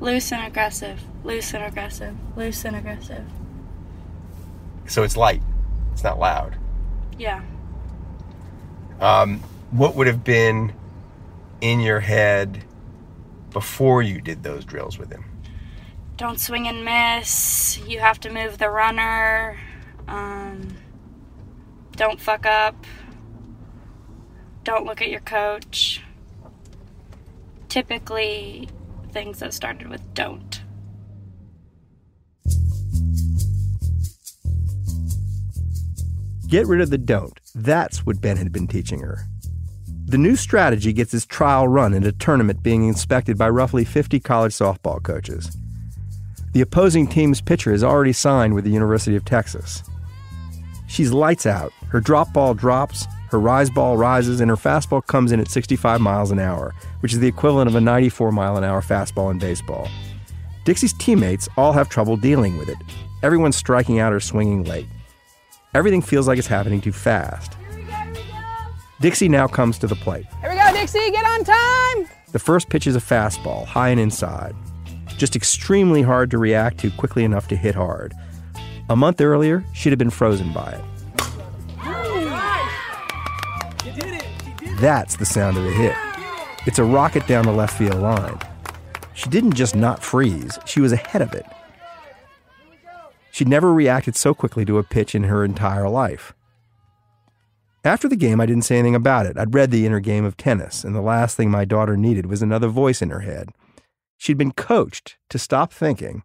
Loose 0.00 0.32
and 0.32 0.46
aggressive. 0.46 1.00
Loose 1.24 1.52
and 1.54 1.64
aggressive. 1.64 2.14
Loose 2.36 2.64
and 2.64 2.76
aggressive. 2.76 3.24
So 4.86 5.02
it's 5.02 5.16
light. 5.16 5.42
It's 5.92 6.04
not 6.04 6.18
loud. 6.18 6.56
Yeah. 7.18 7.42
Um, 9.00 9.40
what 9.70 9.94
would 9.96 10.06
have 10.06 10.24
been 10.24 10.72
in 11.60 11.80
your 11.80 12.00
head 12.00 12.64
before 13.50 14.02
you 14.02 14.20
did 14.20 14.42
those 14.42 14.64
drills 14.64 14.98
with 14.98 15.10
him? 15.10 15.24
Don't 16.18 16.40
swing 16.40 16.66
and 16.66 16.84
miss. 16.84 17.78
You 17.86 18.00
have 18.00 18.18
to 18.20 18.28
move 18.28 18.58
the 18.58 18.68
runner. 18.68 19.56
Um, 20.08 20.76
don't 21.92 22.20
fuck 22.20 22.44
up. 22.44 22.74
Don't 24.64 24.84
look 24.84 25.00
at 25.00 25.10
your 25.10 25.20
coach. 25.20 26.02
Typically, 27.68 28.68
things 29.12 29.38
that 29.38 29.54
started 29.54 29.86
with 29.86 30.02
don't. 30.14 30.60
Get 36.48 36.66
rid 36.66 36.80
of 36.80 36.90
the 36.90 36.98
don't. 36.98 37.38
That's 37.54 38.04
what 38.04 38.20
Ben 38.20 38.38
had 38.38 38.50
been 38.50 38.66
teaching 38.66 38.98
her. 39.02 39.20
The 40.06 40.18
new 40.18 40.34
strategy 40.34 40.92
gets 40.92 41.14
its 41.14 41.26
trial 41.26 41.68
run 41.68 41.94
in 41.94 42.04
a 42.04 42.10
tournament 42.10 42.64
being 42.64 42.88
inspected 42.88 43.38
by 43.38 43.50
roughly 43.50 43.84
50 43.84 44.18
college 44.18 44.52
softball 44.52 45.00
coaches. 45.00 45.56
The 46.52 46.60
opposing 46.62 47.06
team's 47.06 47.40
pitcher 47.40 47.72
is 47.72 47.84
already 47.84 48.12
signed 48.12 48.54
with 48.54 48.64
the 48.64 48.70
University 48.70 49.16
of 49.16 49.24
Texas. 49.24 49.82
She's 50.86 51.12
lights 51.12 51.46
out. 51.46 51.72
Her 51.88 52.00
drop 52.00 52.32
ball 52.32 52.54
drops, 52.54 53.06
her 53.30 53.38
rise 53.38 53.68
ball 53.68 53.96
rises, 53.98 54.40
and 54.40 54.48
her 54.48 54.56
fastball 54.56 55.06
comes 55.06 55.32
in 55.32 55.40
at 55.40 55.48
65 55.48 56.00
miles 56.00 56.30
an 56.30 56.38
hour, 56.38 56.74
which 57.00 57.12
is 57.12 57.20
the 57.20 57.28
equivalent 57.28 57.68
of 57.68 57.74
a 57.74 57.80
94 57.80 58.32
mile 58.32 58.56
an 58.56 58.64
hour 58.64 58.80
fastball 58.80 59.30
in 59.30 59.38
baseball. 59.38 59.88
Dixie's 60.64 60.94
teammates 60.94 61.48
all 61.56 61.72
have 61.72 61.88
trouble 61.88 62.16
dealing 62.16 62.56
with 62.56 62.68
it. 62.68 62.78
Everyone's 63.22 63.56
striking 63.56 64.00
out 64.00 64.12
or 64.12 64.20
swinging 64.20 64.64
late. 64.64 64.86
Everything 65.74 66.00
feels 66.00 66.26
like 66.26 66.38
it's 66.38 66.46
happening 66.48 66.80
too 66.80 66.92
fast. 66.92 67.52
Dixie 69.00 69.28
now 69.28 69.46
comes 69.46 69.78
to 69.78 69.86
the 69.86 69.94
plate. 69.94 70.26
Here 70.40 70.50
we 70.50 70.56
go, 70.56 70.72
Dixie, 70.72 71.10
get 71.10 71.24
on 71.24 71.44
time! 71.44 72.08
The 72.32 72.38
first 72.38 72.68
pitch 72.68 72.86
is 72.86 72.96
a 72.96 73.00
fastball, 73.00 73.64
high 73.64 73.90
and 73.90 74.00
inside. 74.00 74.54
Just 75.18 75.36
extremely 75.36 76.00
hard 76.02 76.30
to 76.30 76.38
react 76.38 76.78
to 76.78 76.90
quickly 76.92 77.24
enough 77.24 77.48
to 77.48 77.56
hit 77.56 77.74
hard. 77.74 78.14
A 78.88 78.96
month 78.96 79.20
earlier, 79.20 79.64
she'd 79.74 79.90
have 79.90 79.98
been 79.98 80.10
frozen 80.10 80.52
by 80.52 80.70
it. 80.70 80.84
That's 84.80 85.16
the 85.16 85.26
sound 85.26 85.56
of 85.56 85.64
the 85.64 85.72
hit. 85.72 85.96
It's 86.66 86.78
a 86.78 86.84
rocket 86.84 87.26
down 87.26 87.44
the 87.46 87.52
left 87.52 87.76
field 87.76 88.00
line. 88.00 88.38
She 89.12 89.28
didn't 89.28 89.54
just 89.54 89.74
not 89.74 90.04
freeze, 90.04 90.56
she 90.64 90.80
was 90.80 90.92
ahead 90.92 91.20
of 91.20 91.34
it. 91.34 91.44
She'd 93.32 93.48
never 93.48 93.72
reacted 93.72 94.14
so 94.14 94.34
quickly 94.34 94.64
to 94.66 94.78
a 94.78 94.84
pitch 94.84 95.16
in 95.16 95.24
her 95.24 95.44
entire 95.44 95.88
life. 95.88 96.32
After 97.84 98.08
the 98.08 98.16
game, 98.16 98.40
I 98.40 98.46
didn't 98.46 98.64
say 98.64 98.78
anything 98.78 98.94
about 98.94 99.26
it. 99.26 99.36
I'd 99.36 99.54
read 99.54 99.72
the 99.72 99.84
inner 99.84 100.00
game 100.00 100.24
of 100.24 100.36
tennis, 100.36 100.84
and 100.84 100.94
the 100.94 101.00
last 101.00 101.36
thing 101.36 101.50
my 101.50 101.64
daughter 101.64 101.96
needed 101.96 102.26
was 102.26 102.42
another 102.42 102.68
voice 102.68 103.02
in 103.02 103.10
her 103.10 103.20
head. 103.20 103.50
She'd 104.18 104.36
been 104.36 104.52
coached 104.52 105.16
to 105.30 105.38
stop 105.38 105.72
thinking 105.72 106.24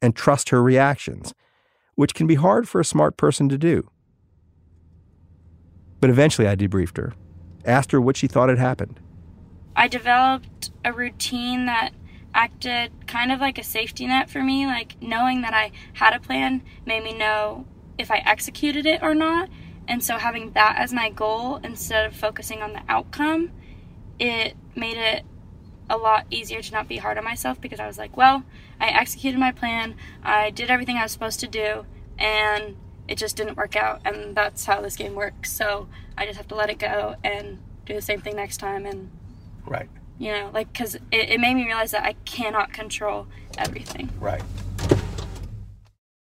and 0.00 0.14
trust 0.14 0.50
her 0.50 0.62
reactions, 0.62 1.34
which 1.94 2.14
can 2.14 2.26
be 2.26 2.36
hard 2.36 2.68
for 2.68 2.80
a 2.80 2.84
smart 2.84 3.16
person 3.16 3.48
to 3.48 3.58
do. 3.58 3.90
But 6.00 6.10
eventually, 6.10 6.46
I 6.46 6.54
debriefed 6.54 6.98
her, 6.98 7.14
asked 7.64 7.92
her 7.92 8.00
what 8.00 8.16
she 8.16 8.26
thought 8.26 8.50
had 8.50 8.58
happened. 8.58 9.00
I 9.74 9.88
developed 9.88 10.70
a 10.84 10.92
routine 10.92 11.66
that 11.66 11.92
acted 12.34 12.92
kind 13.06 13.32
of 13.32 13.40
like 13.40 13.58
a 13.58 13.64
safety 13.64 14.06
net 14.06 14.30
for 14.30 14.42
me. 14.42 14.66
Like 14.66 15.00
knowing 15.02 15.42
that 15.42 15.54
I 15.54 15.72
had 15.94 16.14
a 16.14 16.20
plan 16.20 16.62
made 16.84 17.02
me 17.02 17.16
know 17.16 17.66
if 17.98 18.10
I 18.10 18.18
executed 18.18 18.86
it 18.86 19.02
or 19.02 19.14
not. 19.14 19.48
And 19.88 20.04
so 20.04 20.18
having 20.18 20.52
that 20.52 20.76
as 20.76 20.92
my 20.92 21.10
goal 21.10 21.56
instead 21.56 22.06
of 22.06 22.14
focusing 22.14 22.62
on 22.62 22.72
the 22.72 22.82
outcome, 22.88 23.50
it 24.18 24.56
made 24.76 24.96
it 24.96 25.24
a 25.90 25.96
lot 25.98 26.24
easier 26.30 26.62
to 26.62 26.72
not 26.72 26.88
be 26.88 26.96
hard 26.96 27.18
on 27.18 27.24
myself 27.24 27.60
because 27.60 27.80
I 27.80 27.86
was 27.86 27.98
like, 27.98 28.16
well, 28.16 28.44
I 28.80 28.88
executed 28.88 29.38
my 29.38 29.52
plan, 29.52 29.94
I 30.22 30.50
did 30.50 30.70
everything 30.70 30.96
I 30.96 31.02
was 31.02 31.12
supposed 31.12 31.40
to 31.40 31.48
do, 31.48 31.84
and 32.18 32.76
it 33.08 33.18
just 33.18 33.36
didn't 33.36 33.56
work 33.56 33.76
out. 33.76 34.00
And 34.04 34.34
that's 34.34 34.64
how 34.64 34.80
this 34.80 34.96
game 34.96 35.14
works. 35.14 35.52
So 35.52 35.88
I 36.16 36.24
just 36.24 36.36
have 36.38 36.48
to 36.48 36.54
let 36.54 36.70
it 36.70 36.78
go 36.78 37.16
and 37.24 37.58
do 37.84 37.94
the 37.94 38.00
same 38.00 38.20
thing 38.20 38.36
next 38.36 38.58
time. 38.58 38.86
And 38.86 39.10
Right. 39.66 39.90
you 40.18 40.32
know, 40.32 40.50
like 40.54 40.72
because 40.72 40.94
it, 40.94 41.28
it 41.30 41.40
made 41.40 41.54
me 41.54 41.64
realize 41.64 41.90
that 41.90 42.04
I 42.04 42.14
cannot 42.24 42.72
control 42.72 43.26
everything. 43.58 44.08
Right. 44.20 44.42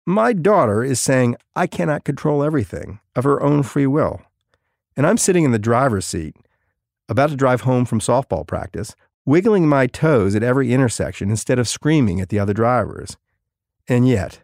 My 0.06 0.34
daughter 0.34 0.84
is 0.84 1.00
saying, 1.00 1.36
I 1.56 1.68
cannot 1.68 2.04
control 2.04 2.44
everything 2.44 3.00
of 3.16 3.24
her 3.24 3.42
own 3.44 3.64
free 3.64 3.86
will. 3.86 4.22
And 4.98 5.06
I'm 5.06 5.18
sitting 5.18 5.44
in 5.44 5.52
the 5.52 5.60
driver's 5.60 6.06
seat, 6.06 6.36
about 7.08 7.30
to 7.30 7.36
drive 7.36 7.62
home 7.62 7.86
from 7.86 8.00
softball 8.00 8.46
practice, 8.48 8.96
wiggling 9.26 9.68
my 9.68 9.88
toes 9.88 10.36
at 10.36 10.44
every 10.44 10.74
intersection 10.74 11.30
instead 11.30 11.60
of 11.60 11.68
screaming 11.68 12.20
at 12.22 12.30
the 12.30 12.40
other 12.40 12.54
drivers. 12.54 13.18
And 13.88 14.08
yet, 14.08 14.42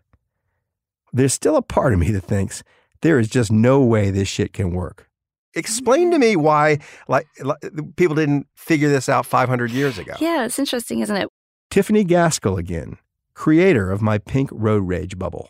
there's 1.13 1.33
still 1.33 1.55
a 1.55 1.61
part 1.61 1.93
of 1.93 1.99
me 1.99 2.11
that 2.11 2.23
thinks 2.23 2.63
there 3.01 3.19
is 3.19 3.29
just 3.29 3.51
no 3.51 3.81
way 3.81 4.11
this 4.11 4.27
shit 4.27 4.53
can 4.53 4.71
work. 4.71 5.09
Explain 5.53 6.11
to 6.11 6.19
me 6.19 6.35
why 6.35 6.79
like, 7.07 7.27
like 7.41 7.57
people 7.95 8.15
didn't 8.15 8.47
figure 8.55 8.89
this 8.89 9.09
out 9.09 9.25
500 9.25 9.71
years 9.71 9.97
ago. 9.97 10.13
Yeah, 10.19 10.45
it's 10.45 10.59
interesting, 10.59 10.99
isn't 10.99 11.15
it? 11.15 11.29
Tiffany 11.69 12.03
Gaskell 12.03 12.57
again, 12.57 12.97
creator 13.33 13.91
of 13.91 14.01
my 14.01 14.17
pink 14.17 14.49
road 14.51 14.87
rage 14.87 15.17
bubble. 15.17 15.49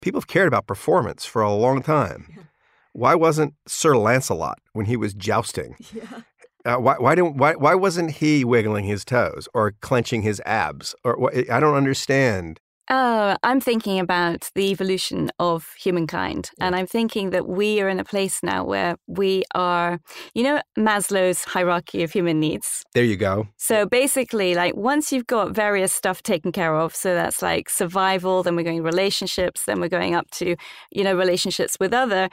People 0.00 0.20
have 0.20 0.28
cared 0.28 0.48
about 0.48 0.66
performance 0.66 1.24
for 1.24 1.42
a 1.42 1.52
long 1.52 1.82
time. 1.82 2.46
Why 2.92 3.14
wasn't 3.14 3.54
Sir 3.66 3.96
Lancelot 3.96 4.58
when 4.72 4.86
he 4.86 4.96
was 4.96 5.14
jousting? 5.14 5.76
Yeah. 5.92 6.22
Uh, 6.68 6.76
why 6.76 6.96
why 6.98 7.14
didn't 7.14 7.38
why 7.38 7.54
why 7.54 7.74
wasn't 7.74 8.10
he 8.10 8.44
wiggling 8.44 8.84
his 8.84 9.02
toes 9.02 9.48
or 9.54 9.72
clenching 9.80 10.20
his 10.20 10.38
abs? 10.44 10.94
Or 11.02 11.32
I 11.50 11.60
don't 11.60 11.74
understand. 11.74 12.60
Oh, 12.90 13.36
I'm 13.42 13.60
thinking 13.60 13.98
about 13.98 14.48
the 14.54 14.70
evolution 14.70 15.30
of 15.38 15.74
humankind. 15.78 16.50
And 16.58 16.74
I'm 16.74 16.86
thinking 16.86 17.30
that 17.30 17.46
we 17.46 17.82
are 17.82 17.88
in 17.88 18.00
a 18.00 18.04
place 18.04 18.42
now 18.42 18.64
where 18.64 18.96
we 19.06 19.42
are, 19.54 20.00
you 20.34 20.42
know, 20.42 20.62
Maslow's 20.78 21.44
hierarchy 21.44 22.02
of 22.02 22.12
human 22.12 22.40
needs. 22.40 22.82
There 22.94 23.04
you 23.04 23.16
go. 23.16 23.48
So 23.58 23.84
basically, 23.84 24.54
like 24.54 24.74
once 24.74 25.12
you've 25.12 25.26
got 25.26 25.54
various 25.54 25.92
stuff 25.92 26.22
taken 26.22 26.50
care 26.50 26.74
of, 26.76 26.96
so 26.96 27.14
that's 27.14 27.42
like 27.42 27.68
survival, 27.68 28.42
then 28.42 28.56
we're 28.56 28.62
going 28.62 28.82
relationships, 28.82 29.64
then 29.66 29.80
we're 29.80 29.88
going 29.88 30.14
up 30.14 30.30
to, 30.32 30.56
you 30.90 31.04
know, 31.04 31.14
relationships 31.14 31.76
with 31.78 31.92
others. 31.92 32.30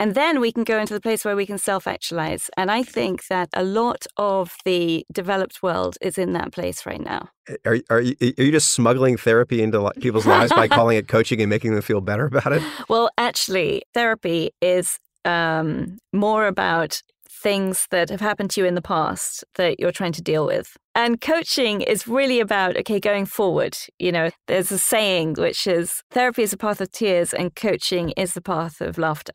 And 0.00 0.16
then 0.16 0.40
we 0.40 0.50
can 0.50 0.64
go 0.64 0.80
into 0.80 0.94
the 0.94 1.00
place 1.00 1.24
where 1.24 1.36
we 1.36 1.46
can 1.46 1.58
self 1.58 1.86
actualize. 1.86 2.50
And 2.56 2.72
I 2.72 2.82
think 2.82 3.28
that 3.28 3.50
a 3.54 3.62
lot 3.62 4.04
of 4.16 4.56
the 4.64 5.06
developed 5.12 5.62
world 5.62 5.96
is 6.00 6.18
in 6.18 6.32
that 6.32 6.52
place 6.52 6.86
right 6.86 7.00
now. 7.00 7.28
Are 7.66 7.78
are 7.90 8.00
you, 8.00 8.14
are 8.20 8.44
you 8.44 8.52
just 8.52 8.72
smuggling 8.72 9.16
therapy 9.16 9.62
into 9.62 9.80
people's 10.00 10.26
lives 10.26 10.52
by 10.52 10.68
calling 10.68 10.96
it 10.96 11.08
coaching 11.08 11.40
and 11.40 11.50
making 11.50 11.72
them 11.72 11.82
feel 11.82 12.00
better 12.00 12.26
about 12.26 12.52
it? 12.52 12.62
Well, 12.88 13.10
actually, 13.16 13.82
therapy 13.94 14.50
is 14.60 14.98
um, 15.24 15.98
more 16.12 16.46
about 16.46 17.00
things 17.42 17.86
that 17.90 18.08
have 18.10 18.20
happened 18.20 18.50
to 18.50 18.60
you 18.60 18.66
in 18.66 18.74
the 18.74 18.82
past 18.82 19.44
that 19.56 19.80
you're 19.80 19.92
trying 19.92 20.12
to 20.12 20.22
deal 20.22 20.46
with. 20.46 20.76
And 20.94 21.20
coaching 21.20 21.80
is 21.80 22.06
really 22.06 22.38
about, 22.38 22.76
okay, 22.76 23.00
going 23.00 23.26
forward. 23.26 23.76
You 23.98 24.12
know, 24.12 24.30
there's 24.46 24.70
a 24.70 24.78
saying 24.78 25.34
which 25.34 25.66
is 25.66 26.02
therapy 26.10 26.42
is 26.42 26.52
a 26.52 26.56
path 26.56 26.80
of 26.80 26.92
tears 26.92 27.32
and 27.32 27.54
coaching 27.54 28.10
is 28.10 28.34
the 28.34 28.40
path 28.40 28.80
of 28.80 28.98
laughter. 28.98 29.32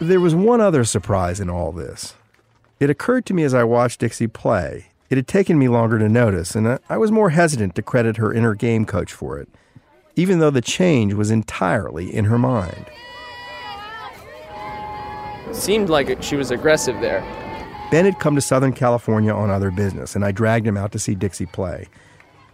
There 0.00 0.20
was 0.20 0.34
one 0.34 0.60
other 0.60 0.84
surprise 0.84 1.40
in 1.40 1.50
all 1.50 1.72
this. 1.72 2.14
It 2.78 2.90
occurred 2.90 3.26
to 3.26 3.34
me 3.34 3.42
as 3.42 3.54
I 3.54 3.64
watched 3.64 4.00
Dixie 4.00 4.28
play. 4.28 4.86
It 5.10 5.16
had 5.16 5.26
taken 5.26 5.58
me 5.58 5.68
longer 5.68 5.98
to 5.98 6.08
notice, 6.08 6.54
and 6.54 6.78
I- 6.88 6.98
was 6.98 7.10
more 7.10 7.30
hesitant 7.30 7.74
to 7.76 7.82
credit 7.82 8.18
her 8.18 8.32
inner 8.32 8.54
game 8.54 8.84
coach 8.84 9.12
for 9.12 9.38
it, 9.38 9.48
even 10.16 10.38
though 10.38 10.50
the 10.50 10.60
change 10.60 11.14
was 11.14 11.30
entirely 11.30 12.14
in 12.14 12.26
her 12.26 12.38
mind. 12.38 12.86
Seemed 15.52 15.88
like 15.88 16.22
she 16.22 16.36
was 16.36 16.50
aggressive 16.50 17.00
there. 17.00 17.22
Ben 17.90 18.04
had 18.04 18.20
come 18.20 18.34
to 18.34 18.40
Southern 18.42 18.74
California 18.74 19.32
on 19.32 19.50
other 19.50 19.70
business, 19.70 20.14
and 20.14 20.24
I 20.24 20.30
dragged 20.30 20.66
him 20.66 20.76
out 20.76 20.92
to 20.92 20.98
see 20.98 21.14
Dixie 21.14 21.46
play. 21.46 21.86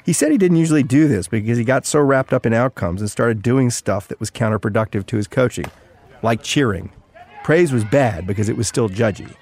He 0.04 0.12
said 0.12 0.30
he 0.30 0.38
didn't 0.38 0.58
usually 0.58 0.84
do 0.84 1.08
this 1.08 1.26
because 1.26 1.58
he 1.58 1.64
got 1.64 1.86
so 1.86 1.98
wrapped 1.98 2.32
up 2.32 2.46
in 2.46 2.52
outcomes 2.52 3.00
and 3.00 3.10
started 3.10 3.42
doing 3.42 3.70
stuff 3.70 4.06
that 4.08 4.20
was 4.20 4.30
counterproductive 4.30 5.06
to 5.06 5.16
his 5.16 5.26
coaching, 5.26 5.64
like 6.22 6.42
cheering. 6.44 6.92
Praise 7.42 7.72
was 7.72 7.84
bad 7.84 8.26
because 8.26 8.48
it 8.48 8.56
was 8.56 8.68
still 8.68 8.88
judgy. 8.88 9.34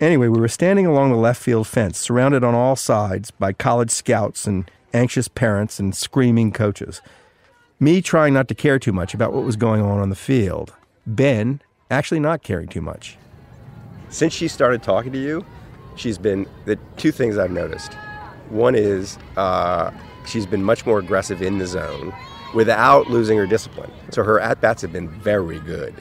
Anyway, 0.00 0.28
we 0.28 0.40
were 0.40 0.48
standing 0.48 0.86
along 0.86 1.10
the 1.10 1.16
left 1.16 1.42
field 1.42 1.66
fence, 1.66 1.98
surrounded 1.98 2.42
on 2.42 2.54
all 2.54 2.74
sides 2.74 3.30
by 3.30 3.52
college 3.52 3.90
scouts 3.90 4.46
and 4.46 4.70
anxious 4.94 5.28
parents 5.28 5.78
and 5.78 5.94
screaming 5.94 6.50
coaches. 6.52 7.02
Me 7.78 8.00
trying 8.00 8.32
not 8.32 8.48
to 8.48 8.54
care 8.54 8.78
too 8.78 8.92
much 8.92 9.12
about 9.12 9.34
what 9.34 9.44
was 9.44 9.56
going 9.56 9.82
on 9.82 10.00
on 10.00 10.08
the 10.08 10.16
field. 10.16 10.74
Ben 11.06 11.60
actually 11.90 12.20
not 12.20 12.42
caring 12.42 12.66
too 12.66 12.80
much. 12.80 13.18
Since 14.08 14.32
she 14.32 14.48
started 14.48 14.82
talking 14.82 15.12
to 15.12 15.18
you, 15.18 15.44
she's 15.96 16.16
been 16.16 16.46
the 16.64 16.76
two 16.96 17.12
things 17.12 17.36
I've 17.36 17.50
noticed. 17.50 17.92
One 18.48 18.74
is 18.74 19.18
uh, 19.36 19.90
she's 20.26 20.46
been 20.46 20.64
much 20.64 20.86
more 20.86 20.98
aggressive 20.98 21.42
in 21.42 21.58
the 21.58 21.66
zone 21.66 22.14
without 22.54 23.10
losing 23.10 23.36
her 23.36 23.46
discipline. 23.46 23.90
So 24.12 24.22
her 24.24 24.40
at 24.40 24.62
bats 24.62 24.80
have 24.80 24.92
been 24.92 25.08
very 25.08 25.60
good. 25.60 25.94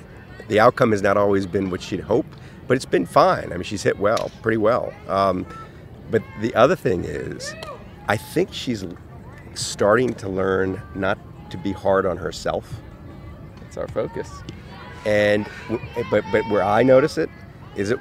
The 0.47 0.61
outcome 0.61 0.91
has 0.91 1.01
not 1.01 1.17
always 1.17 1.45
been 1.45 1.69
what 1.69 1.81
she'd 1.81 1.99
hoped, 1.99 2.38
but 2.69 2.75
it's 2.75 2.85
been 2.85 3.07
fine. 3.07 3.51
I 3.51 3.55
mean, 3.55 3.63
she's 3.63 3.81
hit 3.81 3.97
well, 3.97 4.29
pretty 4.43 4.57
well. 4.57 4.93
Um, 5.07 5.47
but 6.11 6.21
the 6.39 6.53
other 6.53 6.75
thing 6.75 7.03
is, 7.03 7.55
I 8.07 8.15
think 8.15 8.53
she's 8.53 8.85
starting 9.55 10.13
to 10.13 10.29
learn 10.29 10.79
not 10.93 11.17
to 11.49 11.57
be 11.57 11.71
hard 11.71 12.05
on 12.05 12.15
herself. 12.15 12.71
That's 13.59 13.75
our 13.75 13.87
focus. 13.87 14.29
And 15.03 15.47
but 16.11 16.23
but 16.31 16.47
where 16.49 16.61
I 16.61 16.83
notice 16.83 17.17
it 17.17 17.31
is 17.75 17.89
it 17.89 17.97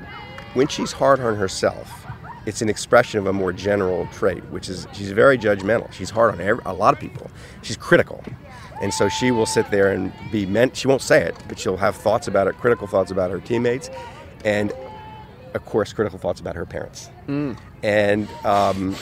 when 0.52 0.66
she's 0.68 0.92
hard 0.92 1.18
on 1.20 1.34
herself, 1.34 2.04
it's 2.44 2.60
an 2.60 2.68
expression 2.68 3.18
of 3.20 3.26
a 3.26 3.32
more 3.32 3.54
general 3.54 4.06
trait, 4.12 4.44
which 4.50 4.68
is 4.68 4.86
she's 4.92 5.12
very 5.12 5.38
judgmental. 5.38 5.90
She's 5.92 6.10
hard 6.10 6.34
on 6.34 6.42
every, 6.42 6.62
a 6.66 6.74
lot 6.74 6.92
of 6.92 7.00
people. 7.00 7.30
She's 7.62 7.78
critical. 7.78 8.22
And 8.82 8.92
so 8.92 9.08
she 9.08 9.30
will 9.30 9.46
sit 9.46 9.70
there 9.70 9.90
and 9.92 10.12
be 10.30 10.46
meant, 10.46 10.76
she 10.76 10.86
won't 10.86 11.02
say 11.02 11.22
it, 11.22 11.34
but 11.48 11.58
she'll 11.58 11.76
have 11.78 11.96
thoughts 11.96 12.28
about 12.28 12.46
it, 12.46 12.56
critical 12.58 12.86
thoughts 12.86 13.10
about 13.10 13.30
her 13.32 13.40
teammates, 13.40 13.90
and 14.44 14.72
of 15.54 15.64
course, 15.64 15.92
critical 15.92 16.18
thoughts 16.18 16.40
about 16.40 16.56
her 16.56 16.66
parents. 16.66 17.10
Mm. 17.26 17.58
And, 17.82 18.28
um, 18.44 18.94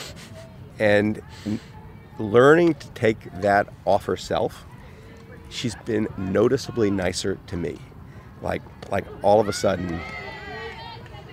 and 0.79 1.21
learning 2.19 2.75
to 2.75 2.89
take 2.91 3.31
that 3.41 3.67
off 3.85 4.05
herself, 4.05 4.65
she's 5.49 5.75
been 5.85 6.07
noticeably 6.17 6.89
nicer 6.89 7.37
to 7.47 7.57
me. 7.57 7.77
Like, 8.41 8.61
like 8.91 9.05
all 9.23 9.39
of 9.39 9.47
a 9.47 9.53
sudden, 9.53 9.99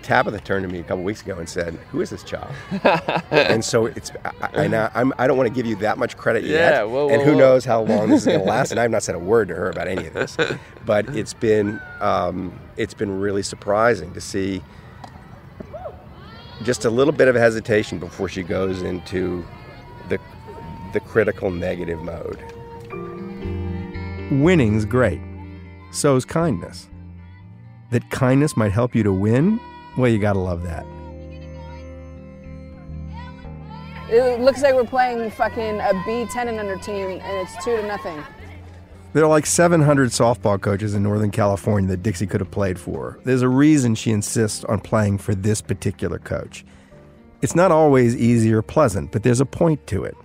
Tabitha 0.04 0.38
turned 0.40 0.66
to 0.66 0.72
me 0.72 0.80
a 0.80 0.82
couple 0.82 1.02
weeks 1.02 1.22
ago 1.22 1.38
and 1.38 1.48
said, 1.48 1.74
"Who 1.90 2.00
is 2.00 2.10
this 2.10 2.22
child?" 2.22 2.54
and 3.30 3.64
so 3.64 3.86
it's, 3.86 4.12
I, 4.24 4.66
I, 4.66 4.90
I'm, 4.94 5.12
I 5.18 5.26
don't 5.26 5.36
want 5.36 5.48
to 5.48 5.54
give 5.54 5.66
you 5.66 5.76
that 5.76 5.98
much 5.98 6.16
credit 6.16 6.44
Yeah, 6.44 6.50
yet, 6.50 6.88
whoa, 6.88 7.08
and 7.08 7.18
whoa, 7.20 7.24
who 7.24 7.32
whoa. 7.32 7.38
knows 7.38 7.64
how 7.64 7.82
long 7.82 8.10
this 8.10 8.20
is 8.20 8.26
going 8.26 8.40
to 8.40 8.44
last. 8.46 8.70
And 8.70 8.78
I've 8.80 8.90
not 8.90 9.02
said 9.02 9.14
a 9.14 9.18
word 9.18 9.48
to 9.48 9.54
her 9.54 9.70
about 9.70 9.88
any 9.88 10.06
of 10.06 10.12
this, 10.12 10.36
but 10.84 11.08
it's 11.16 11.32
been, 11.34 11.80
um, 12.00 12.52
it's 12.76 12.94
been 12.94 13.18
really 13.18 13.42
surprising 13.42 14.12
to 14.12 14.20
see 14.20 14.62
just 16.62 16.84
a 16.84 16.90
little 16.90 17.12
bit 17.12 17.28
of 17.28 17.34
hesitation 17.34 17.98
before 17.98 18.28
she 18.28 18.42
goes 18.42 18.82
into 18.82 19.44
the, 20.08 20.18
the 20.92 21.00
critical 21.00 21.50
negative 21.50 22.00
mode. 22.02 22.38
Winning's 24.30 24.84
great. 24.84 25.20
So's 25.92 26.24
kindness. 26.24 26.88
That 27.90 28.08
kindness 28.10 28.56
might 28.56 28.72
help 28.72 28.94
you 28.94 29.02
to 29.02 29.12
win? 29.12 29.60
Well, 29.96 30.10
you 30.10 30.18
gotta 30.18 30.38
love 30.38 30.62
that. 30.64 30.86
It 34.10 34.40
looks 34.40 34.62
like 34.62 34.74
we're 34.74 34.84
playing 34.84 35.30
fucking 35.30 35.80
a 35.80 35.92
B10 36.06 36.48
and 36.48 36.58
under 36.58 36.76
team, 36.76 37.20
and 37.22 37.48
it's 37.48 37.64
two 37.64 37.76
to 37.76 37.86
nothing. 37.86 38.22
There 39.14 39.24
are 39.24 39.28
like 39.28 39.46
700 39.46 40.10
softball 40.10 40.60
coaches 40.60 40.94
in 40.94 41.02
Northern 41.02 41.30
California 41.30 41.88
that 41.90 42.02
Dixie 42.02 42.26
could 42.26 42.40
have 42.40 42.50
played 42.50 42.78
for. 42.78 43.18
There's 43.24 43.42
a 43.42 43.48
reason 43.48 43.94
she 43.94 44.10
insists 44.10 44.64
on 44.64 44.80
playing 44.80 45.18
for 45.18 45.34
this 45.34 45.62
particular 45.62 46.18
coach. 46.18 46.64
It's 47.40 47.54
not 47.54 47.70
always 47.70 48.16
easy 48.16 48.52
or 48.52 48.60
pleasant, 48.60 49.12
but 49.12 49.22
there's 49.22 49.40
a 49.40 49.46
point 49.46 49.86
to 49.86 50.02
it. 50.04 50.16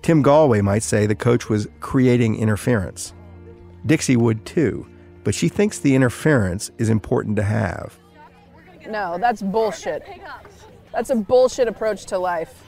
Tim 0.00 0.24
Gallwey 0.24 0.62
might 0.62 0.82
say 0.82 1.06
the 1.06 1.14
coach 1.14 1.48
was 1.48 1.68
creating 1.80 2.36
interference. 2.36 3.12
Dixie 3.86 4.16
would 4.16 4.44
too, 4.46 4.86
but 5.24 5.34
she 5.34 5.48
thinks 5.48 5.78
the 5.78 5.94
interference 5.94 6.70
is 6.78 6.88
important 6.88 7.36
to 7.36 7.42
have. 7.42 7.98
No, 8.88 9.18
that's 9.18 9.42
bullshit. 9.42 10.02
That's 10.92 11.10
a 11.10 11.16
bullshit 11.16 11.68
approach 11.68 12.06
to 12.06 12.18
life. 12.18 12.64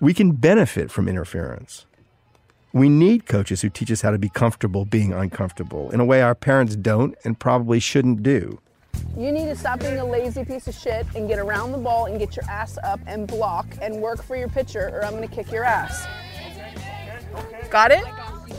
We 0.00 0.14
can 0.14 0.32
benefit 0.32 0.90
from 0.90 1.08
interference. 1.08 1.86
We 2.72 2.88
need 2.88 3.26
coaches 3.26 3.62
who 3.62 3.68
teach 3.68 3.90
us 3.90 4.00
how 4.00 4.12
to 4.12 4.18
be 4.18 4.28
comfortable 4.28 4.84
being 4.84 5.12
uncomfortable 5.12 5.90
in 5.90 6.00
a 6.00 6.04
way 6.04 6.22
our 6.22 6.34
parents 6.34 6.76
don't 6.76 7.16
and 7.24 7.38
probably 7.38 7.80
shouldn't 7.80 8.22
do. 8.22 8.60
You 9.16 9.32
need 9.32 9.46
to 9.46 9.56
stop 9.56 9.80
being 9.80 9.98
a 9.98 10.04
lazy 10.04 10.44
piece 10.44 10.68
of 10.68 10.74
shit 10.74 11.04
and 11.16 11.28
get 11.28 11.38
around 11.38 11.72
the 11.72 11.78
ball 11.78 12.06
and 12.06 12.18
get 12.18 12.36
your 12.36 12.44
ass 12.48 12.78
up 12.84 13.00
and 13.06 13.26
block 13.26 13.66
and 13.82 13.96
work 13.96 14.22
for 14.22 14.36
your 14.36 14.48
pitcher, 14.48 14.88
or 14.92 15.04
I'm 15.04 15.14
gonna 15.14 15.28
kick 15.28 15.50
your 15.50 15.64
ass. 15.64 16.06
Got 17.70 17.90
it? 17.90 18.04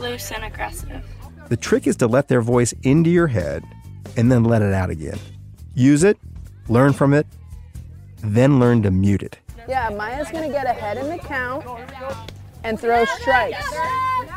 Loose 0.00 0.30
and 0.30 0.44
aggressive. 0.44 1.04
The 1.48 1.56
trick 1.56 1.86
is 1.86 1.96
to 1.96 2.06
let 2.06 2.28
their 2.28 2.42
voice 2.42 2.72
into 2.82 3.10
your 3.10 3.26
head 3.26 3.64
and 4.16 4.30
then 4.30 4.44
let 4.44 4.62
it 4.62 4.72
out 4.72 4.90
again. 4.90 5.18
Use 5.74 6.04
it, 6.04 6.18
learn 6.68 6.92
from 6.92 7.14
it, 7.14 7.26
then 8.22 8.60
learn 8.60 8.82
to 8.82 8.90
mute 8.90 9.22
it. 9.22 9.38
Yeah, 9.68 9.88
Maya's 9.90 10.30
gonna 10.30 10.48
get 10.48 10.66
ahead 10.66 10.98
in 10.98 11.08
the 11.08 11.18
count 11.18 11.64
and 12.64 12.78
throw 12.78 13.04
strikes. 13.04 13.64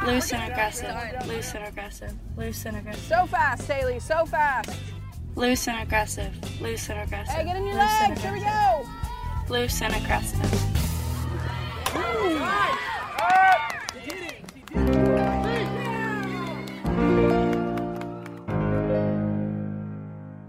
Loose 0.05 0.31
and 0.33 0.51
aggressive. 0.51 0.95
Loose 1.27 1.53
and 1.55 1.65
aggressive. 1.65 2.13
Loose 2.37 2.65
and 2.65 2.77
aggressive. 2.77 3.03
So 3.03 3.25
fast, 3.25 3.69
Haley, 3.69 3.99
so 3.99 4.25
fast. 4.25 4.71
Loose 5.35 5.67
and 5.67 5.81
aggressive. 5.81 6.61
Loose 6.61 6.89
and 6.89 6.99
aggressive. 7.01 7.35
Hey, 7.35 7.45
get 7.45 7.57
in 7.57 7.65
your 7.65 7.75
Loose 7.75 8.01
legs, 8.01 8.21
here 8.21 8.33
we 8.33 8.39
go. 8.39 8.87
Loose 9.49 9.81
and 9.81 9.93
aggressive. 9.95 10.75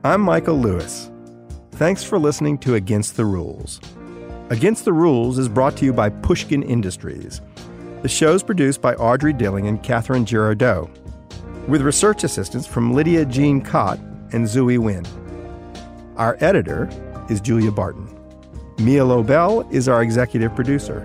I'm 0.07 0.21
Michael 0.21 0.57
Lewis. 0.57 1.11
Thanks 1.73 2.05
for 2.05 2.17
listening 2.17 2.59
to 2.59 2.77
Against 2.77 3.17
the 3.17 3.25
Rules. 3.25 3.81
Against 4.51 4.85
the 4.85 4.93
Rules 4.93 5.37
is 5.37 5.49
brought 5.49 5.77
to 5.79 5.85
you 5.85 5.93
by 5.93 6.11
Pushkin 6.11 6.63
Industries. 6.63 7.41
The 8.03 8.09
show's 8.09 8.45
produced 8.45 8.81
by 8.81 8.95
Audrey 8.95 9.33
Dilling 9.33 9.67
and 9.67 9.83
Catherine 9.83 10.25
Girardeau, 10.25 10.89
with 11.67 11.83
research 11.83 12.23
assistance 12.23 12.69
from 12.69 12.95
Lydia 12.95 13.25
Jean 13.25 13.61
Cott 13.61 13.99
and 14.31 14.47
Zooey 14.47 14.79
Wynn. 14.79 15.05
Our 16.17 16.37
editor 16.39 16.89
is 17.29 17.41
Julia 17.41 17.73
Barton. 17.73 18.09
Mia 18.79 19.05
Lobel 19.05 19.69
is 19.73 19.89
our 19.89 20.05
executive 20.05 20.55
producer. 20.55 21.05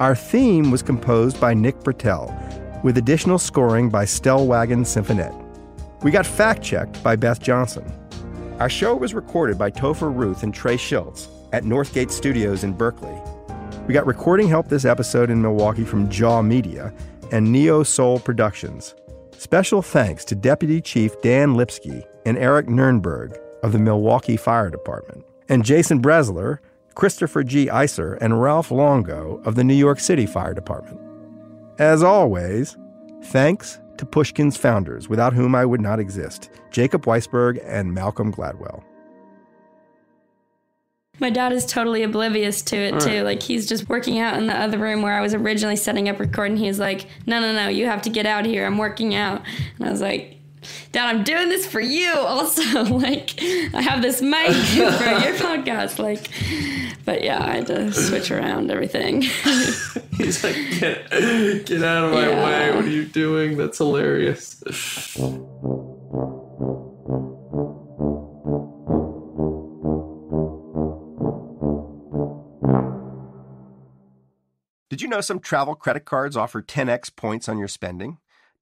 Our 0.00 0.16
theme 0.16 0.72
was 0.72 0.82
composed 0.82 1.40
by 1.40 1.54
Nick 1.54 1.78
Britell, 1.84 2.82
with 2.82 2.98
additional 2.98 3.38
scoring 3.38 3.90
by 3.90 4.06
Stellwagen 4.06 4.84
Symphonette. 4.84 6.02
We 6.02 6.10
got 6.10 6.26
fact 6.26 6.64
checked 6.64 7.00
by 7.04 7.14
Beth 7.14 7.40
Johnson. 7.40 7.84
Our 8.58 8.68
show 8.68 8.96
was 8.96 9.14
recorded 9.14 9.56
by 9.56 9.70
Topher 9.70 10.12
Ruth 10.12 10.42
and 10.42 10.52
Trey 10.52 10.76
Schultz 10.76 11.28
at 11.52 11.62
Northgate 11.62 12.10
Studios 12.10 12.64
in 12.64 12.72
Berkeley. 12.72 13.16
We 13.86 13.94
got 13.94 14.04
recording 14.04 14.48
help 14.48 14.68
this 14.68 14.84
episode 14.84 15.30
in 15.30 15.40
Milwaukee 15.40 15.84
from 15.84 16.10
Jaw 16.10 16.42
Media 16.42 16.92
and 17.30 17.52
Neo 17.52 17.84
Soul 17.84 18.18
Productions. 18.18 18.96
Special 19.36 19.80
thanks 19.80 20.24
to 20.24 20.34
Deputy 20.34 20.80
Chief 20.80 21.20
Dan 21.22 21.54
Lipsky 21.54 22.04
and 22.26 22.36
Eric 22.36 22.66
Nurnberg 22.66 23.38
of 23.62 23.70
the 23.70 23.78
Milwaukee 23.78 24.36
Fire 24.36 24.70
Department, 24.70 25.24
and 25.48 25.64
Jason 25.64 26.02
Bresler, 26.02 26.58
Christopher 26.96 27.44
G. 27.44 27.70
Iser, 27.70 28.14
and 28.14 28.42
Ralph 28.42 28.72
Longo 28.72 29.40
of 29.44 29.54
the 29.54 29.62
New 29.62 29.74
York 29.74 30.00
City 30.00 30.26
Fire 30.26 30.52
Department. 30.52 31.00
As 31.78 32.02
always, 32.02 32.76
thanks 33.22 33.78
to 33.98 34.06
Pushkin's 34.06 34.56
founders, 34.56 35.08
without 35.08 35.32
whom 35.32 35.54
I 35.54 35.64
would 35.64 35.80
not 35.80 36.00
exist 36.00 36.50
Jacob 36.70 37.04
Weisberg 37.04 37.60
and 37.64 37.92
Malcolm 37.92 38.32
Gladwell. 38.32 38.82
My 41.20 41.30
dad 41.30 41.52
is 41.52 41.66
totally 41.66 42.04
oblivious 42.04 42.62
to 42.62 42.76
it 42.76 43.00
too. 43.00 43.22
Like 43.22 43.42
he's 43.42 43.68
just 43.68 43.88
working 43.88 44.18
out 44.18 44.36
in 44.36 44.46
the 44.46 44.54
other 44.54 44.78
room 44.78 45.02
where 45.02 45.14
I 45.14 45.20
was 45.20 45.34
originally 45.34 45.76
setting 45.76 46.08
up 46.08 46.20
recording. 46.20 46.56
He's 46.56 46.78
like, 46.78 47.06
"No, 47.26 47.40
no, 47.40 47.52
no, 47.52 47.68
you 47.68 47.86
have 47.86 48.02
to 48.02 48.10
get 48.10 48.24
out 48.24 48.46
here. 48.46 48.64
I'm 48.64 48.78
working 48.78 49.14
out." 49.14 49.42
And 49.78 49.88
I 49.88 49.90
was 49.90 50.00
like, 50.00 50.37
"Dad, 50.92 51.06
I'm 51.14 51.24
doing 51.24 51.48
this 51.48 51.66
for 51.66 51.80
you. 51.80 52.12
Also, 52.38 52.84
like, 52.84 53.34
I 53.74 53.80
have 53.82 54.00
this 54.02 54.20
mic 54.22 54.52
for 54.54 54.78
your 54.78 55.34
podcast. 55.34 55.98
Like, 55.98 56.28
but 57.04 57.22
yeah, 57.22 57.42
I 57.44 57.56
had 57.56 57.66
to 57.68 57.92
switch 57.92 58.30
around 58.30 58.70
everything." 58.70 59.22
He's 60.16 60.42
like, 60.42 60.56
get, 60.80 61.08
get 61.10 61.82
out 61.84 62.06
of 62.06 62.12
my 62.12 62.28
Yeah. 62.28 62.44
way. 62.44 62.74
What 62.76 62.84
are 62.84 62.88
you 62.88 63.04
doing? 63.04 63.56
That's 63.56 63.78
hilarious. 63.78 64.60
Did 74.90 75.02
you 75.02 75.08
know 75.08 75.20
some 75.20 75.38
travel 75.40 75.74
credit 75.74 76.04
cards 76.04 76.36
offer 76.36 76.62
10x 76.62 77.14
points 77.14 77.48
on 77.48 77.58
your 77.58 77.68
spending? 77.68 78.18